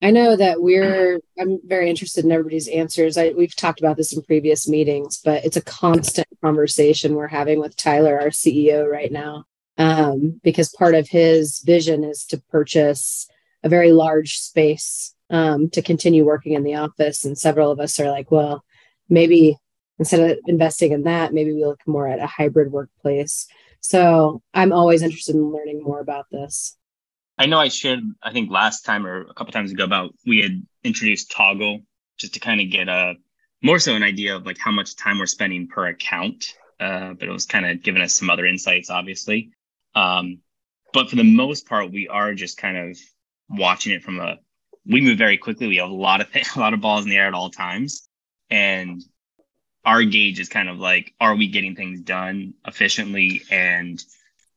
I 0.03 0.11
know 0.11 0.35
that 0.35 0.61
we're, 0.61 1.19
I'm 1.39 1.59
very 1.63 1.89
interested 1.89 2.25
in 2.25 2.31
everybody's 2.31 2.67
answers. 2.67 3.17
I, 3.17 3.29
we've 3.29 3.55
talked 3.55 3.79
about 3.79 3.97
this 3.97 4.13
in 4.13 4.23
previous 4.23 4.67
meetings, 4.67 5.21
but 5.23 5.45
it's 5.45 5.57
a 5.57 5.61
constant 5.61 6.27
conversation 6.41 7.15
we're 7.15 7.27
having 7.27 7.59
with 7.59 7.75
Tyler, 7.75 8.19
our 8.19 8.29
CEO, 8.29 8.89
right 8.89 9.11
now 9.11 9.45
um, 9.81 10.39
because 10.43 10.69
part 10.69 10.95
of 10.95 11.07
his 11.09 11.59
vision 11.59 12.03
is 12.03 12.25
to 12.25 12.41
purchase 12.51 13.27
a 13.63 13.69
very 13.69 13.91
large 13.91 14.37
space 14.37 15.15
um, 15.29 15.69
to 15.69 15.81
continue 15.81 16.25
working 16.25 16.53
in 16.53 16.63
the 16.63 16.75
office. 16.75 17.25
And 17.25 17.37
several 17.37 17.71
of 17.71 17.79
us 17.79 17.99
are 17.99 18.11
like, 18.11 18.31
well, 18.31 18.63
maybe 19.09 19.57
instead 19.97 20.31
of 20.31 20.37
investing 20.45 20.91
in 20.91 21.03
that, 21.03 21.33
maybe 21.33 21.53
we 21.53 21.65
look 21.65 21.79
more 21.87 22.07
at 22.07 22.19
a 22.19 22.27
hybrid 22.27 22.71
workplace. 22.71 23.47
So 23.79 24.41
I'm 24.53 24.71
always 24.71 25.01
interested 25.01 25.35
in 25.35 25.51
learning 25.51 25.83
more 25.83 25.99
about 25.99 26.25
this. 26.31 26.77
I 27.37 27.47
know 27.47 27.57
I 27.57 27.69
shared, 27.69 28.01
I 28.21 28.31
think 28.31 28.51
last 28.51 28.81
time 28.81 29.07
or 29.07 29.21
a 29.21 29.33
couple 29.33 29.51
times 29.51 29.71
ago 29.71 29.83
about 29.83 30.13
we 30.27 30.41
had 30.41 30.61
introduced 30.83 31.31
Toggl 31.31 31.83
just 32.17 32.35
to 32.35 32.39
kind 32.39 32.61
of 32.61 32.69
get 32.69 32.87
a 32.87 33.15
more 33.61 33.79
so 33.79 33.95
an 33.95 34.03
idea 34.03 34.35
of 34.35 34.45
like 34.45 34.57
how 34.57 34.71
much 34.71 34.95
time 34.95 35.19
we're 35.19 35.25
spending 35.25 35.67
per 35.67 35.87
account. 35.87 36.53
Uh, 36.79 37.13
but 37.13 37.27
it 37.27 37.31
was 37.31 37.45
kind 37.45 37.65
of 37.65 37.83
giving 37.83 38.01
us 38.01 38.15
some 38.15 38.29
other 38.29 38.45
insights, 38.45 38.89
obviously. 38.89 39.51
Um, 39.93 40.39
but 40.93 41.09
for 41.09 41.15
the 41.15 41.23
most 41.23 41.67
part, 41.67 41.91
we 41.91 42.07
are 42.07 42.33
just 42.33 42.57
kind 42.57 42.77
of 42.77 42.97
watching 43.49 43.93
it 43.93 44.03
from 44.03 44.19
a. 44.19 44.37
We 44.85 45.01
move 45.01 45.19
very 45.19 45.37
quickly. 45.37 45.67
We 45.67 45.77
have 45.77 45.89
a 45.89 45.93
lot 45.93 46.21
of 46.21 46.27
a 46.55 46.59
lot 46.59 46.73
of 46.73 46.81
balls 46.81 47.03
in 47.03 47.09
the 47.09 47.17
air 47.17 47.27
at 47.27 47.35
all 47.35 47.51
times, 47.51 48.07
and 48.49 49.01
our 49.85 50.03
gauge 50.03 50.39
is 50.39 50.49
kind 50.49 50.69
of 50.69 50.79
like, 50.79 51.13
are 51.19 51.35
we 51.35 51.47
getting 51.47 51.75
things 51.75 52.01
done 52.01 52.53
efficiently 52.67 53.41
and, 53.49 54.03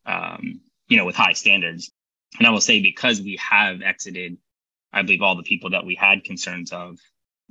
um, 0.04 0.60
you 0.88 0.96
know, 0.98 1.06
with 1.06 1.16
high 1.16 1.32
standards? 1.32 1.90
And 2.38 2.46
I 2.46 2.50
will 2.50 2.60
say 2.60 2.80
because 2.80 3.22
we 3.22 3.38
have 3.40 3.80
exited, 3.80 4.36
I 4.92 5.02
believe 5.02 5.22
all 5.22 5.36
the 5.36 5.42
people 5.42 5.70
that 5.70 5.86
we 5.86 5.94
had 5.94 6.24
concerns 6.24 6.72
of, 6.72 6.98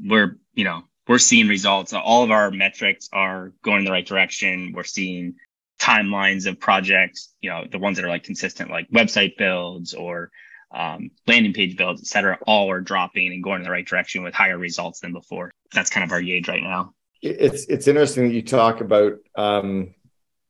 we're 0.04 0.38
you 0.54 0.64
know 0.64 0.84
we're 1.08 1.20
seeing 1.20 1.48
results. 1.48 1.94
All 1.94 2.24
of 2.24 2.32
our 2.32 2.52
metrics 2.52 3.10
are 3.12 3.52
going 3.62 3.80
in 3.80 3.86
the 3.86 3.92
right 3.92 4.06
direction. 4.06 4.74
We're 4.76 4.84
seeing 4.84 5.36
timelines 5.80 6.48
of 6.48 6.60
projects, 6.60 7.34
you 7.42 7.50
know, 7.50 7.66
the 7.70 7.80
ones 7.80 7.98
that 7.98 8.06
are 8.06 8.10
like 8.10 8.24
consistent, 8.24 8.72
like 8.72 8.90
website 8.90 9.38
builds 9.38 9.94
or 9.94 10.32
um, 10.74 11.12
landing 11.28 11.54
page 11.54 11.78
builds, 11.78 12.02
et 12.02 12.08
cetera, 12.08 12.40
all 12.48 12.72
are 12.72 12.82
dropping 12.82 13.32
and 13.34 13.44
going 13.44 13.58
in 13.58 13.64
the 13.64 13.70
right 13.70 13.86
direction 13.86 14.24
with 14.24 14.34
higher 14.34 14.58
results 14.58 15.02
than 15.02 15.14
before. 15.14 15.52
That's 15.74 15.90
kind 15.90 16.04
of 16.04 16.12
our 16.12 16.22
gauge 16.22 16.48
right 16.48 16.64
now. 16.64 16.94
It's 17.22 17.66
it's 17.68 17.88
interesting 17.88 18.28
that 18.28 18.34
you 18.34 18.42
talk 18.42 18.82
about 18.82 19.14
um, 19.36 19.94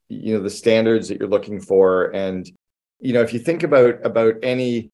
you 0.09 0.35
know 0.35 0.41
the 0.41 0.49
standards 0.49 1.07
that 1.09 1.19
you're 1.19 1.29
looking 1.29 1.59
for, 1.59 2.05
and 2.15 2.49
you 2.99 3.13
know 3.13 3.21
if 3.21 3.33
you 3.33 3.39
think 3.39 3.61
about 3.63 4.03
about 4.03 4.35
any 4.41 4.91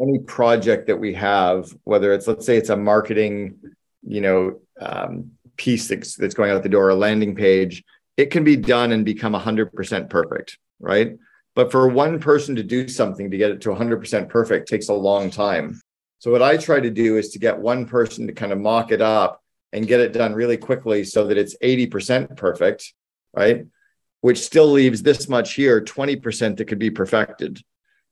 any 0.00 0.20
project 0.20 0.86
that 0.86 0.98
we 0.98 1.14
have, 1.14 1.74
whether 1.82 2.12
it's 2.12 2.28
let's 2.28 2.46
say 2.46 2.56
it's 2.56 2.68
a 2.68 2.76
marketing, 2.76 3.58
you 4.06 4.20
know, 4.20 4.60
um, 4.80 5.32
piece 5.56 5.88
that's, 5.88 6.14
that's 6.16 6.34
going 6.34 6.50
out 6.50 6.62
the 6.62 6.68
door, 6.68 6.90
a 6.90 6.94
landing 6.94 7.34
page, 7.34 7.82
it 8.16 8.30
can 8.30 8.44
be 8.44 8.56
done 8.56 8.92
and 8.92 9.04
become 9.04 9.34
100% 9.34 10.10
perfect, 10.10 10.58
right? 10.80 11.16
But 11.54 11.70
for 11.70 11.88
one 11.88 12.18
person 12.20 12.56
to 12.56 12.62
do 12.62 12.86
something 12.88 13.30
to 13.30 13.36
get 13.36 13.50
it 13.50 13.60
to 13.62 13.70
100% 13.70 14.28
perfect 14.28 14.68
takes 14.68 14.88
a 14.88 14.94
long 14.94 15.30
time. 15.30 15.80
So, 16.18 16.30
what 16.30 16.42
I 16.42 16.56
try 16.56 16.80
to 16.80 16.90
do 16.90 17.18
is 17.18 17.30
to 17.30 17.38
get 17.38 17.58
one 17.58 17.86
person 17.86 18.26
to 18.26 18.32
kind 18.32 18.52
of 18.52 18.58
mock 18.58 18.90
it 18.90 19.02
up 19.02 19.42
and 19.72 19.86
get 19.86 20.00
it 20.00 20.12
done 20.12 20.34
really 20.34 20.56
quickly 20.56 21.04
so 21.04 21.26
that 21.26 21.38
it's 21.38 21.56
80% 21.62 22.36
perfect, 22.36 22.94
right? 23.34 23.66
Which 24.22 24.44
still 24.44 24.68
leaves 24.68 25.02
this 25.02 25.28
much 25.28 25.54
here, 25.54 25.82
20% 25.82 26.56
that 26.56 26.64
could 26.66 26.78
be 26.78 26.90
perfected. 26.90 27.60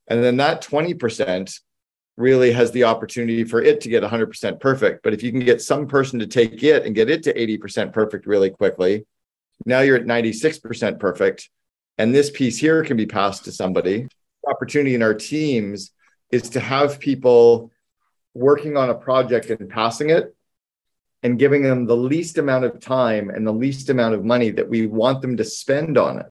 And 0.07 0.23
then 0.23 0.37
that 0.37 0.63
20% 0.63 1.61
really 2.17 2.53
has 2.53 2.71
the 2.71 2.85
opportunity 2.85 3.45
for 3.45 3.61
it 3.61 3.81
to 3.81 3.89
get 3.89 4.03
100% 4.03 4.61
perfect. 4.61 5.03
But 5.03 5.15
if 5.15 5.23
you 5.23 5.33
can 5.33 5.41
get 5.41 5.63
some 5.63 5.87
person 5.87 6.19
to 6.21 6.27
take 6.27 6.63
it 6.63 6.87
and 6.87 6.95
get 6.95 7.11
it 7.11 7.23
to 7.25 7.35
80% 7.35 7.93
perfect 7.93 8.27
really 8.27 8.51
quickly, 8.51 9.05
now 9.67 9.81
you're 9.81 9.97
at 9.97 10.05
96% 10.05 10.99
perfect. 10.99 11.51
And 11.99 12.15
this 12.15 12.31
piece 12.31 12.59
here 12.59 12.85
can 12.85 12.97
be 12.97 13.07
passed 13.07 13.45
to 13.45 13.53
somebody. 13.53 14.09
The 14.45 14.51
opportunity 14.51 14.95
in 14.95 15.03
our 15.03 15.15
teams 15.15 15.91
is 16.31 16.51
to 16.51 16.61
have 16.61 17.01
people 17.01 17.71
working 18.35 18.77
on 18.77 18.91
a 18.91 18.95
project 18.95 19.51
and 19.51 19.69
passing 19.69 20.11
it 20.11 20.35
and 21.23 21.39
giving 21.39 21.63
them 21.63 21.87
the 21.87 21.97
least 21.97 22.39
amount 22.39 22.65
of 22.65 22.81
time 22.81 23.31
and 23.31 23.47
the 23.47 23.53
least 23.53 23.89
amount 23.91 24.15
of 24.15 24.25
money 24.25 24.51
that 24.51 24.69
we 24.69 24.87
want 24.87 25.23
them 25.23 25.37
to 25.37 25.45
spend 25.45 25.97
on 25.97 26.19
it. 26.19 26.27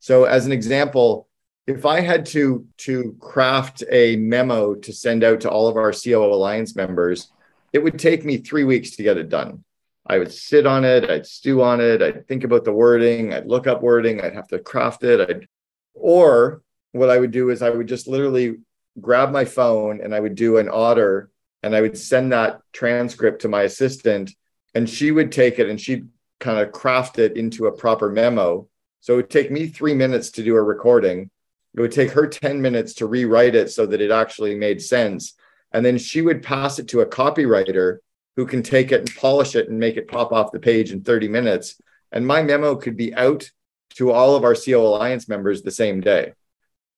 So 0.00 0.24
as 0.24 0.46
an 0.46 0.52
example, 0.52 1.28
if 1.66 1.86
I 1.86 2.00
had 2.00 2.26
to 2.26 2.66
to 2.78 3.16
craft 3.20 3.82
a 3.90 4.16
memo 4.16 4.74
to 4.74 4.92
send 4.92 5.24
out 5.24 5.40
to 5.42 5.50
all 5.50 5.68
of 5.68 5.76
our 5.76 5.92
COO 5.92 6.32
Alliance 6.32 6.76
members, 6.76 7.30
it 7.72 7.82
would 7.82 7.98
take 7.98 8.24
me 8.24 8.36
3 8.36 8.64
weeks 8.64 8.96
to 8.96 9.02
get 9.02 9.16
it 9.16 9.28
done. 9.28 9.64
I 10.06 10.18
would 10.18 10.32
sit 10.32 10.66
on 10.66 10.84
it, 10.84 11.08
I'd 11.08 11.26
stew 11.26 11.62
on 11.62 11.80
it, 11.80 12.02
I'd 12.02 12.28
think 12.28 12.44
about 12.44 12.64
the 12.64 12.72
wording, 12.72 13.32
I'd 13.32 13.46
look 13.46 13.66
up 13.66 13.80
wording, 13.80 14.20
I'd 14.20 14.34
have 14.34 14.48
to 14.48 14.58
craft 14.58 15.02
it. 15.02 15.20
I'd, 15.20 15.48
or 15.94 16.62
what 16.92 17.08
I 17.08 17.18
would 17.18 17.30
do 17.30 17.48
is 17.50 17.62
I 17.62 17.70
would 17.70 17.88
just 17.88 18.06
literally 18.06 18.56
grab 19.00 19.32
my 19.32 19.46
phone 19.46 20.00
and 20.02 20.14
I 20.14 20.20
would 20.20 20.34
do 20.34 20.58
an 20.58 20.68
Otter 20.70 21.30
and 21.62 21.74
I 21.74 21.80
would 21.80 21.96
send 21.96 22.32
that 22.32 22.60
transcript 22.72 23.42
to 23.42 23.48
my 23.48 23.62
assistant 23.62 24.30
and 24.74 24.88
she 24.88 25.10
would 25.10 25.32
take 25.32 25.58
it 25.58 25.70
and 25.70 25.80
she'd 25.80 26.06
kind 26.38 26.58
of 26.58 26.72
craft 26.72 27.18
it 27.18 27.36
into 27.36 27.66
a 27.66 27.72
proper 27.72 28.10
memo. 28.10 28.68
So 29.00 29.14
it 29.14 29.16
would 29.16 29.30
take 29.30 29.50
me 29.50 29.66
three 29.66 29.94
minutes 29.94 30.30
to 30.32 30.44
do 30.44 30.56
a 30.56 30.62
recording. 30.62 31.30
It 31.74 31.80
would 31.80 31.92
take 31.92 32.12
her 32.12 32.26
10 32.26 32.62
minutes 32.62 32.94
to 32.94 33.06
rewrite 33.06 33.54
it 33.54 33.70
so 33.70 33.86
that 33.86 34.00
it 34.00 34.10
actually 34.10 34.54
made 34.54 34.80
sense. 34.80 35.34
And 35.72 35.84
then 35.84 35.98
she 35.98 36.22
would 36.22 36.42
pass 36.42 36.78
it 36.78 36.88
to 36.88 37.00
a 37.00 37.06
copywriter 37.06 37.98
who 38.36 38.46
can 38.46 38.62
take 38.62 38.92
it 38.92 39.00
and 39.00 39.14
polish 39.16 39.56
it 39.56 39.68
and 39.68 39.78
make 39.78 39.96
it 39.96 40.08
pop 40.08 40.32
off 40.32 40.52
the 40.52 40.60
page 40.60 40.92
in 40.92 41.02
30 41.02 41.28
minutes. 41.28 41.80
And 42.12 42.26
my 42.26 42.42
memo 42.42 42.76
could 42.76 42.96
be 42.96 43.14
out 43.14 43.50
to 43.94 44.12
all 44.12 44.36
of 44.36 44.44
our 44.44 44.54
COO 44.54 44.80
Alliance 44.80 45.28
members 45.28 45.62
the 45.62 45.70
same 45.70 46.00
day 46.00 46.32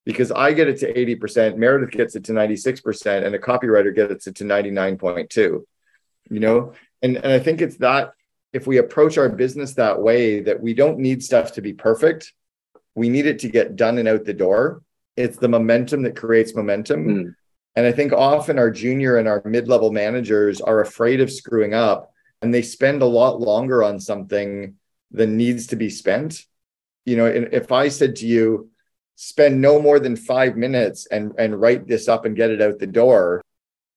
because 0.07 0.31
I 0.31 0.53
get 0.53 0.69
it 0.69 0.79
to 0.79 0.93
80%, 0.93 1.57
Meredith 1.57 1.91
gets 1.91 2.15
it 2.15 2.25
to 2.25 2.33
96%, 2.33 3.27
and 3.27 3.35
a 3.35 3.39
copywriter 3.39 3.95
gets 3.95 4.29
it 4.29 4.37
to 4.37 4.45
99.2. 4.45 5.65
You 6.31 6.41
know, 6.41 6.73
and, 7.03 7.17
and 7.17 7.27
I 7.27 7.41
think 7.41 7.61
it's 7.61 7.77
that 7.79 8.13
if 8.53 8.67
we 8.67 8.79
approach 8.79 9.19
our 9.19 9.29
business 9.29 9.75
that 9.75 10.01
way, 10.01 10.41
that 10.41 10.63
we 10.63 10.75
don't 10.75 10.99
need 10.99 11.23
stuff 11.23 11.53
to 11.55 11.61
be 11.61 11.73
perfect. 11.73 12.33
We 12.97 13.09
need 13.09 13.27
it 13.27 13.39
to 13.41 13.49
get 13.49 13.77
done 13.77 13.99
and 13.99 14.09
out 14.09 14.25
the 14.25 14.35
door. 14.35 14.83
It's 15.17 15.37
the 15.37 15.49
momentum 15.49 16.03
that 16.03 16.17
creates 16.17 16.55
momentum. 16.55 17.07
Mm. 17.07 17.35
And 17.77 17.87
I 17.87 17.93
think 17.93 18.13
often 18.13 18.59
our 18.59 18.71
junior 18.71 19.19
and 19.19 19.29
our 19.29 19.43
mid 19.45 19.69
level 19.69 19.93
managers 19.93 20.61
are 20.61 20.81
afraid 20.81 21.21
of 21.21 21.31
screwing 21.31 21.75
up 21.75 22.11
and 22.43 22.53
they 22.53 22.63
spend 22.63 23.03
a 23.03 23.07
lot 23.07 23.39
longer 23.39 23.85
on 23.85 24.01
something 24.01 24.75
than 25.11 25.37
needs 25.37 25.69
to 25.69 25.77
be 25.77 25.91
spent. 25.91 26.45
You 27.05 27.17
know, 27.17 27.27
if 27.27 27.71
I 27.71 27.89
said 27.89 28.17
to 28.17 28.27
you, 28.27 28.71
spend 29.15 29.61
no 29.61 29.81
more 29.81 29.99
than 29.99 30.17
five 30.17 30.57
minutes 30.57 31.07
and, 31.07 31.33
and 31.39 31.61
write 31.61 31.87
this 31.87 32.09
up 32.09 32.25
and 32.25 32.37
get 32.37 32.51
it 32.51 32.61
out 32.61 32.79
the 32.79 32.87
door, 32.87 33.43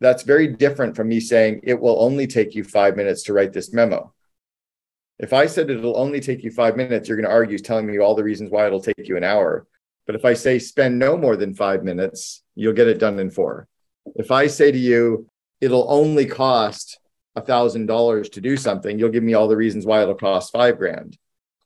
that's 0.01 0.23
very 0.23 0.47
different 0.47 0.95
from 0.95 1.09
me 1.09 1.19
saying 1.19 1.61
it 1.63 1.79
will 1.79 2.01
only 2.01 2.27
take 2.27 2.55
you 2.55 2.63
five 2.63 2.95
minutes 2.95 3.23
to 3.23 3.33
write 3.33 3.53
this 3.53 3.73
memo. 3.73 4.13
If 5.19 5.33
I 5.33 5.47
said 5.47 5.69
it'll 5.69 5.97
only 5.97 6.21
take 6.21 6.43
you 6.43 6.51
five 6.51 6.77
minutes, 6.77 7.07
you're 7.07 7.17
going 7.17 7.27
to 7.27 7.33
argue 7.33 7.57
telling 7.59 7.85
me 7.85 7.99
all 7.99 8.15
the 8.15 8.23
reasons 8.23 8.49
why 8.49 8.65
it'll 8.65 8.81
take 8.81 9.07
you 9.07 9.17
an 9.17 9.23
hour. 9.23 9.67
But 10.05 10.15
if 10.15 10.25
I 10.25 10.33
say 10.33 10.59
spend 10.59 10.97
no 10.97 11.17
more 11.17 11.35
than 11.35 11.53
five 11.53 11.83
minutes, 11.83 12.41
you'll 12.55 12.73
get 12.73 12.87
it 12.87 12.99
done 12.99 13.19
in 13.19 13.29
four. 13.29 13.67
If 14.15 14.31
I 14.31 14.47
say 14.47 14.71
to 14.71 14.77
you, 14.77 15.29
it'll 15.61 15.91
only 15.91 16.25
cost 16.25 16.99
a 17.35 17.41
thousand 17.41 17.87
dollars 17.87 18.29
to 18.29 18.41
do 18.41 18.57
something, 18.57 18.97
you'll 18.97 19.09
give 19.09 19.23
me 19.23 19.33
all 19.33 19.47
the 19.47 19.57
reasons 19.57 19.85
why 19.85 20.01
it'll 20.01 20.15
cost 20.15 20.51
five 20.51 20.77
grand. 20.77 21.17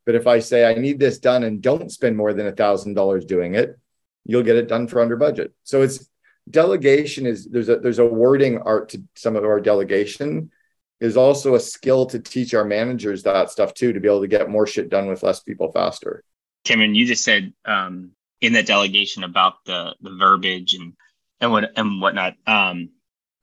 But 0.06 0.16
if 0.16 0.28
I 0.28 0.40
say 0.40 0.66
I 0.66 0.74
need 0.76 1.00
this 1.00 1.20
done 1.20 1.44
and 1.44 1.62
don't 1.62 1.92
spend 1.92 2.18
more 2.18 2.34
than 2.34 2.48
a 2.48 2.52
thousand 2.52 2.94
dollars 2.94 3.26
doing 3.26 3.56
it, 3.56 3.78
you'll 4.26 4.44
get 4.44 4.58
it 4.58 4.68
done 4.68 4.88
for 4.88 5.02
under 5.02 5.16
budget. 5.16 5.54
So 5.64 5.82
it's 5.82 6.10
delegation 6.50 7.26
is 7.26 7.48
there's 7.48 7.70
a 7.70 7.78
there's 7.78 8.00
a 8.00 8.06
wording 8.06 8.60
art 8.60 8.90
to 8.90 9.04
some 9.16 9.36
of 9.36 9.46
our 9.46 9.62
delegation 9.62 10.52
is 11.04 11.18
also 11.18 11.56
a 11.56 11.60
skill 11.60 12.06
to 12.06 12.18
teach 12.18 12.54
our 12.54 12.64
managers 12.64 13.24
that 13.24 13.52
stuff 13.52 13.74
too 13.74 13.92
to 13.92 14.00
be 14.00 14.08
able 14.08 14.22
to 14.22 14.28
get 14.28 14.50
more 14.50 14.66
shit 14.66 14.90
done 14.90 15.08
with 15.08 15.22
less 15.22 15.42
people 15.42 15.70
faster. 15.70 16.24
Cameron, 16.64 16.96
you 16.96 17.06
just 17.06 17.26
said 17.26 17.54
um, 17.66 18.12
in 18.40 18.54
that 18.54 18.66
delegation 18.66 19.24
about 19.24 19.66
the 19.66 19.96
the 20.02 20.16
verbiage 20.16 20.74
and 20.76 20.94
and 21.42 21.52
what 21.52 21.72
and 21.76 22.00
whatnot. 22.02 22.36
Um, 22.48 22.90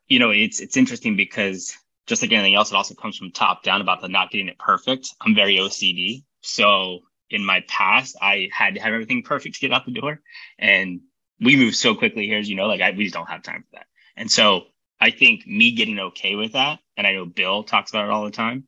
you 0.08 0.18
know, 0.18 0.30
it's 0.30 0.60
it's 0.60 0.78
interesting 0.78 1.16
because 1.16 1.76
just 2.06 2.22
like 2.22 2.32
anything 2.32 2.54
else, 2.54 2.70
it 2.70 2.76
also 2.76 2.94
comes 2.94 3.18
from 3.18 3.30
top 3.30 3.62
down 3.62 3.82
about 3.82 4.00
the 4.00 4.08
not 4.08 4.30
getting 4.30 4.48
it 4.48 4.58
perfect. 4.58 5.10
I'm 5.20 5.34
very 5.34 5.56
OCD, 5.56 6.24
so 6.40 7.00
in 7.28 7.44
my 7.44 7.62
past, 7.68 8.16
I 8.20 8.48
had 8.52 8.74
to 8.74 8.80
have 8.80 8.92
everything 8.94 9.22
perfect 9.22 9.56
to 9.56 9.60
get 9.60 9.72
out 9.72 9.84
the 9.84 9.92
door, 9.92 10.20
and 10.58 11.00
we 11.40 11.56
move 11.56 11.74
so 11.74 11.94
quickly 11.94 12.26
here, 12.26 12.38
as 12.38 12.48
you 12.48 12.56
know, 12.56 12.66
like 12.66 12.80
I, 12.80 12.92
we 12.92 13.04
just 13.04 13.14
don't 13.14 13.28
have 13.28 13.42
time 13.42 13.64
for 13.64 13.76
that. 13.76 13.86
And 14.16 14.30
so 14.30 14.64
I 15.00 15.10
think 15.10 15.46
me 15.46 15.72
getting 15.72 15.98
okay 15.98 16.34
with 16.34 16.52
that, 16.52 16.78
and 16.96 17.06
I 17.06 17.12
know 17.12 17.24
Bill 17.24 17.62
talks 17.62 17.90
about 17.90 18.04
it 18.04 18.10
all 18.10 18.24
the 18.24 18.30
time. 18.30 18.66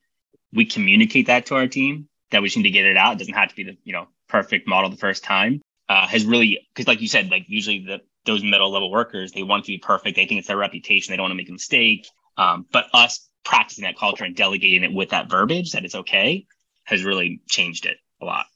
We 0.53 0.65
communicate 0.65 1.27
that 1.27 1.47
to 1.47 1.57
our 1.57 1.67
team 1.67 2.09
that 2.31 2.43
we 2.43 2.49
just 2.49 2.57
need 2.57 2.65
to 2.65 2.71
get 2.71 2.87
it 2.87 2.97
out. 2.97 3.15
It 3.15 3.19
doesn't 3.19 3.35
have 3.35 3.51
to 3.51 3.57
be 3.57 3.65
the 3.65 3.77
you 3.85 3.93
know 3.93 4.09
perfect 4.29 4.67
model 4.67 4.91
the 4.91 4.97
first 4.97 5.25
time. 5.25 5.61
Uh, 5.89 6.07
has 6.07 6.25
really 6.25 6.67
because 6.75 6.87
like 6.87 7.01
you 7.01 7.09
said, 7.09 7.31
like 7.31 7.45
usually 7.49 7.85
the 7.85 8.01
those 8.25 8.43
middle 8.43 8.71
level 8.71 8.91
workers 8.91 9.33
they 9.33 9.43
want 9.43 9.65
to 9.65 9.73
be 9.73 9.79
perfect. 9.79 10.17
They 10.17 10.27
think 10.27 10.39
it's 10.39 10.49
their 10.49 10.57
reputation. 10.57 11.13
They 11.13 11.17
don't 11.17 11.25
want 11.25 11.33
to 11.33 11.37
make 11.37 11.49
a 11.49 11.53
mistake. 11.53 12.07
Um, 12.37 12.67
but 12.73 12.87
us 12.95 13.29
practicing 13.45 13.85
that 13.85 13.99
culture 13.99 14.25
and 14.25 14.35
delegating 14.35 14.85
it 14.85 14.93
with 14.93 15.11
that 15.11 15.29
verbiage 15.29 15.73
that 15.73 15.85
it's 15.85 15.95
okay 15.95 16.47
has 16.85 17.05
really 17.05 17.43
changed 17.49 17.87
it 17.87 17.99
a 18.21 18.25
lot. 18.25 18.47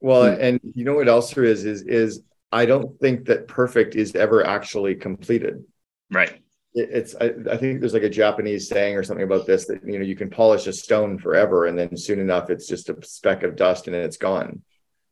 Well, 0.00 0.24
and 0.24 0.60
you 0.74 0.84
know 0.84 0.94
what 0.94 1.08
else 1.08 1.32
there 1.32 1.44
is 1.44 1.64
is 1.64 1.82
is 1.82 2.22
I 2.50 2.66
don't 2.66 2.98
think 3.00 3.26
that 3.26 3.46
perfect 3.46 3.94
is 3.94 4.14
ever 4.14 4.44
actually 4.44 4.96
completed. 4.96 5.64
Right. 6.10 6.41
It, 6.74 6.90
it's 6.90 7.14
I, 7.14 7.32
I 7.50 7.56
think 7.56 7.80
there's 7.80 7.94
like 7.94 8.02
a 8.02 8.10
Japanese 8.10 8.68
saying 8.68 8.96
or 8.96 9.02
something 9.02 9.24
about 9.24 9.46
this 9.46 9.66
that 9.66 9.84
you 9.84 9.98
know 9.98 10.04
you 10.04 10.16
can 10.16 10.30
polish 10.30 10.66
a 10.66 10.72
stone 10.72 11.18
forever 11.18 11.66
and 11.66 11.78
then 11.78 11.96
soon 11.96 12.20
enough 12.20 12.50
it's 12.50 12.66
just 12.66 12.88
a 12.88 12.96
speck 13.02 13.42
of 13.42 13.56
dust 13.56 13.86
and 13.86 13.96
it's 13.96 14.16
gone. 14.16 14.62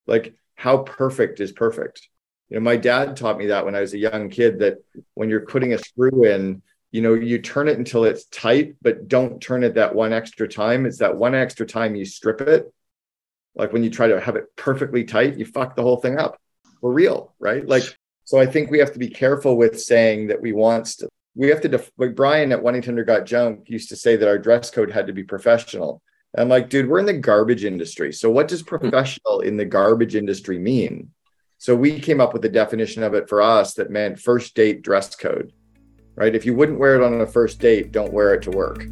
Like 0.07 0.35
how 0.55 0.79
perfect 0.79 1.41
is 1.41 1.53
perfect? 1.53 2.09
You 2.49 2.57
know, 2.57 2.63
my 2.63 2.77
dad 2.77 3.17
taught 3.17 3.39
me 3.39 3.47
that 3.47 3.65
when 3.65 3.75
I 3.75 3.81
was 3.81 3.95
a 3.95 3.99
young 3.99 4.29
kid 4.29 4.59
that 4.59 4.79
when 5.15 5.31
you're 5.31 5.47
putting 5.47 5.73
a 5.73 5.79
screw 5.79 6.25
in, 6.25 6.63
you 6.91 7.01
know, 7.01 7.15
you 7.15 7.39
turn 7.39 7.69
it 7.69 7.79
until 7.79 8.05
it's 8.05 8.25
tight, 8.27 8.75
but 8.83 9.07
don't 9.07 9.41
turn 9.41 9.63
it 9.63 9.75
that 9.75 9.95
one 9.95 10.13
extra 10.13 10.49
time. 10.49 10.85
It's 10.85 10.99
that 10.99 11.17
one 11.17 11.35
extra 11.35 11.65
time 11.65 11.95
you 11.95 12.05
strip 12.05 12.41
it. 12.41 12.73
Like 13.55 13.73
when 13.73 13.85
you 13.85 13.91
try 13.91 14.09
to 14.09 14.21
have 14.21 14.37
it 14.37 14.55
perfectly 14.57 15.05
tight, 15.05 15.39
you 15.39 15.45
fuck 15.45 15.77
the 15.77 15.83
whole 15.83 15.99
thing 15.99 16.19
up. 16.19 16.41
We're 16.81 16.93
real, 16.93 17.35
right? 17.39 17.67
Like, 17.67 17.85
so 18.25 18.39
I 18.39 18.47
think 18.47 18.71
we 18.71 18.79
have 18.81 18.93
to 18.93 18.99
be 18.99 19.09
careful 19.09 19.57
with 19.57 19.81
saying 19.81 20.29
that 20.29 20.41
we 20.41 20.53
want 20.53 20.87
to, 20.99 21.09
we 21.41 21.49
have 21.49 21.63
to, 21.63 21.69
def- 21.69 21.91
like 21.97 22.15
Brian 22.15 22.53
at 22.53 22.63
One 22.63 22.79
Got 22.79 23.25
Junk 23.25 23.71
used 23.71 23.89
to 23.89 23.97
say 23.97 24.15
that 24.15 24.29
our 24.29 24.37
dress 24.37 24.71
code 24.71 24.91
had 24.91 25.07
to 25.07 25.15
be 25.15 25.23
professional. 25.23 26.03
And 26.35 26.43
I'm 26.43 26.49
like, 26.51 26.69
dude, 26.69 26.87
we're 26.87 26.99
in 26.99 27.07
the 27.07 27.15
garbage 27.15 27.65
industry. 27.65 28.13
So 28.13 28.31
what 28.31 28.47
does 28.47 28.61
hmm. 28.61 28.67
professional 28.69 29.41
in 29.41 29.57
the 29.57 29.65
garbage 29.65 30.15
industry 30.15 30.59
mean? 30.59 31.13
So 31.57 31.75
we 31.75 31.99
came 31.99 32.21
up 32.21 32.35
with 32.35 32.45
a 32.45 32.51
definition 32.51 33.03
of 33.03 33.15
it 33.15 33.27
for 33.27 33.41
us 33.41 33.73
that 33.75 33.91
meant 33.91 34.21
first 34.21 34.55
date 34.55 34.83
dress 34.83 35.17
code, 35.17 35.55
right? 36.15 36.35
If 36.35 36.45
you 36.45 36.53
wouldn't 36.53 36.79
wear 36.79 36.97
it 36.97 37.03
on 37.03 37.19
a 37.23 37.27
first 37.27 37.59
date, 37.59 37.91
don't 37.91 38.13
wear 38.13 38.35
it 38.35 38.43
to 38.43 38.51
work. 38.51 38.85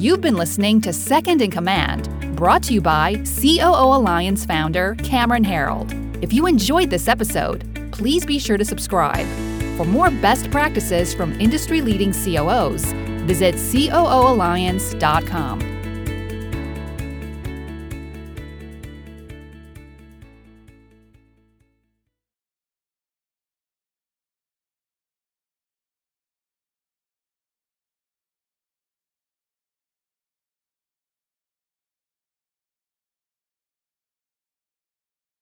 You've 0.00 0.22
been 0.22 0.36
listening 0.36 0.80
to 0.80 0.94
Second 0.94 1.42
in 1.42 1.50
Command, 1.50 2.08
brought 2.36 2.62
to 2.64 2.72
you 2.72 2.80
by 2.80 3.22
COO 3.40 3.96
Alliance 3.98 4.46
founder 4.46 4.94
Cameron 5.04 5.44
Herold. 5.44 5.92
If 6.22 6.32
you 6.32 6.46
enjoyed 6.46 6.88
this 6.88 7.06
episode, 7.06 7.90
please 7.92 8.24
be 8.24 8.38
sure 8.38 8.56
to 8.56 8.64
subscribe. 8.64 9.26
For 9.78 9.84
more 9.84 10.10
best 10.10 10.50
practices 10.50 11.14
from 11.14 11.40
industry 11.40 11.80
leading 11.80 12.10
COOs, 12.10 12.82
visit 13.28 13.54
COOalliance.com. 13.54 15.77